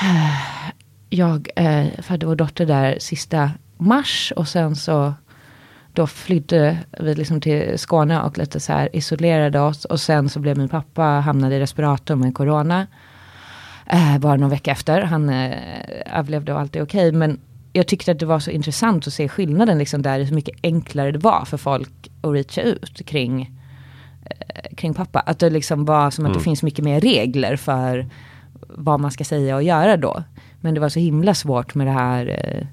jag 1.10 1.48
eh, 1.56 1.86
födde 2.02 2.26
vår 2.26 2.36
dotter 2.36 2.66
där 2.66 2.96
sista 2.98 3.50
mars 3.78 4.32
och 4.36 4.48
sen 4.48 4.76
så 4.76 5.14
då 5.92 6.06
flydde 6.06 6.78
vi 7.00 7.14
liksom 7.14 7.40
till 7.40 7.78
Skåne 7.78 8.22
och 8.22 8.38
lite 8.38 8.60
så 8.60 8.72
här 8.72 8.96
isolerade 8.96 9.60
oss. 9.60 9.84
Och 9.84 10.00
sen 10.00 10.28
så 10.28 10.40
blev 10.40 10.58
min 10.58 10.68
pappa, 10.68 11.02
hamnade 11.02 11.56
i 11.56 11.60
respirator 11.60 12.14
med 12.14 12.34
corona. 12.34 12.86
Eh, 13.86 14.18
bara 14.18 14.36
någon 14.36 14.50
vecka 14.50 14.70
efter. 14.70 15.02
Han 15.02 15.28
eh, 15.28 15.58
överlevde 16.18 16.52
och 16.52 16.60
allt 16.60 16.76
är 16.76 16.82
okej. 16.82 17.08
Okay. 17.08 17.18
Men 17.18 17.40
jag 17.72 17.86
tyckte 17.86 18.12
att 18.12 18.18
det 18.18 18.26
var 18.26 18.40
så 18.40 18.50
intressant 18.50 19.06
att 19.06 19.12
se 19.12 19.28
skillnaden 19.28 19.78
liksom 19.78 20.02
där, 20.02 20.20
hur 20.20 20.34
mycket 20.34 20.58
enklare 20.62 21.12
det 21.12 21.18
var 21.18 21.44
för 21.44 21.56
folk 21.56 22.09
att 22.20 22.32
reacha 22.32 22.62
ut 22.62 23.06
kring, 23.06 23.58
eh, 24.24 24.74
kring 24.76 24.94
pappa. 24.94 25.20
Att 25.20 25.38
det 25.38 25.50
liksom 25.50 25.84
var 25.84 26.10
som 26.10 26.24
att 26.24 26.28
mm. 26.28 26.38
det 26.38 26.44
finns 26.44 26.62
mycket 26.62 26.84
mer 26.84 27.00
regler 27.00 27.56
för 27.56 28.06
vad 28.68 29.00
man 29.00 29.10
ska 29.10 29.24
säga 29.24 29.56
och 29.56 29.62
göra 29.62 29.96
då. 29.96 30.22
Men 30.60 30.74
det 30.74 30.80
var 30.80 30.88
så 30.88 31.00
himla 31.00 31.34
svårt 31.34 31.74
med 31.74 31.86
det 31.86 31.90
här 31.90 32.26
eh, 32.26 32.66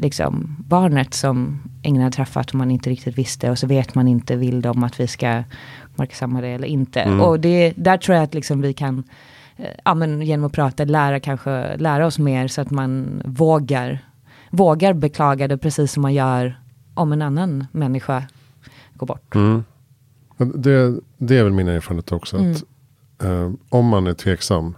liksom 0.00 0.56
barnet 0.58 1.14
som 1.14 1.62
ingen 1.82 2.02
har 2.02 2.10
träffat 2.10 2.50
och 2.50 2.54
man 2.54 2.70
inte 2.70 2.90
riktigt 2.90 3.18
visste 3.18 3.50
och 3.50 3.58
så 3.58 3.66
vet 3.66 3.94
man 3.94 4.08
inte, 4.08 4.36
vill 4.36 4.62
de 4.62 4.84
att 4.84 5.00
vi 5.00 5.06
ska 5.06 5.42
uppmärksamma 5.92 6.40
det 6.40 6.48
eller 6.48 6.68
inte. 6.68 7.00
Mm. 7.00 7.20
Och 7.20 7.40
det, 7.40 7.72
där 7.76 7.96
tror 7.96 8.16
jag 8.16 8.24
att 8.24 8.34
liksom 8.34 8.60
vi 8.60 8.72
kan, 8.72 9.04
eh, 9.56 9.66
ja 9.84 9.94
men 9.94 10.22
genom 10.22 10.46
att 10.46 10.52
prata, 10.52 10.84
lära 10.84 11.20
kanske, 11.20 11.76
lära 11.76 12.06
oss 12.06 12.18
mer 12.18 12.48
så 12.48 12.60
att 12.60 12.70
man 12.70 13.22
vågar 13.24 13.98
vågar 14.50 14.92
beklaga 14.92 15.48
det 15.48 15.58
precis 15.58 15.92
som 15.92 16.02
man 16.02 16.14
gör 16.14 16.60
om 16.94 17.12
en 17.12 17.22
annan 17.22 17.66
människa 17.72 18.24
går 19.00 19.06
bort. 19.06 19.34
Mm. 19.34 19.64
Det, 20.36 21.00
det, 21.18 21.36
är 21.36 21.44
väl 21.44 21.52
min 21.52 21.68
erfarenhet 21.68 22.12
också. 22.12 22.36
Mm. 22.36 22.52
Att, 22.52 22.64
eh, 23.24 23.50
om 23.68 23.86
man 23.86 24.06
är 24.06 24.14
tveksam 24.14 24.76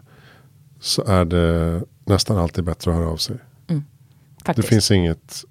så 0.81 1.05
är 1.05 1.25
det 1.25 1.83
nästan 2.05 2.39
alltid 2.39 2.65
bättre 2.65 2.91
att 2.91 2.97
höra 2.97 3.09
av 3.09 3.17
sig. 3.17 3.37
Mm. 3.69 3.85
Det 4.57 4.63
finns 4.63 4.91
inget 4.91 5.45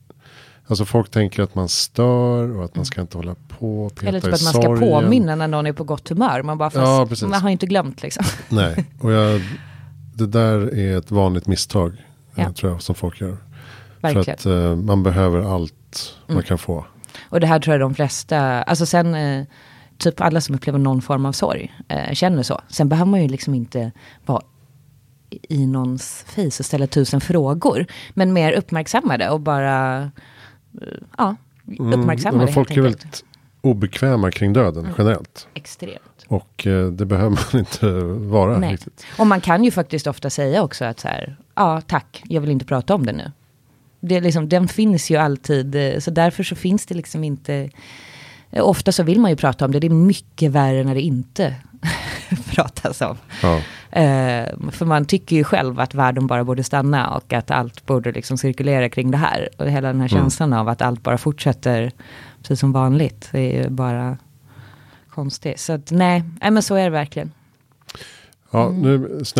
Alltså 0.67 0.85
folk 0.85 1.11
tänker 1.11 1.43
att 1.43 1.55
man 1.55 1.69
stör 1.69 2.57
och 2.57 2.65
att 2.65 2.75
man 2.75 2.85
ska 2.85 3.01
inte 3.01 3.17
hålla 3.17 3.35
på 3.59 3.85
och 3.85 3.95
peta 3.95 4.07
Eller 4.07 4.21
typ 4.21 4.33
att 4.33 4.43
man 4.43 4.53
ska 4.53 4.75
påminna 4.75 5.35
när 5.35 5.47
någon 5.47 5.67
är 5.67 5.73
på 5.73 5.83
gott 5.83 6.09
humör. 6.09 6.43
Man 6.43 6.57
bara, 6.57 6.69
fast 6.69 7.21
ja, 7.21 7.27
man 7.27 7.41
har 7.41 7.49
inte 7.49 7.65
glömt 7.65 8.01
liksom. 8.01 8.25
Nej, 8.49 8.85
och 8.99 9.11
jag, 9.11 9.41
det 10.13 10.27
där 10.27 10.77
är 10.77 10.97
ett 10.97 11.11
vanligt 11.11 11.47
misstag. 11.47 12.05
Ja. 12.35 12.53
tror 12.53 12.71
jag, 12.71 12.81
som 12.81 12.95
folk 12.95 13.21
gör. 13.21 13.37
Verkligen. 14.01 14.23
För 14.23 14.31
att 14.31 14.45
uh, 14.45 14.75
man 14.75 15.03
behöver 15.03 15.55
allt 15.55 16.15
mm. 16.27 16.35
man 16.35 16.43
kan 16.43 16.57
få. 16.57 16.85
Och 17.31 17.39
det 17.39 17.47
här 17.47 17.59
tror 17.59 17.73
jag 17.73 17.81
de 17.81 17.95
flesta, 17.95 18.63
alltså 18.63 18.85
sen 18.85 19.15
uh, 19.15 19.45
typ 19.97 20.21
alla 20.21 20.41
som 20.41 20.55
upplever 20.55 20.79
någon 20.79 21.01
form 21.01 21.25
av 21.25 21.31
sorg 21.31 21.73
uh, 21.93 22.13
känner 22.13 22.43
så. 22.43 22.61
Sen 22.67 22.89
behöver 22.89 23.11
man 23.11 23.21
ju 23.21 23.27
liksom 23.27 23.53
inte 23.53 23.91
vara 24.25 24.41
i 25.29 25.67
någons 25.67 26.25
face 26.27 26.45
och 26.45 26.65
ställa 26.65 26.87
tusen 26.87 27.21
frågor. 27.21 27.85
Men 28.13 28.33
mer 28.33 28.53
uppmärksammade 28.53 29.29
och 29.29 29.39
bara, 29.39 30.11
ja, 31.17 31.35
mm, 31.67 31.93
uppmärksammade. 31.93 32.43
Mm, 32.43 32.53
folk 32.53 32.77
är 32.77 32.81
väldigt 32.81 33.23
obekväma 33.61 34.31
kring 34.31 34.53
döden 34.53 34.85
mm. 34.85 34.95
generellt. 34.97 35.47
Extremt. 35.53 36.25
Och 36.27 36.67
eh, 36.67 36.87
det 36.87 37.05
behöver 37.05 37.29
man 37.29 37.59
inte 37.59 37.91
vara 38.29 38.57
Nej. 38.57 38.71
riktigt. 38.71 39.05
Och 39.19 39.27
man 39.27 39.41
kan 39.41 39.63
ju 39.63 39.71
faktiskt 39.71 40.07
ofta 40.07 40.29
säga 40.29 40.63
också 40.63 40.85
att 40.85 40.99
så 40.99 41.07
här, 41.07 41.37
ja 41.55 41.81
tack, 41.81 42.23
jag 42.25 42.41
vill 42.41 42.49
inte 42.49 42.65
prata 42.65 42.95
om 42.95 43.05
det 43.05 43.13
nu 43.13 43.31
det 44.01 44.21
liksom, 44.21 44.49
den 44.49 44.67
finns 44.67 45.09
ju 45.09 45.15
alltid, 45.15 45.75
så 45.99 46.11
därför 46.11 46.43
så 46.43 46.55
finns 46.55 46.85
det 46.85 46.95
liksom 46.95 47.23
inte... 47.23 47.69
Ofta 48.53 48.91
så 48.91 49.03
vill 49.03 49.19
man 49.19 49.31
ju 49.31 49.37
prata 49.37 49.65
om 49.65 49.71
det, 49.71 49.79
det 49.79 49.87
är 49.87 49.91
mycket 49.91 50.51
värre 50.51 50.83
när 50.83 50.95
det 50.95 51.01
inte 51.01 51.55
pratas 52.55 53.01
om. 53.01 53.17
Ja. 53.41 53.55
Uh, 53.55 54.71
för 54.71 54.85
man 54.85 55.05
tycker 55.05 55.35
ju 55.35 55.43
själv 55.43 55.79
att 55.79 55.93
världen 55.93 56.27
bara 56.27 56.43
borde 56.43 56.63
stanna 56.63 57.15
och 57.15 57.33
att 57.33 57.51
allt 57.51 57.85
borde 57.85 58.11
liksom 58.11 58.37
cirkulera 58.37 58.89
kring 58.89 59.11
det 59.11 59.17
här. 59.17 59.49
Och 59.57 59.69
hela 59.69 59.87
den 59.87 60.01
här 60.01 60.11
mm. 60.11 60.21
känslan 60.23 60.53
av 60.53 60.69
att 60.69 60.81
allt 60.81 61.03
bara 61.03 61.17
fortsätter 61.17 61.91
precis 62.41 62.59
som 62.59 62.71
vanligt. 62.71 63.29
Det 63.31 63.39
är 63.39 63.63
ju 63.63 63.69
bara 63.69 64.17
konstigt. 65.09 65.59
Så 65.59 65.73
att, 65.73 65.91
nej, 65.91 66.23
nej 66.41 66.51
men 66.51 66.63
så 66.63 66.75
är 66.75 66.83
det 66.83 66.89
verkligen. 66.89 67.31
Ja, 68.51 68.69
nu 68.69 68.97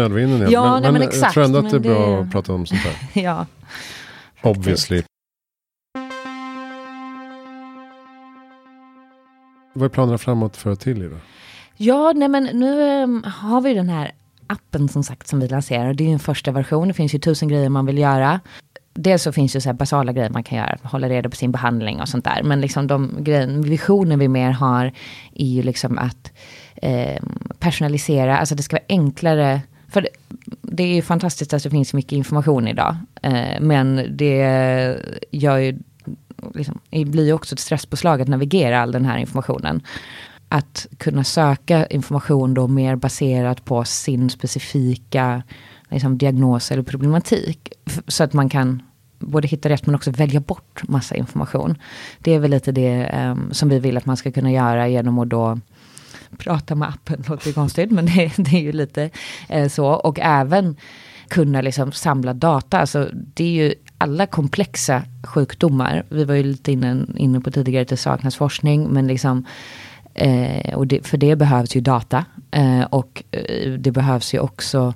vi 0.09 0.23
in 0.23 0.31
en 0.31 0.39
del. 0.39 0.51
Ja, 0.51 0.63
men, 0.63 0.71
nej, 0.71 0.81
men 0.81 0.93
men 0.93 1.01
jag 1.01 1.13
exakt, 1.13 1.33
tror 1.33 1.43
ändå 1.43 1.59
att 1.59 1.69
det 1.69 1.75
är 1.75 1.79
bra 1.79 2.07
det- 2.07 2.21
att 2.21 2.31
prata 2.31 2.53
om 2.53 2.65
sånt 2.65 2.81
här. 2.81 2.95
ja. 3.23 3.45
Obviously. 4.43 5.03
Vad 9.73 9.85
är 9.85 9.89
planerna 9.89 10.17
framåt 10.17 10.57
för 10.57 10.75
Tilly 10.75 11.07
då? 11.07 11.17
Ja, 11.77 12.13
nej 12.15 12.27
men 12.27 12.43
nu 12.43 12.89
ehm, 12.89 13.23
har 13.23 13.61
vi 13.61 13.73
den 13.73 13.89
här 13.89 14.11
appen 14.47 14.89
som 14.89 15.03
sagt 15.03 15.27
som 15.27 15.39
vi 15.39 15.47
lanserar. 15.47 15.93
Det 15.93 16.03
är 16.03 16.05
ju 16.05 16.13
en 16.13 16.19
första 16.19 16.51
version. 16.51 16.87
Det 16.87 16.93
finns 16.93 17.15
ju 17.15 17.19
tusen 17.19 17.47
grejer 17.47 17.69
man 17.69 17.85
vill 17.85 17.97
göra. 17.97 18.39
Dels 18.93 19.23
så 19.23 19.31
finns 19.31 19.53
det 19.53 19.61
så 19.61 19.69
här 19.69 19.73
basala 19.73 20.11
grejer 20.13 20.29
man 20.29 20.43
kan 20.43 20.57
göra, 20.57 20.77
hålla 20.83 21.09
reda 21.09 21.29
på 21.29 21.35
sin 21.35 21.51
behandling 21.51 22.01
och 22.01 22.09
sånt 22.09 22.25
där. 22.25 22.43
Men 22.43 22.61
liksom 22.61 22.87
de 22.87 23.15
grejer, 23.19 23.47
visionen 23.47 24.19
vi 24.19 24.27
mer 24.27 24.51
har 24.51 24.85
är 25.33 25.45
ju 25.45 25.63
liksom 25.63 25.97
att 25.97 26.31
eh, 26.75 27.23
personalisera, 27.59 28.37
alltså 28.37 28.55
det 28.55 28.63
ska 28.63 28.75
vara 28.75 28.85
enklare. 28.89 29.61
För 29.91 30.01
det, 30.01 30.09
det 30.61 30.83
är 30.83 30.95
ju 30.95 31.01
fantastiskt 31.01 31.53
att 31.53 31.63
det 31.63 31.69
finns 31.69 31.93
mycket 31.93 32.11
information 32.11 32.67
idag. 32.67 32.95
Eh, 33.21 33.61
men 33.61 34.07
det 34.17 34.97
gör 35.31 35.57
ju, 35.57 35.79
liksom, 36.53 36.79
det 36.89 37.05
blir 37.05 37.25
ju 37.25 37.33
också 37.33 37.55
ett 37.55 37.59
stresspåslag 37.59 38.21
att 38.21 38.27
navigera 38.27 38.81
all 38.81 38.91
den 38.91 39.05
här 39.05 39.17
informationen 39.17 39.81
att 40.49 40.87
kunna 40.97 41.23
söka 41.23 41.85
information 41.85 42.53
då 42.53 42.67
mer 42.67 42.95
baserat 42.95 43.65
på 43.65 43.83
sin 43.83 44.29
specifika 44.29 45.43
liksom, 45.89 46.17
diagnos 46.17 46.71
eller 46.71 46.83
problematik. 46.83 47.73
Så 48.07 48.23
att 48.23 48.33
man 48.33 48.49
kan 48.49 48.83
både 49.19 49.47
hitta 49.47 49.69
rätt 49.69 49.85
men 49.85 49.95
också 49.95 50.11
välja 50.11 50.39
bort 50.39 50.81
massa 50.83 51.15
information. 51.15 51.77
Det 52.19 52.33
är 52.33 52.39
väl 52.39 52.51
lite 52.51 52.71
det 52.71 52.87
em, 52.87 53.49
som 53.53 53.69
vi 53.69 53.79
vill 53.79 53.97
att 53.97 54.05
man 54.05 54.17
ska 54.17 54.31
kunna 54.31 54.51
göra 54.51 54.87
genom 54.87 55.19
att 55.19 55.29
då 55.29 55.59
prata 56.43 56.75
med 56.75 56.89
appen, 56.89 57.23
låter 57.29 57.51
konstigt 57.51 57.91
men 57.91 58.05
det, 58.05 58.31
det 58.37 58.57
är 58.57 58.61
ju 58.61 58.71
lite 58.71 59.09
eh, 59.49 59.67
så. 59.67 59.87
Och 59.87 60.19
även 60.19 60.75
kunna 61.27 61.61
liksom 61.61 61.91
samla 61.91 62.33
data. 62.33 62.79
Alltså, 62.79 63.09
det 63.13 63.43
är 63.43 63.63
ju 63.63 63.73
alla 63.97 64.25
komplexa 64.25 65.03
sjukdomar. 65.23 66.03
Vi 66.09 66.23
var 66.23 66.35
ju 66.35 66.43
lite 66.43 66.71
inne, 66.71 67.05
inne 67.15 67.41
på 67.41 67.51
tidigare 67.51 67.81
att 67.81 67.87
det 67.87 67.97
saknas 67.97 68.35
forskning 68.35 68.87
men 68.89 69.07
liksom 69.07 69.45
Eh, 70.13 70.73
och 70.73 70.87
det, 70.87 71.07
för 71.07 71.17
det 71.17 71.35
behövs 71.35 71.75
ju 71.75 71.81
data. 71.81 72.25
Eh, 72.51 72.81
och 72.81 73.23
eh, 73.31 73.71
det 73.71 73.91
behövs 73.91 74.33
ju 74.33 74.39
också 74.39 74.93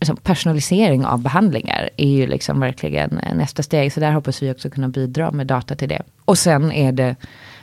liksom, 0.00 0.16
personalisering 0.16 1.06
av 1.06 1.22
behandlingar. 1.22 1.90
är 1.96 2.08
ju 2.08 2.26
liksom 2.26 2.60
verkligen 2.60 3.18
eh, 3.18 3.34
nästa 3.34 3.62
steg. 3.62 3.92
Så 3.92 4.00
där 4.00 4.12
hoppas 4.12 4.42
vi 4.42 4.52
också 4.52 4.70
kunna 4.70 4.88
bidra 4.88 5.30
med 5.30 5.46
data 5.46 5.74
till 5.74 5.88
det. 5.88 6.02
Och 6.24 6.38
sen 6.38 6.72
är 6.72 6.92
det, 6.92 7.16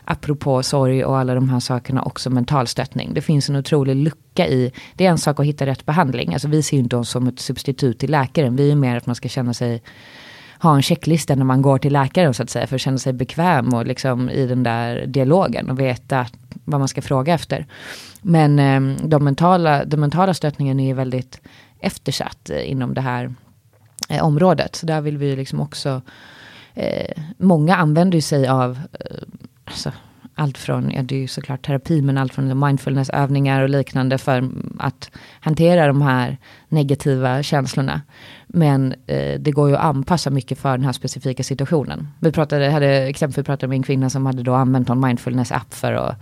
apropå 0.06 0.64
sorg 0.64 1.06
och 1.06 1.18
alla 1.18 1.36
de 1.36 1.50
här 1.50 1.60
sakerna, 1.60 2.04
också 2.04 2.30
mental 2.30 2.68
stöttning. 2.68 3.14
Det 3.14 3.22
finns 3.22 3.50
en 3.50 3.56
otrolig 3.56 3.96
lucka 3.96 4.48
i, 4.48 4.72
det 4.94 5.06
är 5.06 5.10
en 5.10 5.18
sak 5.18 5.40
att 5.40 5.46
hitta 5.46 5.66
rätt 5.66 5.86
behandling. 5.86 6.34
Alltså 6.34 6.48
vi 6.48 6.64
ser 6.64 6.78
ju 6.78 6.84
inte 6.84 6.98
oss 6.98 7.10
som 7.10 7.28
ett 7.28 7.40
substitut 7.40 8.00
till 8.00 8.12
läkaren. 8.12 8.56
Vi 8.56 8.72
är 8.72 8.76
mer 8.76 8.98
att 8.98 9.06
man 9.06 9.16
ska 9.16 9.30
känna 9.30 9.54
sig 9.54 9.82
ha 10.64 10.76
en 10.76 10.82
checklista 10.82 11.36
när 11.36 11.46
man 11.46 11.62
går 11.62 11.78
till 11.78 11.94
läkaren 11.94 12.34
så 12.34 12.44
att 12.44 12.50
säga. 12.50 12.68
För 12.68 12.76
att 12.76 12.82
känna 12.82 12.98
sig 12.98 13.14
bekväm 13.14 13.74
och 13.74 13.86
liksom 13.86 14.30
i 14.30 14.48
den 14.48 14.64
där 14.64 15.06
dialogen 15.06 15.70
och 15.70 15.80
veta 15.80 16.26
vad 16.66 16.80
man 16.80 16.88
ska 16.88 17.02
fråga 17.02 17.34
efter. 17.34 17.66
Men 18.22 18.60
ehm, 18.60 18.98
de 19.04 19.24
mentala, 19.24 19.86
den 19.86 20.00
mentala 20.00 20.34
stöttningen 20.34 20.80
är 20.80 20.94
väldigt 20.94 21.42
eftersatt 21.80 22.50
eh, 22.50 22.72
inom 22.72 22.94
det 22.94 23.02
här 23.02 23.34
eh, 24.10 24.26
området. 24.26 24.76
Så 24.76 24.86
där 24.86 25.02
vill 25.02 25.18
vi 25.18 25.36
liksom 25.36 25.62
också, 25.62 26.02
eh, 26.74 27.22
många 27.38 27.76
använder 27.76 28.22
sig 28.22 28.48
av 28.48 28.80
eh, 28.92 29.18
alltså, 29.66 29.92
allt 30.36 30.58
från, 30.58 30.92
ja 30.92 31.04
det 31.04 31.16
är 31.16 31.20
ju 31.20 31.28
såklart 31.28 31.66
terapi, 31.66 32.02
men 32.02 32.18
allt 32.18 32.34
från 32.34 32.60
mindfulnessövningar 32.60 33.62
och 33.62 33.70
liknande 33.70 34.18
för 34.18 34.50
att 34.80 35.12
hantera 35.40 35.88
de 35.88 36.02
här 36.02 36.38
negativa 36.70 37.44
känslorna. 37.44 38.02
Men 38.48 38.94
eh, 39.08 39.40
det 39.40 39.52
går 39.52 39.70
ju 39.70 39.76
att 39.76 39.84
anpassa 39.84 40.30
mycket 40.30 40.60
för 40.60 40.72
den 40.72 40.86
här 40.86 40.94
specifika 40.94 41.44
situationen. 41.44 42.08
Vi 42.20 42.32
pratade, 42.32 42.70
hade 42.70 42.88
exempelvis 42.88 43.46
pratade 43.46 43.68
med 43.68 43.76
en 43.76 43.84
kvinna 43.84 44.10
som 44.10 44.26
hade 44.26 44.44
då 44.44 44.54
använt 44.54 44.90
en 44.90 45.06
mindfulness-app 45.06 45.74
för 45.74 45.94
att 45.94 46.16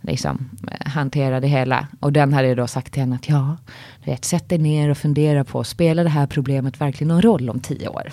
liksom, 0.00 0.50
eh, 0.70 0.90
hantera 0.90 1.40
det 1.40 1.48
hela. 1.48 1.86
Och 2.00 2.12
den 2.12 2.32
hade 2.32 2.54
då 2.54 2.66
sagt 2.66 2.92
till 2.92 3.02
henne 3.02 3.16
att 3.16 3.28
ja, 3.28 3.56
du 4.04 4.10
vet, 4.10 4.24
sätt 4.24 4.48
dig 4.48 4.58
ner 4.58 4.90
och 4.90 4.98
fundera 4.98 5.44
på, 5.44 5.64
spelar 5.64 6.04
det 6.04 6.10
här 6.10 6.26
problemet 6.26 6.80
verkligen 6.80 7.08
någon 7.08 7.22
roll 7.22 7.50
om 7.50 7.60
tio 7.60 7.88
år? 7.88 8.12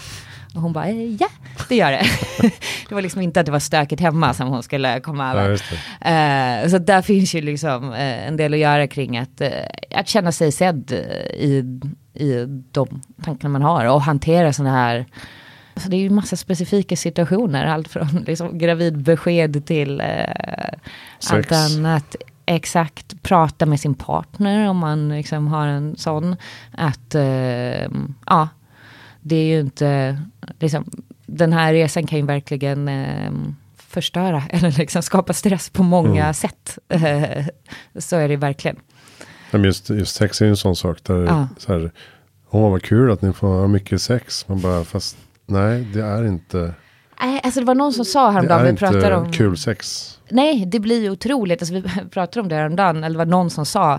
Och 0.55 0.61
hon 0.61 0.73
bara, 0.73 0.87
eh, 0.87 1.15
ja, 1.15 1.27
det 1.69 1.75
gör 1.75 1.91
det. 1.91 2.05
det 2.89 2.95
var 2.95 3.01
liksom 3.01 3.21
inte 3.21 3.39
att 3.39 3.45
det 3.45 3.51
var 3.51 3.59
stökigt 3.59 4.01
hemma 4.01 4.33
som 4.33 4.47
hon 4.47 4.63
skulle 4.63 4.99
komma 4.99 5.33
Ja, 5.35 5.41
över. 5.41 5.61
det. 6.01 6.63
Eh, 6.63 6.69
så 6.69 6.77
där 6.77 7.01
finns 7.01 7.35
ju 7.35 7.41
liksom 7.41 7.93
eh, 7.93 8.27
en 8.27 8.37
del 8.37 8.53
att 8.53 8.59
göra 8.59 8.87
kring 8.87 9.17
att, 9.17 9.41
att 9.95 10.07
känna 10.07 10.31
sig 10.31 10.51
sedd 10.51 10.91
i, 11.33 11.63
i 12.13 12.45
de 12.71 13.01
tankarna 13.23 13.49
man 13.51 13.61
har 13.61 13.85
och 13.85 14.01
hantera 14.01 14.53
sådana 14.53 14.75
här 14.75 15.05
Alltså 15.73 15.89
det 15.89 15.95
är 15.95 16.01
ju 16.01 16.09
massa 16.09 16.35
specifika 16.35 16.95
situationer, 16.95 17.65
allt 17.65 17.87
från 17.87 18.07
liksom 18.27 18.57
gravidbesked 18.57 19.65
till 19.65 20.01
allt 21.31 21.51
annat. 21.51 22.15
Exakt, 22.45 23.23
prata 23.23 23.65
med 23.65 23.79
sin 23.79 23.93
partner 23.95 24.69
om 24.69 24.77
man 24.77 25.09
liksom 25.09 25.47
har 25.47 25.67
en 25.67 25.95
sån. 25.97 26.35
Att, 26.71 27.15
eh, 27.15 27.87
ja, 28.25 28.47
det 29.21 29.35
är 29.35 29.45
ju 29.45 29.59
inte, 29.59 30.21
liksom, 30.59 30.85
den 31.25 31.53
här 31.53 31.73
resan 31.73 32.07
kan 32.07 32.19
ju 32.19 32.25
verkligen 32.25 32.87
eh, 32.87 33.31
förstöra 33.77 34.43
eller 34.49 34.71
liksom 34.71 35.01
skapa 35.03 35.33
stress 35.33 35.69
på 35.69 35.83
många 35.83 36.21
Mm. 36.21 36.33
sätt. 36.33 36.77
Så 37.99 38.15
är 38.15 38.27
det 38.29 38.35
verkligen. 38.35 38.77
Men 39.51 39.63
just, 39.63 39.89
just 39.89 40.15
sex 40.15 40.41
är 40.41 40.45
ju 40.45 40.49
en 40.49 40.57
sån 40.57 40.75
sak 40.75 40.97
där 41.03 41.23
Ja. 41.25 41.47
så 41.57 41.73
här, 41.73 41.91
åh 42.49 42.71
vad 42.71 42.83
kul 42.83 43.11
att 43.11 43.21
ni 43.21 43.33
får 43.33 43.47
ha 43.47 43.67
mycket 43.67 44.01
sex. 44.01 44.47
Man 44.47 44.59
bara, 44.61 44.83
fast 44.83 45.17
nej 45.45 45.87
det 45.93 46.01
är 46.03 46.27
inte, 46.27 46.73
Nej, 47.21 47.41
alltså 47.43 47.59
det 47.59 47.65
var 47.65 47.75
någon 47.75 47.93
som 47.93 48.05
sa 48.05 48.31
häromdagen, 48.31 48.65
är 48.67 48.71
vi 48.71 48.77
pratade 48.77 49.15
om... 49.15 49.31
kul 49.31 49.57
sex. 49.57 50.07
Nej, 50.29 50.65
det 50.65 50.79
blir 50.79 51.01
ju 51.01 51.09
otroligt. 51.09 51.61
Alltså, 51.61 51.73
vi 51.73 51.81
pratade 52.11 52.41
om 52.41 52.47
det 52.49 52.55
häromdagen, 52.55 53.03
eller 53.03 53.13
det 53.13 53.17
var 53.17 53.25
någon 53.25 53.49
som 53.49 53.65
sa, 53.65 53.93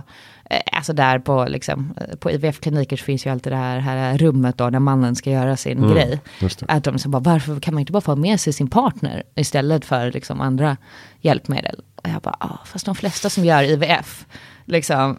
eh, 0.51 0.61
alltså 0.73 0.93
där 0.93 1.19
på, 1.19 1.47
liksom, 1.49 1.95
eh, 2.01 2.17
på 2.17 2.31
IVF-kliniker 2.31 2.97
så 2.97 3.05
finns 3.05 3.27
ju 3.27 3.31
alltid 3.31 3.53
det 3.53 3.57
här, 3.57 3.79
här 3.79 4.19
rummet 4.19 4.59
då, 4.59 4.71
när 4.71 4.79
mannen 4.79 5.17
ska 5.17 5.31
göra 5.31 5.57
sin 5.57 5.79
Mm. 5.79 5.91
grej. 5.91 6.21
Att 6.69 6.85
de 6.85 6.99
så 6.99 7.09
bara, 7.09 7.21
varför 7.23 7.61
kan 7.61 7.75
man 7.75 7.81
inte 7.81 7.93
bara 7.93 8.01
få 8.01 8.17
med 8.17 8.41
sig 8.41 8.53
sin 8.53 8.71
partner 8.71 9.23
istället 9.35 9.85
för 9.85 10.13
liksom 10.13 10.41
andra 10.41 10.77
hjälpmedel? 11.21 11.81
Och 11.97 12.09
jag 12.09 12.23
bara, 12.23 12.37
ah, 12.41 12.59
fast 12.65 12.87
de 12.87 12.95
flesta 12.95 13.31
som 13.31 13.45
gör 13.45 13.63
IVF, 13.63 14.27
liksom, 14.65 15.19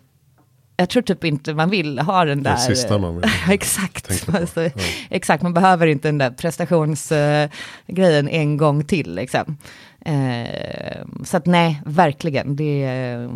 jag 0.77 0.89
tror 0.89 1.03
typ 1.03 1.23
inte 1.23 1.53
man 1.53 1.69
vill 1.69 1.99
ha 1.99 2.25
den 2.25 2.43
Det 2.43 2.49
där... 2.49 2.57
sista 2.57 2.97
man 2.97 3.15
vill 3.15 3.25
exakt. 3.49 4.07
tänka 4.07 4.31
på. 4.31 4.37
Alltså, 4.37 4.61
Ja. 4.63 4.69
Exakt, 5.09 5.43
man 5.43 5.53
behöver 5.53 5.87
inte 5.87 6.07
den 6.07 6.17
där 6.17 6.31
prestationsgrejen 6.31 8.27
en 8.29 8.57
gång 8.57 8.83
till. 8.83 9.15
Liksom. 9.15 9.57
Eh, 10.05 11.05
så 11.23 11.37
att 11.37 11.45
nej, 11.45 11.81
verkligen. 11.85 12.55
Det 12.55 12.83
är, 12.83 13.29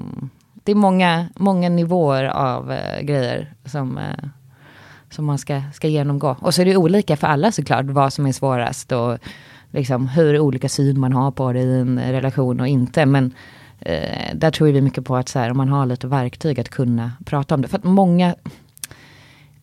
det 0.53 0.71
är 0.71 0.75
många, 0.75 1.29
många 1.35 1.69
nivåer 1.69 2.23
av 2.23 2.71
eh, 2.71 3.01
grejer 3.01 3.53
som, 3.65 3.97
eh, 3.97 4.29
som 5.09 5.25
man 5.25 5.37
ska, 5.37 5.61
ska 5.73 5.87
genomgå. 5.87 6.35
Och 6.41 6.53
så 6.53 6.61
är 6.61 6.65
det 6.65 6.77
olika 6.77 7.17
för 7.17 7.27
alla 7.27 7.51
såklart, 7.51 7.85
vad 7.85 8.13
som 8.13 8.25
är 8.25 8.31
svårast 8.31 8.91
och 8.91 9.17
liksom, 9.71 10.07
hur 10.07 10.39
olika 10.39 10.69
syn 10.69 10.99
man 10.99 11.13
har 11.13 11.31
på 11.31 11.53
det 11.53 11.59
i 11.61 11.79
en 11.79 11.99
relation 11.99 12.59
och 12.59 12.67
inte. 12.67 13.05
Men 13.05 13.33
eh, 13.79 14.35
där 14.35 14.51
tror 14.51 14.67
vi 14.67 14.81
mycket 14.81 15.05
på 15.05 15.15
att 15.15 15.29
så 15.29 15.39
här, 15.39 15.51
om 15.51 15.57
man 15.57 15.69
har 15.69 15.85
lite 15.85 16.07
verktyg 16.07 16.59
att 16.59 16.69
kunna 16.69 17.11
prata 17.25 17.55
om 17.55 17.61
det. 17.61 17.67
För 17.67 17.77
att 17.77 17.83
många, 17.83 18.35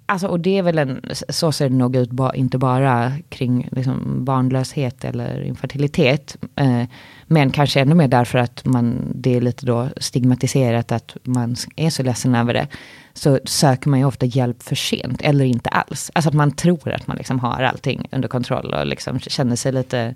Alltså, 0.06 0.26
och 0.26 0.40
det 0.40 0.58
är 0.58 0.62
väl 0.62 0.78
en, 0.78 1.00
så 1.28 1.52
ser 1.52 1.68
det 1.68 1.74
nog 1.74 1.96
ut, 1.96 2.10
ba, 2.10 2.34
inte 2.34 2.58
bara 2.58 3.12
kring 3.28 3.68
liksom, 3.72 4.24
barnlöshet 4.24 5.04
eller 5.04 5.42
infertilitet. 5.42 6.36
Eh, 6.56 6.82
men 7.26 7.50
kanske 7.50 7.80
ännu 7.80 7.94
mer 7.94 8.08
därför 8.08 8.38
att 8.38 8.64
man, 8.64 9.12
det 9.14 9.36
är 9.36 9.40
lite 9.40 9.66
då 9.66 9.88
stigmatiserat 9.96 10.92
att 10.92 11.16
man 11.22 11.56
är 11.76 11.90
så 11.90 12.02
ledsen 12.02 12.34
över 12.34 12.54
det. 12.54 12.66
Så 13.12 13.38
söker 13.44 13.88
man 13.90 13.98
ju 13.98 14.04
ofta 14.04 14.26
hjälp 14.26 14.62
för 14.62 14.74
sent, 14.74 15.22
eller 15.22 15.44
inte 15.44 15.70
alls. 15.70 16.10
Alltså 16.14 16.28
att 16.28 16.34
man 16.34 16.52
tror 16.52 16.92
att 16.92 17.06
man 17.06 17.16
liksom 17.16 17.40
har 17.40 17.62
allting 17.62 18.08
under 18.12 18.28
kontroll 18.28 18.74
och 18.74 18.86
liksom 18.86 19.20
känner 19.20 19.56
sig 19.56 19.72
lite... 19.72 20.14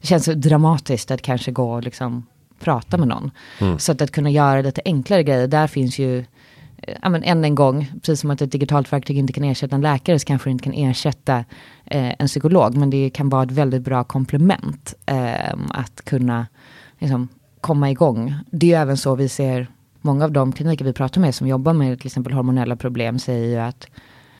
Det 0.00 0.06
känns 0.06 0.24
dramatiskt 0.24 1.10
att 1.10 1.22
kanske 1.22 1.50
gå 1.50 1.72
och 1.72 1.82
liksom 1.82 2.26
prata 2.62 2.98
med 2.98 3.08
någon. 3.08 3.30
Mm. 3.60 3.78
Så 3.78 3.92
att, 3.92 4.02
att 4.02 4.10
kunna 4.10 4.30
göra 4.30 4.60
lite 4.60 4.82
enklare 4.84 5.22
grejer, 5.22 5.46
där 5.46 5.66
finns 5.66 5.98
ju 5.98 6.18
eh, 6.18 6.94
ja, 7.02 7.08
men 7.08 7.22
än 7.22 7.44
en 7.44 7.54
gång, 7.54 7.92
precis 8.00 8.20
som 8.20 8.30
att 8.30 8.42
ett 8.42 8.52
digitalt 8.52 8.92
verktyg 8.92 9.18
inte 9.18 9.32
kan 9.32 9.44
ersätta 9.44 9.76
en 9.76 9.82
läkare, 9.82 10.18
så 10.18 10.26
kanske 10.26 10.48
det 10.48 10.52
inte 10.52 10.64
kan 10.64 10.74
ersätta 10.74 11.44
eh, 11.84 12.12
en 12.18 12.26
psykolog. 12.26 12.76
Men 12.76 12.90
det 12.90 13.10
kan 13.10 13.28
vara 13.28 13.42
ett 13.42 13.50
väldigt 13.50 13.82
bra 13.82 14.04
komplement 14.04 14.94
eh, 15.06 15.54
att 15.70 16.04
kunna 16.04 16.46
liksom, 16.98 17.28
komma 17.60 17.90
igång. 17.90 18.34
Det 18.50 18.72
är 18.72 18.80
även 18.80 18.96
så 18.96 19.14
vi 19.14 19.28
ser, 19.28 19.66
många 20.00 20.24
av 20.24 20.32
de 20.32 20.52
kliniker 20.52 20.84
vi 20.84 20.92
pratar 20.92 21.20
med 21.20 21.34
som 21.34 21.48
jobbar 21.48 21.72
med 21.72 21.98
till 21.98 22.06
exempel 22.06 22.32
hormonella 22.32 22.76
problem 22.76 23.18
säger 23.18 23.48
ju 23.48 23.58
att 23.58 23.86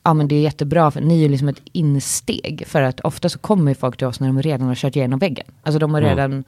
ja 0.03 0.13
men 0.13 0.27
det 0.27 0.35
är 0.35 0.41
jättebra, 0.41 0.91
för 0.91 1.01
ni 1.01 1.13
är 1.13 1.19
ju 1.19 1.29
liksom 1.29 1.49
ett 1.49 1.61
insteg. 1.71 2.63
För 2.67 2.81
att 2.81 2.99
ofta 2.99 3.29
så 3.29 3.39
kommer 3.39 3.71
ju 3.71 3.75
folk 3.75 3.97
till 3.97 4.07
oss 4.07 4.19
när 4.19 4.27
de 4.27 4.41
redan 4.41 4.67
har 4.67 4.75
kört 4.75 4.95
igenom 4.95 5.19
väggen. 5.19 5.47
Alltså 5.63 5.79
de 5.79 5.93
har 5.93 6.01
Mm. 6.01 6.43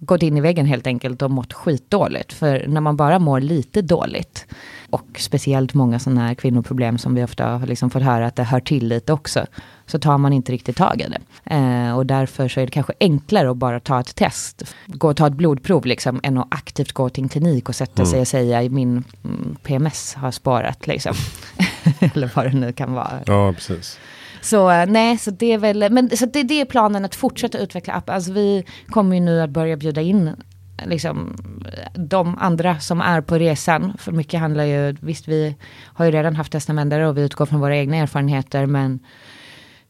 Gått 0.00 0.22
in 0.22 0.36
i 0.36 0.40
väggen 0.40 0.66
helt 0.66 0.86
enkelt 0.86 1.22
och 1.22 1.30
mått 1.30 1.52
skitdåligt. 1.52 2.32
För 2.32 2.64
när 2.68 2.80
man 2.80 2.96
bara 2.96 3.18
mår 3.18 3.40
lite 3.40 3.82
dåligt 3.82 4.46
och 4.90 5.06
speciellt 5.18 5.74
många 5.74 5.98
sådana 5.98 6.26
här 6.26 6.34
kvinnoproblem 6.34 6.98
som 6.98 7.14
vi 7.14 7.24
ofta 7.24 7.46
har 7.46 7.66
liksom 7.66 7.90
fått 7.90 8.02
höra 8.02 8.26
att 8.26 8.36
det 8.36 8.42
hör 8.42 8.60
till 8.60 8.88
lite 8.88 9.12
också. 9.12 9.46
Så 9.86 9.98
tar 9.98 10.18
man 10.18 10.32
inte 10.32 10.52
riktigt 10.52 10.76
tag 10.76 11.00
i 11.00 11.06
det. 11.08 11.54
Eh, 11.54 11.96
och 11.96 12.06
därför 12.06 12.48
så 12.48 12.60
är 12.60 12.66
det 12.66 12.72
kanske 12.72 12.92
enklare 13.00 13.50
att 13.50 13.56
bara 13.56 13.80
ta 13.80 14.00
ett 14.00 14.14
test. 14.14 14.74
Gå 14.86 15.08
och 15.08 15.16
ta 15.16 15.26
ett 15.26 15.32
blodprov 15.32 15.86
liksom 15.86 16.20
än 16.22 16.38
att 16.38 16.48
aktivt 16.50 16.92
gå 16.92 17.08
till 17.08 17.22
en 17.22 17.28
klinik 17.28 17.68
och 17.68 17.74
sätta 17.74 18.06
sig 18.06 18.20
och 18.20 18.28
säga 18.28 18.70
min 18.70 19.04
mm, 19.24 19.56
PMS 19.62 20.14
har 20.14 20.30
sparat 20.30 20.86
liksom. 20.86 21.14
Eller 22.14 22.30
vad 22.34 22.44
det 22.44 22.56
nu 22.56 22.72
kan 22.72 22.92
vara. 22.92 23.20
Ja, 23.26 23.52
precis. 23.52 23.98
Så 24.40 24.70
eh, 24.70 24.86
nej, 24.86 25.18
så 25.18 25.30
det 25.30 25.52
är 25.52 25.58
väl, 25.58 25.92
men 25.92 26.16
så 26.16 26.26
det, 26.26 26.42
det 26.42 26.60
är 26.60 26.64
planen 26.64 27.04
att 27.04 27.14
fortsätta 27.14 27.58
utveckla 27.58 27.94
appen. 27.94 28.14
Alltså 28.14 28.32
vi 28.32 28.64
kommer 28.88 29.16
ju 29.16 29.20
nu 29.20 29.42
att 29.42 29.50
börja 29.50 29.76
bjuda 29.76 30.00
in 30.00 30.36
liksom, 30.86 31.36
de 31.94 32.38
andra 32.38 32.80
som 32.80 33.00
är 33.00 33.20
på 33.20 33.38
resan. 33.38 33.96
För 33.98 34.12
mycket 34.12 34.40
handlar 34.40 34.64
ju, 34.64 34.96
visst 35.00 35.28
vi 35.28 35.56
har 35.84 36.04
ju 36.04 36.10
redan 36.10 36.36
haft 36.36 36.52
testamentare 36.52 37.08
och 37.08 37.16
vi 37.16 37.22
utgår 37.22 37.46
från 37.46 37.60
våra 37.60 37.76
egna 37.76 37.96
erfarenheter. 37.96 38.66
Men 38.66 38.98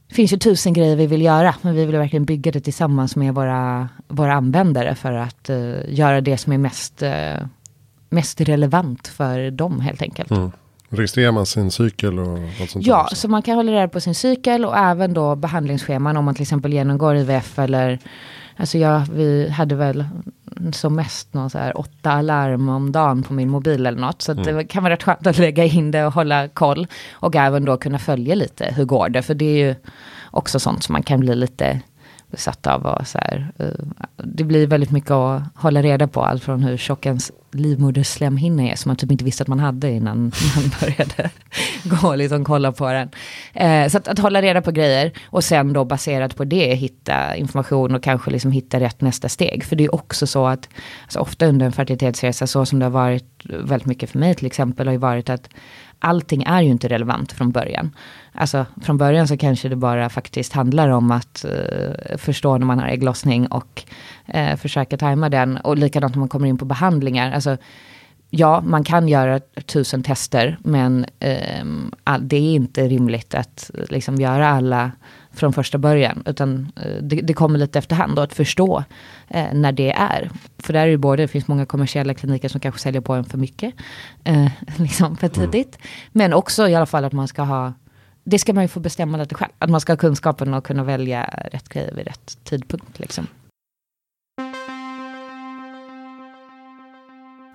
det 0.09 0.15
finns 0.15 0.33
ju 0.33 0.37
tusen 0.37 0.73
grejer 0.73 0.97
vi 0.97 1.07
vill 1.07 1.23
göra. 1.23 1.55
Men 1.63 1.75
vi 1.75 1.87
vill 1.87 1.97
verkligen 1.97 2.25
bygga 2.25 2.53
det 2.53 2.61
tillsammans 2.61 3.17
med 3.17 3.35
våra, 3.35 3.89
våra 4.09 4.35
användare. 4.35 4.95
För 4.95 5.13
att 5.13 5.51
uh, 5.51 5.77
göra 5.89 6.21
det 6.21 6.37
som 6.37 6.53
är 6.53 6.59
mest, 6.59 7.03
uh, 7.03 7.47
mest 8.09 8.41
relevant 8.41 9.09
för 9.09 9.51
dem 9.51 9.81
helt 9.81 10.03
enkelt. 10.03 10.31
Mm. 10.31 10.51
Registrerar 10.93 11.33
man 11.33 11.47
sin 11.47 11.71
cykel 11.71 12.19
och 12.19 12.39
allt 12.61 12.71
sånt 12.71 12.87
Ja, 12.87 13.09
så 13.13 13.29
man 13.29 13.43
kan 13.43 13.55
hålla 13.55 13.73
reda 13.73 13.89
på 13.89 14.01
sin 14.01 14.15
cykel 14.15 14.65
och 14.65 14.77
även 14.77 15.15
då 15.15 15.37
behandlingsscheman 15.37 16.17
om 16.17 16.25
man 16.25 16.35
till 16.35 16.43
exempel 16.43 16.73
genomgår 16.73 17.17
IVF 17.17 17.59
eller 17.59 17.99
Alltså 18.61 18.79
jag, 18.79 19.03
vi 19.13 19.49
hade 19.49 19.75
väl 19.75 20.05
som 20.73 20.95
mest 20.95 21.35
någon 21.35 21.51
så 21.51 21.59
här 21.59 21.79
åtta 21.79 22.11
alarm 22.11 22.69
om 22.69 22.93
dagen 22.93 23.23
på 23.23 23.33
min 23.33 23.49
mobil 23.49 23.87
eller 23.87 24.01
något. 24.01 24.23
Så 24.23 24.33
mm. 24.33 24.57
det 24.57 24.65
kan 24.65 24.83
vara 24.83 24.93
rätt 24.93 25.03
skönt 25.03 25.27
att 25.27 25.39
lägga 25.39 25.65
in 25.65 25.91
det 25.91 26.07
och 26.07 26.13
hålla 26.13 26.49
koll. 26.49 26.87
Och 27.13 27.37
även 27.37 27.65
då 27.65 27.77
kunna 27.77 27.99
följa 27.99 28.35
lite, 28.35 28.75
hur 28.77 28.85
går 28.85 29.09
det? 29.09 29.23
För 29.23 29.35
det 29.35 29.45
är 29.45 29.67
ju 29.67 29.75
också 30.31 30.61
sånt 30.61 30.85
som 30.85 30.93
man 30.93 31.03
kan 31.03 31.21
bli 31.21 31.35
lite 31.35 31.81
besatt 32.31 32.67
av. 32.67 32.87
Och 32.87 33.07
så 33.07 33.19
här, 33.19 33.53
uh, 33.61 34.05
det 34.17 34.45
blir 34.45 34.67
väldigt 34.67 34.91
mycket 34.91 35.11
att 35.11 35.43
hålla 35.55 35.83
reda 35.83 36.09
på. 36.09 36.25
Allt 36.25 36.45
från 36.45 36.63
hur 36.63 36.77
tjock 36.77 37.07
ens 37.07 37.33
livmoderslemhinna 37.53 38.63
är. 38.63 38.77
Som 38.77 38.89
man 38.89 38.97
typ 38.97 39.13
inte 39.13 39.25
visste 39.25 39.43
att 39.43 39.49
man 39.49 39.61
hade 39.61 39.91
innan 39.91 40.19
man 40.57 40.71
började 40.81 41.31
gå 41.85 42.09
och 42.09 42.19
liksom 42.19 42.45
kolla 42.45 42.73
på 42.73 42.93
den. 42.93 43.11
Eh, 43.53 43.89
så 43.89 43.99
att, 43.99 44.09
att, 44.09 44.19
hålla 44.19 44.43
reda 44.43 44.63
på 44.63 44.71
grejer. 44.71 45.13
Och 45.27 45.45
sen 45.45 45.73
då 45.73 45.85
baserat 45.85 46.37
på 46.37 46.45
det 46.45 46.75
hitta 46.75 47.37
information 47.37 47.95
och 47.95 48.03
kanske 48.03 48.31
liksom 48.31 48.53
hitta 48.53 48.81
rätt 48.81 49.01
nästa 49.01 49.29
steg. 49.29 49.65
För 49.65 49.77
det 49.77 49.85
är 49.85 49.95
också 49.95 50.27
så 50.27 50.47
att 50.47 50.69
alltså 51.03 51.19
ofta 51.19 51.47
under 51.47 51.67
en 51.67 51.73
fertilitetsresa, 51.73 52.47
så 52.47 52.67
som 52.67 52.79
det 52.79 52.85
har 52.85 52.91
varit 52.91 53.43
väldigt 53.45 53.87
mycket 53.87 54.11
för 54.11 54.19
mig 54.19 54.35
till 54.35 54.47
exempel, 54.47 54.87
har 54.87 54.93
ju 54.93 54.99
varit 54.99 55.31
att 55.31 55.49
allting 56.01 56.43
är 56.43 56.63
ju 56.63 56.71
inte 56.71 56.89
relevant 56.89 57.33
från 57.33 57.51
början. 57.51 57.91
Alltså 58.33 58.67
från 58.83 58.99
början 58.99 59.29
så 59.29 59.37
kanske 59.37 59.69
det 59.69 59.77
bara 59.77 60.09
faktiskt 60.09 60.53
handlar 60.53 60.89
om 60.89 61.11
att 61.11 61.45
eh, 61.45 62.17
förstå 62.17 62.59
när 62.59 62.67
man 62.67 62.79
har 62.79 62.87
ägglossning 62.87 63.47
och 63.47 63.85
uh, 64.35 64.57
försöka 64.57 64.97
tajma 64.97 65.29
den. 65.29 65.57
Och 65.57 65.77
likadant 65.77 66.15
när 66.15 66.21
man 66.21 66.29
kommer 66.29 66.49
in 66.49 66.59
på 66.59 66.65
behandlingar. 66.65 67.33
Alltså, 67.33 67.57
ja, 68.31 68.61
man 68.61 68.85
kan 68.85 69.09
göra 69.09 69.41
tusen 69.67 70.03
tester, 70.03 70.59
men 70.65 71.07
all, 72.05 72.29
det 72.29 72.37
är 72.37 72.55
inte 72.55 72.89
rimligt 72.89 73.35
att 73.35 73.71
liksom, 73.89 74.17
göra 74.17 74.49
alla 74.49 74.91
från 75.33 75.53
första 75.53 75.79
början. 75.79 76.23
Utan 76.27 76.73
uh, 76.87 77.03
det, 77.03 77.21
det, 77.21 77.35
kommer 77.35 77.59
lite 77.59 77.79
efterhand 77.79 78.19
och 78.19 78.25
att 78.25 78.35
förstå 78.35 78.85
uh, 79.35 79.55
när 79.55 79.73
det 79.73 79.93
är. 79.93 80.31
För 80.59 80.73
där 80.73 80.87
är 80.87 80.91
det 80.91 80.99
både, 80.99 81.23
det 81.23 81.29
finns 81.29 81.49
många 81.49 81.67
kommersiella 81.67 82.15
kliniker 82.15 82.49
som 82.49 82.61
kanske 82.61 82.81
säljer 82.81 83.01
på 83.01 83.15
en 83.15 83.25
för 83.25 83.39
mycket. 83.39 83.75
Uh, 84.29 84.49
liksom 84.77 85.17
för 85.17 85.29
tidigt. 85.29 85.77
Mm. 85.77 85.89
Men 86.13 86.33
också 86.33 86.69
i 86.69 86.75
alla 86.75 86.87
fall 86.87 87.05
att 87.05 87.13
man 87.13 87.29
ska 87.29 87.43
ha 87.43 87.73
det 88.25 88.39
ska 88.39 88.53
man 88.53 88.65
ju 88.65 88.69
få 88.69 88.81
bestämma 88.81 89.19
lite 89.19 89.35
själv. 89.35 89.53
Att 89.59 89.71
man 89.71 89.81
ska 89.81 89.93
ha 89.93 89.97
kunskapen 89.97 90.55
och 90.55 90.65
kunna 90.65 90.85
välja 90.85 91.25
rätt 91.53 91.69
grejer 91.69 91.95
vid 91.95 92.07
rätt 92.07 92.39
tidpunkt. 92.45 92.99
Liksom. 92.99 93.27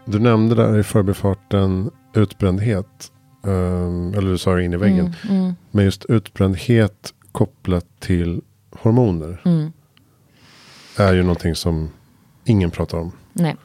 Du 0.06 0.20
nämnde 0.20 0.56
där 0.56 0.80
i 0.80 0.84
förbifarten 0.84 1.92
utbrändhet. 2.14 3.12
Um, 3.42 4.14
eller 4.14 4.32
du 4.32 4.38
sa 4.38 4.56
det 4.56 4.64
in 4.64 4.74
i 4.74 4.78
väggen. 4.78 5.16
Mm, 5.24 5.38
mm. 5.38 5.54
Men 5.72 5.86
just 5.86 6.06
utbrändhet 6.06 7.14
kopplat 7.32 7.86
till 8.00 8.42
hormoner. 8.72 9.42
Mm. 9.46 9.72
Är 10.98 11.14
ju 11.14 11.24
någonting 11.24 11.56
som 11.56 11.90
ingen 12.46 12.72
pratar 12.72 12.98
om. 12.98 13.12
Nej. 13.34 13.56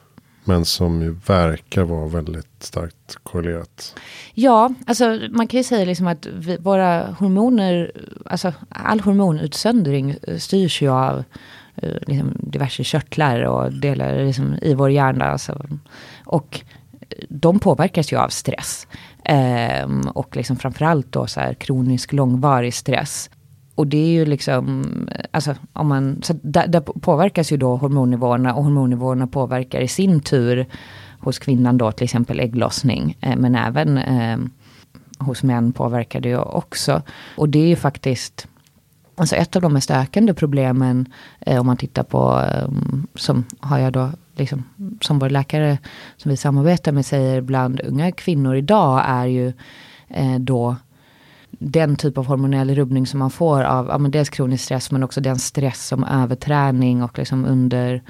Men 0.45 0.64
som 0.64 1.03
ju 1.03 1.16
verkar 1.26 1.82
vara 1.82 2.09
väldigt 2.09 2.47
starkt 2.59 3.16
korrelerat. 3.22 3.95
Ja, 4.34 4.74
alltså 4.86 5.18
man 5.30 5.47
kan 5.47 5.59
ju 5.59 5.64
säga 5.64 5.84
liksom 5.84 6.07
att 6.07 6.26
vi, 6.26 6.57
våra 6.57 7.07
hormoner, 7.18 7.93
alltså 8.26 8.53
all 8.68 9.01
hormonutsöndring 9.01 10.16
styrs 10.38 10.82
ju 10.82 10.88
av 10.88 11.24
uh, 11.82 11.97
liksom 12.07 12.32
diverse 12.38 12.84
körtlar 12.84 13.43
och 13.43 13.72
delar 13.72 14.24
liksom 14.24 14.59
i 14.62 14.74
vår 14.74 14.91
hjärna. 14.91 15.24
Alltså, 15.24 15.66
och 16.31 16.61
eh, 17.01 17.07
de 17.28 17.59
påverkas 17.59 18.12
ju 18.12 18.16
av 18.16 18.28
stress. 18.28 18.87
Um, 19.85 20.01
och 20.01 20.37
liksom 20.37 20.57
framförallt 20.57 21.12
då 21.12 21.26
så 21.26 21.41
här 21.41 21.55
kronisk 21.55 22.12
långvarig 22.12 22.74
stress. 22.74 23.31
Och 23.74 23.87
det 23.87 23.97
är 23.97 24.12
ju 24.12 24.24
liksom, 24.24 24.85
eh, 25.14 25.24
alltså 25.31 25.55
om 25.72 25.89
man, 25.89 26.22
så 26.22 26.35
där, 26.43 26.66
där 26.66 26.81
påverkas 26.81 27.53
ju 27.53 27.57
då 27.57 27.76
hormonnivåerna 27.76 28.55
och 28.55 28.64
hormonnivåerna 28.64 29.26
påverkar 29.26 29.81
i 29.81 29.89
sin 29.89 30.20
tur 30.20 30.66
hos 31.20 31.39
kvinnan 31.39 31.78
då 31.78 31.93
till 31.93 32.05
exempel 32.05 32.41
ägglossning. 32.41 33.18
Eh, 33.20 33.37
men 33.37 33.55
även 33.55 33.99
eh, 33.99 34.39
hos 35.18 35.43
män 35.43 35.72
påverkar 35.72 36.20
det 36.20 36.28
ju 36.28 36.39
också. 36.39 37.03
Och 37.37 37.49
det 37.49 37.59
är 37.59 37.68
ju 37.68 37.76
faktiskt 37.76 38.47
Alltså 39.20 39.37
ett 39.37 39.57
av 39.57 39.62
de 39.62 39.72
mest 39.72 39.91
ökande 39.91 40.35
problemen 40.35 41.12
eh, 41.41 41.61
om 41.61 41.66
man 41.66 41.76
tittar 41.76 42.03
på, 42.03 42.41
eh, 42.41 42.68
som 43.14 43.45
har 43.61 43.78
jag 43.78 43.93
då, 43.93 44.11
liksom, 44.41 44.64
som 45.01 45.18
vår 45.18 45.30
läkare 45.30 45.78
som 46.16 46.30
vi 46.30 46.36
samarbetar 46.36 46.93
med 46.93 47.07
säger 47.07 47.41
bland 47.41 47.80
unga 47.80 48.12
kvinnor 48.12 48.57
idag 48.57 49.03
är 49.07 49.26
ju 49.26 49.53
eh, 50.09 50.38
då 50.38 50.76
den 51.51 51.97
typ 51.97 52.18
av 52.18 52.26
hormonell 52.26 52.74
rubbning 52.74 53.07
som 53.07 53.18
man 53.18 53.30
får 53.30 53.62
av 53.62 53.86
ja, 53.86 53.99
men 53.99 54.11
dels 54.11 54.28
kronisk 54.28 54.64
stress 54.64 54.91
men 54.91 55.03
också 55.03 55.20
den 55.20 55.38
stress 55.38 55.86
som 55.86 56.05
överträning 56.05 57.03
och 57.03 57.18
liksom 57.18 57.45
under 57.45 58.03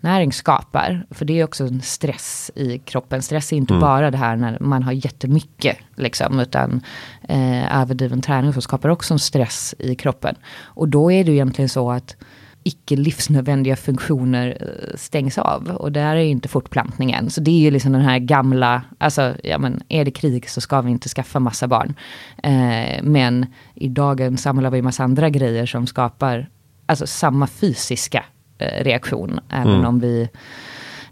näring 0.00 0.32
skapar. 0.32 1.06
För 1.10 1.24
det 1.24 1.40
är 1.40 1.44
också 1.44 1.64
en 1.64 1.80
stress 1.80 2.50
i 2.54 2.78
kroppen. 2.78 3.22
Stress 3.22 3.52
är 3.52 3.56
inte 3.56 3.74
mm. 3.74 3.80
bara 3.80 4.10
det 4.10 4.18
här 4.18 4.36
när 4.36 4.58
man 4.60 4.82
har 4.82 4.92
jättemycket. 4.92 5.76
Liksom, 5.96 6.40
utan 6.40 6.80
eh, 7.28 7.80
överdriven 7.80 8.22
träning 8.22 8.52
så 8.52 8.60
skapar 8.60 8.88
också 8.88 9.14
en 9.14 9.18
stress 9.18 9.74
i 9.78 9.94
kroppen. 9.94 10.34
Och 10.62 10.88
då 10.88 11.12
är 11.12 11.24
det 11.24 11.30
ju 11.30 11.36
egentligen 11.36 11.68
så 11.68 11.90
att 11.90 12.16
icke 12.62 12.96
livsnödvändiga 12.96 13.76
funktioner 13.76 14.56
eh, 14.60 14.96
stängs 14.96 15.38
av. 15.38 15.68
Och 15.68 15.92
där 15.92 16.16
är 16.16 16.20
ju 16.20 16.28
inte 16.28 16.48
fortplantningen. 16.48 17.30
Så 17.30 17.40
det 17.40 17.50
är 17.50 17.58
ju 17.58 17.70
liksom 17.70 17.92
den 17.92 18.00
här 18.00 18.18
gamla, 18.18 18.82
alltså 18.98 19.34
ja 19.44 19.58
men 19.58 19.82
är 19.88 20.04
det 20.04 20.10
krig 20.10 20.50
så 20.50 20.60
ska 20.60 20.80
vi 20.80 20.90
inte 20.90 21.08
skaffa 21.08 21.40
massa 21.40 21.68
barn. 21.68 21.94
Eh, 22.42 23.02
men 23.02 23.46
i 23.74 23.88
dagens 23.88 24.42
samhälle 24.42 24.66
har 24.66 24.72
vi 24.72 24.82
massa 24.82 25.04
andra 25.04 25.30
grejer 25.30 25.66
som 25.66 25.86
skapar 25.86 26.48
alltså 26.86 27.06
samma 27.06 27.46
fysiska 27.46 28.24
eh, 28.58 28.84
reaktion. 28.84 29.40
Även 29.50 29.74
mm. 29.74 29.86
om 29.86 30.00
vi 30.00 30.28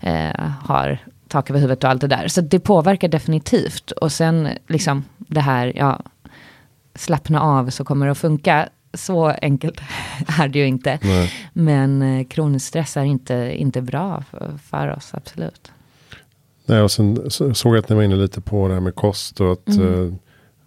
eh, 0.00 0.50
har 0.64 0.98
tak 1.28 1.50
över 1.50 1.60
huvudet 1.60 1.84
och 1.84 1.90
allt 1.90 2.00
det 2.00 2.06
där. 2.06 2.28
Så 2.28 2.40
det 2.40 2.60
påverkar 2.60 3.08
definitivt. 3.08 3.90
Och 3.90 4.12
sen 4.12 4.48
liksom 4.66 5.04
det 5.18 5.40
här, 5.40 5.72
ja, 5.76 6.00
slappna 6.94 7.40
av 7.40 7.70
så 7.70 7.84
kommer 7.84 8.06
det 8.06 8.12
att 8.12 8.18
funka 8.18 8.68
så 8.94 9.26
enkelt 9.26 9.80
är 10.38 10.48
det 10.48 10.58
ju 10.58 10.66
inte. 10.66 10.98
Nej. 11.02 11.32
Men 11.52 12.02
eh, 12.02 12.26
kronisk 12.26 12.66
stress 12.66 12.96
är 12.96 13.04
inte, 13.04 13.54
inte 13.56 13.82
bra 13.82 14.24
för, 14.30 14.58
för, 14.70 14.96
oss, 14.96 15.10
absolut. 15.14 15.72
Nej, 16.66 16.80
och 16.80 16.90
sen 16.90 17.30
såg 17.30 17.76
jag 17.76 17.78
att 17.78 17.88
ni 17.88 17.96
var 17.96 18.02
inne 18.02 18.16
lite 18.16 18.40
på 18.40 18.68
det 18.68 18.74
här 18.74 18.80
med 18.80 18.94
kost 18.94 19.40
och 19.40 19.52
att 19.52 19.68
mm. 19.68 20.08
eh, 20.08 20.14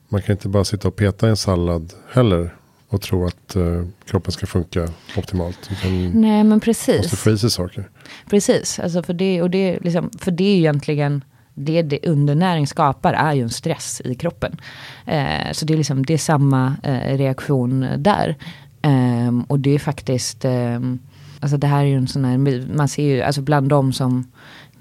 man 0.09 0.22
kan 0.22 0.34
inte 0.34 0.47
bara 0.47 0.63
sitta 0.63 0.88
och 0.88 0.95
peta 0.95 1.28
i 1.28 1.30
en 1.30 1.38
sallad 1.38 1.93
heller 2.11 2.55
och 2.88 3.01
tro 3.01 3.26
att 3.26 3.55
eh, 3.55 3.86
kroppen 4.05 4.32
ska 4.32 4.45
funka 4.45 4.89
optimalt. 5.17 5.69
Nej, 6.13 6.43
men 6.43 6.59
precis. 6.59 6.97
måste 6.97 7.17
få 7.17 7.30
i 7.30 7.38
sig 7.38 7.51
saker. 7.51 7.89
Precis, 8.30 8.80
alltså 8.80 9.03
för, 9.03 9.13
det, 9.13 9.41
och 9.41 9.49
det, 9.49 9.80
liksom, 9.82 10.09
för 10.19 10.32
det 10.32 10.43
är 10.43 10.57
egentligen 10.57 11.24
det, 11.53 11.81
det 11.81 11.99
undernäring 12.07 12.67
skapar 12.67 13.13
är 13.13 13.33
ju 13.33 13.41
en 13.41 13.49
stress 13.49 14.01
i 14.05 14.15
kroppen. 14.15 14.57
Eh, 15.05 15.51
så 15.51 15.65
det 15.65 15.73
är, 15.73 15.77
liksom, 15.77 16.05
det 16.05 16.13
är 16.13 16.17
samma 16.17 16.75
eh, 16.83 17.17
reaktion 17.17 17.87
där. 17.97 18.35
Eh, 18.81 19.41
och 19.47 19.59
det 19.59 19.75
är 19.75 19.79
faktiskt, 19.79 20.45
ehm, 20.45 20.99
alltså 21.39 21.57
det 21.57 21.67
här 21.67 21.81
är 21.81 21.87
ju 21.87 21.97
en 21.97 22.07
sån 22.07 22.25
här, 22.25 22.37
man 22.75 22.87
ser 22.87 23.03
ju, 23.03 23.21
alltså 23.21 23.41
bland 23.41 23.69
de 23.69 23.93
som 23.93 24.31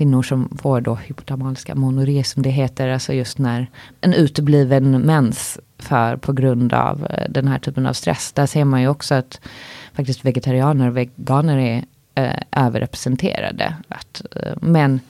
kvinnor 0.00 0.22
som 0.22 0.58
får 0.62 0.80
då 0.80 0.94
hypotamaliska 0.94 1.74
monoré 1.74 2.24
som 2.24 2.42
det 2.42 2.50
heter, 2.50 2.88
alltså 2.88 3.12
just 3.12 3.38
när 3.38 3.70
en 4.00 4.14
utebliven 4.14 5.00
mens 5.00 5.58
för 5.78 6.16
på 6.16 6.32
grund 6.32 6.72
av 6.72 7.06
eh, 7.10 7.30
den 7.30 7.48
här 7.48 7.58
typen 7.58 7.86
av 7.86 7.92
stress. 7.92 8.32
Där 8.32 8.46
ser 8.46 8.64
man 8.64 8.80
ju 8.80 8.88
också 8.88 9.14
att 9.14 9.40
faktiskt 9.94 10.24
vegetarianer 10.24 10.88
och 10.88 10.96
veganer 10.96 11.58
är 11.58 11.84
eh, 12.14 12.64
överrepresenterade. 12.66 13.74
Att, 13.88 14.22
eh, 14.36 14.52
men 14.60 15.00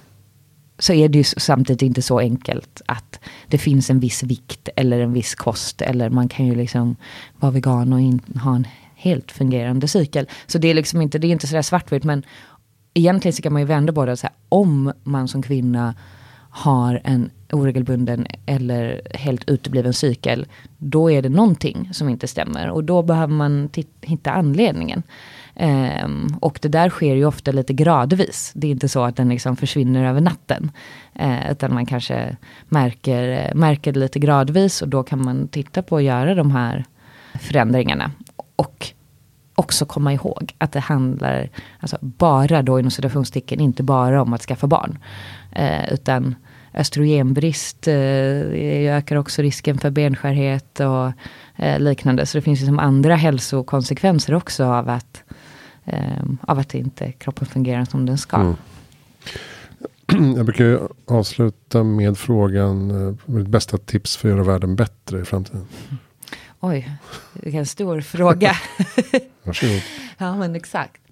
så 0.81 0.93
är 0.93 1.09
det 1.09 1.19
ju 1.19 1.25
samtidigt 1.25 1.83
inte 1.83 2.03
så 2.03 2.19
enkelt 2.19 2.83
att 2.87 3.21
det 3.49 3.59
finns 3.59 3.91
en 3.91 4.01
viss 4.01 4.23
vikt 4.23 4.69
eller 4.77 5.01
en 5.01 5.13
viss 5.13 5.35
kost. 5.35 5.83
Eller 5.83 6.11
man 6.11 6.29
kan 6.29 6.47
ju 6.47 6.55
liksom 6.55 6.97
vara 7.39 7.53
vegan 7.53 7.93
och 7.93 8.01
in, 8.01 8.21
ha 8.43 8.57
en 8.57 8.67
helt 8.95 9.33
fungerande 9.33 9.89
cykel. 9.89 10.29
Så 10.47 10.59
det 10.59 10.69
är 10.69 10.75
liksom 10.75 11.01
inte, 11.01 11.19
det 11.19 11.27
är 11.27 11.33
inte 11.33 11.47
sådär 11.47 11.63
svartvitt. 11.63 12.05
Men 12.05 12.23
egentligen 12.95 13.33
så 13.33 13.43
kan 13.43 13.53
man 13.53 13.63
ju 13.63 13.67
vända 13.67 13.93
på 13.93 14.07
det 14.07 14.13
och 14.13 14.19
säga 14.19 14.33
om 14.49 14.93
man 15.03 15.29
som 15.29 15.43
kvinna 15.43 15.95
har 16.51 17.01
en 17.05 17.31
oregelbunden 17.53 18.27
eller 18.47 19.03
helt 19.15 19.51
utebliven 19.51 19.93
cykel. 19.93 20.47
Då 20.79 21.11
är 21.11 21.23
det 21.23 21.29
någonting 21.29 21.89
som 21.93 22.09
inte 22.09 22.29
stämmer 22.29 22.71
och 22.71 22.85
då 22.85 23.03
behöver 23.03 23.35
man 23.35 23.71
hitta 24.01 24.31
anledningen. 24.31 25.03
Um, 25.61 26.39
och 26.41 26.59
det 26.63 26.69
där 26.69 26.91
sker 26.91 27.15
ju 27.15 27.25
ofta 27.25 27.53
lite 27.53 27.73
gradvis. 27.73 28.53
Det 28.55 28.67
är 28.67 28.71
inte 28.71 28.89
så 28.89 29.05
att 29.05 29.17
den 29.17 29.29
liksom 29.29 29.57
försvinner 29.57 30.09
över 30.09 30.21
natten. 30.21 30.71
Uh, 31.23 31.51
utan 31.51 31.75
man 31.75 31.87
kanske 31.87 32.37
märker, 32.69 33.55
märker 33.55 33.93
det 33.93 34.01
lite 34.01 34.19
gradvis 34.19 34.83
och 34.83 34.89
då 34.89 35.03
kan 35.03 35.25
man 35.25 35.49
titta 35.49 35.83
på 35.83 35.97
att 35.97 36.03
göra 36.03 36.35
de 36.35 36.51
här 36.51 36.85
förändringarna. 37.41 38.11
Och 38.57 38.93
också 39.55 39.87
komma 39.87 40.13
ihåg 40.13 40.55
att 40.59 40.73
det 40.73 40.81
handlar 40.81 41.49
alltså 41.81 41.99
bara 42.01 42.63
då 42.63 42.79
inom 42.79 42.91
citationstecken 42.91 43.61
inte 43.61 43.83
bara 43.83 44.23
om 44.23 44.33
att 44.33 44.43
skaffa 44.43 44.67
barn. 44.67 44.99
Uh, 45.59 45.93
utan 45.93 46.35
östrogenbrist 46.75 47.89
uh, 47.89 47.95
ökar 48.97 49.17
också 49.17 49.43
risken 49.43 49.79
för 49.79 49.91
benskörhet 49.91 50.81
och 50.81 51.13
eh, 51.57 51.79
liknande. 51.81 52.27
Så 52.27 52.39
det 52.39 52.43
finns 52.43 52.61
liksom 52.61 52.79
andra 52.79 53.15
hälsokonsekvenser 53.15 54.35
också 54.35 54.65
av 54.65 54.89
att 54.89 55.23
av 56.43 56.59
att 56.59 56.75
inte 56.75 57.13
kroppen 57.13 57.47
fungerar 57.47 57.85
som 57.85 58.07
den 58.07 58.19
ska. 58.19 58.37
Mm. 58.37 58.57
Jag 60.37 60.47
brukar 60.47 60.89
avsluta 61.07 61.85
med 61.85 62.19
frågan, 62.19 62.91
eh, 63.09 63.15
mitt 63.25 63.49
bästa 63.49 63.79
tips 63.79 64.17
för 64.17 64.29
att 64.29 64.35
göra 64.35 64.45
världen 64.45 64.77
bättre 64.77 65.21
i 65.21 65.25
framtiden? 65.25 65.67
Oj, 66.61 66.91
vilken 67.33 67.67
stor 67.67 68.01
fråga. 68.01 68.53
Varsågod. 69.45 69.83
Ja, 70.19 70.37
men 70.37 70.57
exakt. 70.57 71.03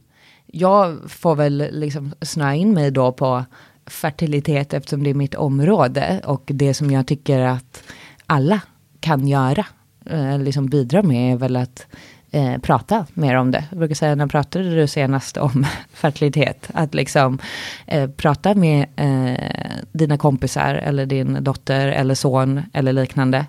Jag 0.47 1.11
får 1.11 1.35
väl 1.35 1.68
liksom 1.72 2.14
snöa 2.20 2.55
in 2.55 2.72
mig 2.72 2.91
då 2.91 3.12
på 3.12 3.45
fertilitet 3.87 4.74
eftersom 4.74 5.03
det 5.03 5.11
är 5.11 5.14
mitt 5.14 5.35
område 5.35 6.20
och 6.24 6.43
det 6.47 6.74
som 6.74 6.91
jag 6.91 7.07
tycker 7.07 7.41
att 7.41 7.83
alla 8.26 8.61
kan 9.01 9.29
göra, 9.29 9.66
eh, 10.07 10.39
liksom 10.39 10.66
bidra 10.66 11.03
med 11.03 11.33
är 11.33 11.37
väl 11.37 11.57
att 11.57 11.87
eh, 12.31 12.59
prata 12.59 13.07
mer 13.14 13.35
om 13.35 13.51
det. 13.51 13.64
Jag 13.70 13.79
brukar 13.79 13.95
säga, 13.95 14.14
när 14.14 14.26
pratade 14.26 14.74
du 14.74 14.87
senast 14.87 15.37
om 15.37 15.66
fertilitet? 15.93 16.70
Att 16.74 16.95
liksom 16.95 17.39
eh, 17.87 18.11
prata 18.11 18.55
med 18.55 18.87
eh, 18.97 19.45
dina 19.93 20.18
kompisar 20.18 20.74
eller 20.74 21.07
din 21.07 21.45
dotter 21.45 21.89
eller 21.89 22.14
son 22.14 22.62
eller 22.72 22.93
liknande. 22.93 23.47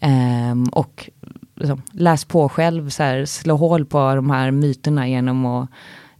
Ehm, 0.00 0.64
och 0.64 1.10
liksom, 1.54 1.82
läs 1.92 2.24
på 2.24 2.48
själv, 2.48 2.88
så 2.88 3.02
här, 3.02 3.24
slå 3.24 3.56
hål 3.56 3.84
på 3.84 4.14
de 4.14 4.30
här 4.30 4.50
myterna 4.50 5.08
genom 5.08 5.46
att 5.46 5.68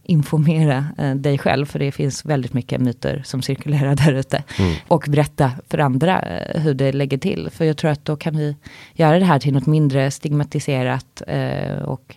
informera 0.03 0.85
eh, 0.97 1.15
dig 1.15 1.37
själv, 1.37 1.65
för 1.65 1.79
det 1.79 1.91
finns 1.91 2.25
väldigt 2.25 2.53
mycket 2.53 2.81
myter 2.81 3.21
som 3.25 3.41
cirkulerar 3.41 3.95
där 4.05 4.13
ute. 4.13 4.43
Mm. 4.59 4.75
Och 4.87 5.05
berätta 5.09 5.51
för 5.67 5.77
andra 5.77 6.21
eh, 6.21 6.61
hur 6.61 6.73
det 6.73 6.91
lägger 6.91 7.17
till. 7.17 7.49
För 7.51 7.65
jag 7.65 7.77
tror 7.77 7.91
att 7.91 8.05
då 8.05 8.15
kan 8.15 8.37
vi 8.37 8.55
göra 8.93 9.19
det 9.19 9.25
här 9.25 9.39
till 9.39 9.53
något 9.53 9.65
mindre 9.65 10.11
stigmatiserat 10.11 11.21
eh, 11.27 11.77
och 11.77 12.15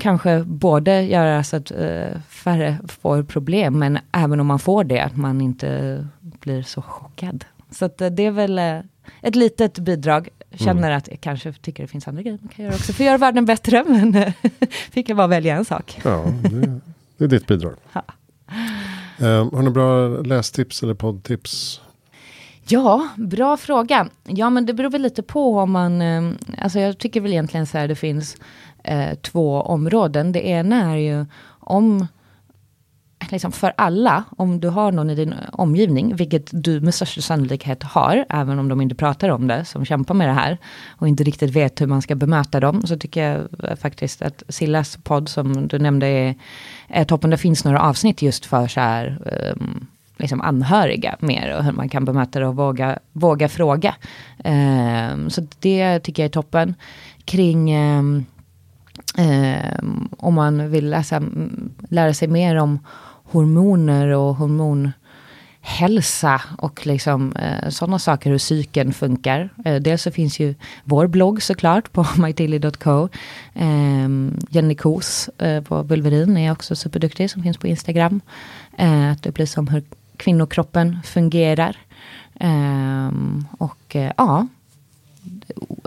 kanske 0.00 0.44
både 0.44 1.02
göra 1.02 1.44
så 1.44 1.56
att 1.56 1.72
färre 2.28 2.78
får 2.88 3.22
problem, 3.22 3.78
men 3.78 3.98
även 4.12 4.40
om 4.40 4.46
man 4.46 4.58
får 4.58 4.84
det, 4.84 5.00
att 5.00 5.16
man 5.16 5.40
inte 5.40 6.06
blir 6.20 6.62
så 6.62 6.82
chockad. 6.82 7.44
Så 7.70 7.84
att, 7.84 7.98
det 7.98 8.22
är 8.22 8.30
väl 8.30 8.58
ett 9.20 9.34
litet 9.34 9.78
bidrag. 9.78 10.28
Känner 10.52 10.82
mm. 10.82 10.98
att 10.98 11.08
jag 11.08 11.20
kanske 11.20 11.52
tycker 11.52 11.82
det 11.82 11.86
finns 11.86 12.08
andra 12.08 12.22
grejer 12.22 12.38
man 12.42 12.48
kan 12.48 12.64
göra 12.64 12.74
också 12.74 12.92
för 12.92 13.04
att 13.04 13.06
göra 13.06 13.18
världen 13.18 13.44
bättre, 13.44 13.84
men 13.88 14.32
fick 14.90 15.08
jag 15.08 15.16
bara 15.16 15.26
välja 15.26 15.56
en 15.56 15.64
sak. 15.64 16.00
Ja, 16.04 16.24
det 16.42 16.80
det 17.16 17.24
är 17.24 17.28
ditt 17.28 17.46
bidrag. 17.46 17.74
Ja. 17.92 18.02
Um, 19.18 19.50
har 19.54 19.62
ni 19.62 19.70
bra 19.70 20.08
lästips 20.08 20.82
eller 20.82 20.94
poddtips? 20.94 21.80
Ja, 22.66 23.08
bra 23.16 23.56
fråga. 23.56 24.08
Ja, 24.24 24.50
men 24.50 24.66
det 24.66 24.74
beror 24.74 24.90
väl 24.90 25.02
lite 25.02 25.22
på 25.22 25.58
om 25.58 25.70
man... 25.70 26.02
Eh, 26.02 26.30
alltså 26.58 26.80
jag 26.80 26.98
tycker 26.98 27.20
väl 27.20 27.32
egentligen 27.32 27.66
så 27.66 27.78
här, 27.78 27.88
det 27.88 27.94
finns 27.94 28.36
eh, 28.84 29.14
två 29.14 29.60
områden. 29.60 30.32
Det 30.32 30.48
ena 30.48 30.92
är 30.92 30.96
ju 30.96 31.26
om 31.60 32.06
liksom 33.30 33.52
för 33.52 33.72
alla, 33.76 34.24
om 34.36 34.60
du 34.60 34.68
har 34.68 34.92
någon 34.92 35.10
i 35.10 35.14
din 35.14 35.34
omgivning, 35.52 36.16
vilket 36.16 36.50
du 36.52 36.80
med 36.80 36.94
största 36.94 37.20
sannolikhet 37.20 37.82
har, 37.82 38.24
även 38.28 38.58
om 38.58 38.68
de 38.68 38.80
inte 38.80 38.94
pratar 38.94 39.28
om 39.28 39.46
det, 39.46 39.64
som 39.64 39.84
kämpar 39.84 40.14
med 40.14 40.28
det 40.28 40.32
här, 40.32 40.58
och 40.98 41.08
inte 41.08 41.24
riktigt 41.24 41.50
vet 41.50 41.80
hur 41.80 41.86
man 41.86 42.02
ska 42.02 42.14
bemöta 42.14 42.60
dem, 42.60 42.82
så 42.86 42.98
tycker 42.98 43.28
jag 43.28 43.70
eh, 43.70 43.76
faktiskt 43.76 44.22
att 44.22 44.42
Sillas 44.48 44.98
podd, 45.02 45.28
som 45.28 45.68
du 45.68 45.78
nämnde, 45.78 46.06
är, 46.06 46.34
är 46.88 47.04
toppen. 47.04 47.30
Det 47.30 47.36
finns 47.36 47.64
några 47.64 47.80
avsnitt 47.80 48.22
just 48.22 48.46
för 48.46 48.68
så 48.68 48.80
här, 48.80 49.18
um, 49.56 49.86
liksom 50.16 50.40
anhöriga 50.40 51.16
mer, 51.20 51.56
och 51.56 51.64
hur 51.64 51.72
man 51.72 51.88
kan 51.88 52.04
bemöta 52.04 52.40
det 52.40 52.46
och 52.46 52.56
våga, 52.56 52.98
våga 53.12 53.48
fråga. 53.48 53.94
Um, 54.44 55.30
så 55.30 55.46
det 55.58 56.00
tycker 56.00 56.22
jag 56.22 56.28
är 56.28 56.32
toppen. 56.32 56.74
Kring 57.24 57.78
um, 57.78 58.24
Um, 59.18 60.08
om 60.18 60.34
man 60.34 60.70
vill 60.70 60.90
läsa, 60.90 61.22
lära 61.88 62.14
sig 62.14 62.28
mer 62.28 62.56
om 62.56 62.78
hormoner 63.34 64.08
och 64.08 64.36
hormonhälsa 64.36 66.42
och 66.58 66.86
liksom, 66.86 67.36
eh, 67.36 67.68
sådana 67.68 67.98
saker, 67.98 68.30
hur 68.30 68.38
psyken 68.38 68.92
funkar. 68.92 69.48
Eh, 69.64 69.76
dels 69.76 70.02
så 70.02 70.10
finns 70.10 70.40
ju 70.40 70.54
vår 70.84 71.06
blogg 71.06 71.42
såklart 71.42 71.92
på 71.92 72.06
mytilly.co. 72.18 73.08
Eh, 73.54 74.08
Jenny 74.50 74.74
Kos 74.74 75.30
eh, 75.38 75.62
på 75.62 75.82
Bulverin 75.82 76.36
är 76.36 76.52
också 76.52 76.76
superduktig 76.76 77.30
som 77.30 77.42
finns 77.42 77.56
på 77.56 77.66
Instagram. 77.66 78.20
Eh, 78.78 79.10
att 79.10 79.26
upplysa 79.26 79.60
om 79.60 79.68
hur 79.68 79.82
kvinnokroppen 80.16 80.98
fungerar. 81.04 81.76
Ehm, 82.40 83.44
och 83.58 83.96
eh, 83.96 84.12
ja, 84.16 84.46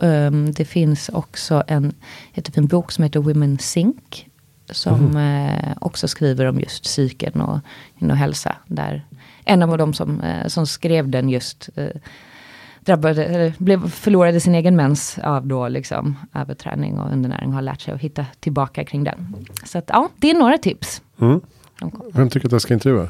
ehm, 0.02 0.52
det 0.52 0.66
finns 0.66 1.10
också 1.10 1.64
en 1.68 1.94
jättefin 2.34 2.68
bok 2.68 2.92
som 2.92 3.04
heter 3.04 3.20
Women 3.20 3.60
Sink 3.60 4.27
som 4.72 5.16
mm. 5.16 5.78
också 5.82 6.08
skriver 6.08 6.46
om 6.46 6.60
just 6.60 6.84
psyken 6.84 7.42
och, 7.42 7.60
och 8.02 8.18
hälsa. 8.18 8.56
Där 8.68 9.06
en 9.48 9.64
av 9.64 9.78
dem 9.78 9.94
som, 9.94 10.22
eh, 10.22 10.48
som 10.48 10.68
skrev 10.68 11.10
den 11.10 11.30
just 11.30 11.70
eh, 11.76 11.88
drabbade, 12.80 13.54
blev, 13.58 13.90
förlorade 13.90 14.40
sin 14.40 14.56
egen 14.56 14.76
mens 14.76 15.20
av 15.20 15.48
då 15.48 15.68
liksom 15.68 16.16
överträning 16.34 17.00
och 17.00 17.12
undernäring. 17.12 17.52
Har 17.52 17.62
lärt 17.62 17.82
sig 17.82 17.94
att 17.94 18.02
hitta 18.02 18.26
tillbaka 18.40 18.86
kring 18.86 19.04
den. 19.04 19.36
Så 19.64 19.78
att 19.78 19.86
ja, 19.88 20.10
det 20.18 20.30
är 20.30 20.34
några 20.34 20.58
tips. 20.58 21.02
Mm. 21.22 21.42
Vem 22.14 22.30
tycker 22.30 22.48
att 22.48 22.52
jag 22.52 22.62
ska 22.62 22.74
intervjua? 22.74 23.10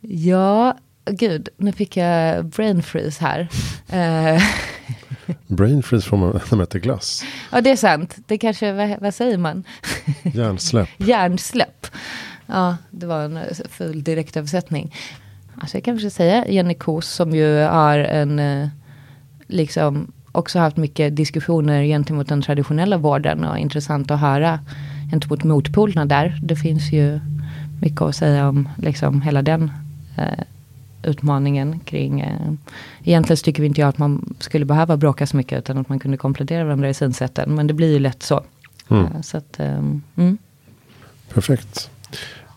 Ja, 0.00 0.78
gud, 1.10 1.48
nu 1.56 1.72
fick 1.72 1.96
jag 1.96 2.44
brain 2.44 2.82
freeze 2.82 3.24
här. 3.24 3.48
Eh, 5.26 5.34
Brain 5.46 5.82
freeze 5.82 6.08
får 6.08 6.16
man 6.16 6.30
när 6.50 6.56
man 6.56 6.60
äter 6.60 6.78
glass. 6.78 7.24
Ja, 7.52 7.60
det 7.60 7.70
är 7.70 7.76
sant. 7.76 8.16
Det 8.26 8.38
kanske, 8.38 8.72
vad, 8.72 9.00
vad 9.00 9.14
säger 9.14 9.38
man? 9.38 9.64
Hjärnsläpp. 10.22 10.88
Hjärnsläpp. 10.96 11.86
Ja, 12.46 12.76
det 12.90 13.06
var 13.06 13.24
en 13.24 13.38
full 13.70 14.04
direktöversättning. 14.04 14.94
Alltså 15.60 15.76
jag 15.76 15.84
kanske 15.84 16.10
säga 16.10 16.48
Jenny 16.48 16.74
Kos 16.74 17.08
som 17.08 17.30
ju 17.30 17.62
har 17.62 17.98
en, 17.98 18.38
eh, 18.38 18.68
liksom 19.46 20.12
också 20.32 20.58
haft 20.58 20.76
mycket 20.76 21.16
diskussioner 21.16 21.82
gentemot 21.84 22.28
den 22.28 22.42
traditionella 22.42 22.96
vården 22.96 23.44
och 23.44 23.58
intressant 23.58 24.10
att 24.10 24.20
höra 24.20 24.60
gentemot 25.10 25.44
motpolerna 25.44 26.04
där. 26.04 26.38
Det 26.42 26.56
finns 26.56 26.92
ju 26.92 27.20
mycket 27.80 28.00
att 28.00 28.16
säga 28.16 28.48
om 28.48 28.68
liksom 28.78 29.22
hela 29.22 29.42
den 29.42 29.70
eh, 30.18 30.44
utmaningen 31.02 31.80
kring... 31.80 32.20
Eh, 32.20 32.52
egentligen 33.04 33.36
tycker 33.36 33.62
vi 33.62 33.68
inte 33.68 33.80
jag 33.80 33.88
att 33.88 33.98
man 33.98 34.34
skulle 34.38 34.64
behöva 34.64 34.96
bråka 34.96 35.26
så 35.26 35.36
mycket 35.36 35.58
utan 35.58 35.78
att 35.78 35.88
man 35.88 35.98
kunde 35.98 36.16
komplettera 36.16 36.64
varandra 36.64 36.88
i 36.88 36.94
synsätten. 36.94 37.54
Men 37.54 37.66
det 37.66 37.74
blir 37.74 37.92
ju 37.92 37.98
lätt 37.98 38.22
så. 38.22 38.44
Mm. 38.88 39.04
Eh, 39.04 39.20
så 39.20 39.36
att, 39.36 39.60
eh, 39.60 39.78
mm. 40.16 40.38
Perfekt. 41.34 41.90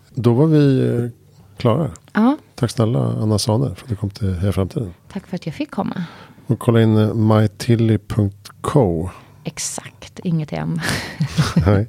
Då 0.10 0.34
var 0.34 0.46
vi 0.46 0.88
eh, 0.88 1.10
klara. 1.58 1.92
Ja. 2.14 2.38
Tack 2.56 2.72
snälla 2.72 3.00
Anna 3.00 3.40
Sane 3.40 3.76
för 3.76 3.84
att 3.84 3.90
du 3.90 3.96
kom 3.96 4.10
till 4.10 4.34
Heja 4.34 4.52
Framtiden. 4.52 4.94
Tack 5.12 5.28
för 5.28 5.36
att 5.36 5.46
jag 5.46 5.56
fick 5.56 5.72
komma. 5.72 6.04
Och 6.48 6.60
kolla 6.60 6.82
in 6.82 6.98
eh, 6.98 7.14
mytilly.co. 7.14 9.10
Exakt, 9.44 10.20
inget 10.24 10.54
M. 10.54 10.80
Nej. 11.66 11.88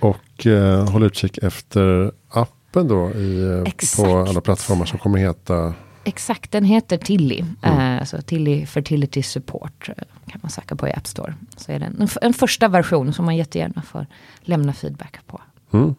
Och 0.00 0.46
eh, 0.46 0.88
håll 0.90 1.02
utkik 1.02 1.38
efter 1.38 2.12
app 2.30 2.53
öppen 2.74 2.88
då 2.88 3.10
i, 3.10 3.42
eh, 3.42 4.04
på 4.04 4.18
alla 4.18 4.40
plattformar 4.40 4.86
som 4.86 4.98
kommer 4.98 5.18
heta? 5.18 5.74
Exakt, 6.04 6.52
den 6.52 6.64
heter 6.64 6.96
Tilly. 6.96 7.44
Mm. 7.62 7.78
Uh, 7.78 8.00
alltså 8.00 8.22
Tilly 8.22 8.66
Fertility 8.66 9.22
Support 9.22 9.88
uh, 9.88 9.94
kan 10.26 10.40
man 10.42 10.50
söka 10.50 10.76
på 10.76 10.88
i 10.88 10.92
App 10.92 11.06
Store. 11.06 11.34
Så 11.56 11.72
är 11.72 11.78
det 11.78 11.84
en, 11.84 12.08
en 12.22 12.34
första 12.34 12.68
version 12.68 13.12
som 13.12 13.24
man 13.24 13.36
jättegärna 13.36 13.82
får 13.82 14.06
lämna 14.40 14.72
feedback 14.72 15.18
på. 15.26 15.40
Mm. 15.72 15.94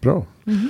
Bra. 0.00 0.26
Mm. 0.46 0.68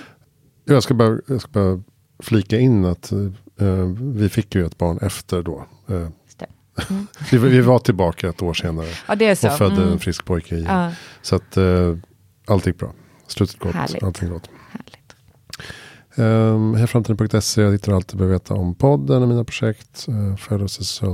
Jag, 0.65 0.83
ska 0.83 0.95
bara, 0.95 1.19
jag 1.27 1.41
ska 1.41 1.51
bara 1.51 1.83
flika 2.23 2.59
in 2.59 2.85
att 2.85 3.13
uh, 3.13 3.85
vi 4.15 4.29
fick 4.29 4.55
ju 4.55 4.67
ett 4.67 4.79
barn 4.79 4.99
efter 5.03 5.43
då. 5.43 5.67
Mm. 5.89 6.13
vi, 7.31 7.39
vi, 7.39 7.61
var 7.61 7.79
tillbaka 7.79 8.29
ett 8.29 8.43
år 8.43 8.55
senare. 8.55 8.89
Ja, 9.09 9.15
det 9.15 9.27
är 9.27 9.35
så. 9.35 9.49
Och 9.49 9.59
födde 9.59 9.77
mm. 9.77 9.93
en 9.93 9.99
frisk 9.99 10.25
pojke. 10.25 10.57
Ja. 10.57 10.93
Så 11.23 11.37
att 11.37 11.59
allt 12.47 12.67
gick 12.67 12.79
bra. 12.79 12.93
Slutet 13.27 13.59
gott. 13.59 13.75
Härligt. 13.75 14.03
Allting 14.03 14.31
gott. 14.31 14.51
Ehm, 16.19 16.25
um, 16.25 16.75
Hejaframtiden.se, 16.75 17.63
jag 17.63 17.73
hittar 17.73 17.93
allt 17.93 18.09
du 18.09 18.17
behöver 18.17 18.35
veta 18.35 18.55
om 18.55 18.75
podden 18.75 19.23
och 19.23 19.29
mina 19.29 19.45
projekt. 19.45 20.07
Uh, 20.09 20.37
följ, 20.37 20.65
oss 20.65 21.01
i, 21.01 21.05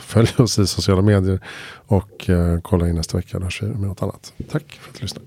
följ 0.00 0.28
oss 0.38 0.58
i 0.58 0.66
sociala 0.66 1.02
medier 1.02 1.40
och 1.86 2.28
uh, 2.28 2.60
kolla 2.60 2.88
in 2.88 2.94
nästa 2.94 3.16
vecka. 3.16 3.38
Där 3.38 3.50
ser 3.50 3.66
vi 3.66 3.72
med 3.72 3.88
något 3.88 4.02
annat. 4.02 4.32
Tack 4.50 4.72
för 4.72 4.90
att 4.90 4.96
du 4.96 5.02
lyssnade. 5.02 5.26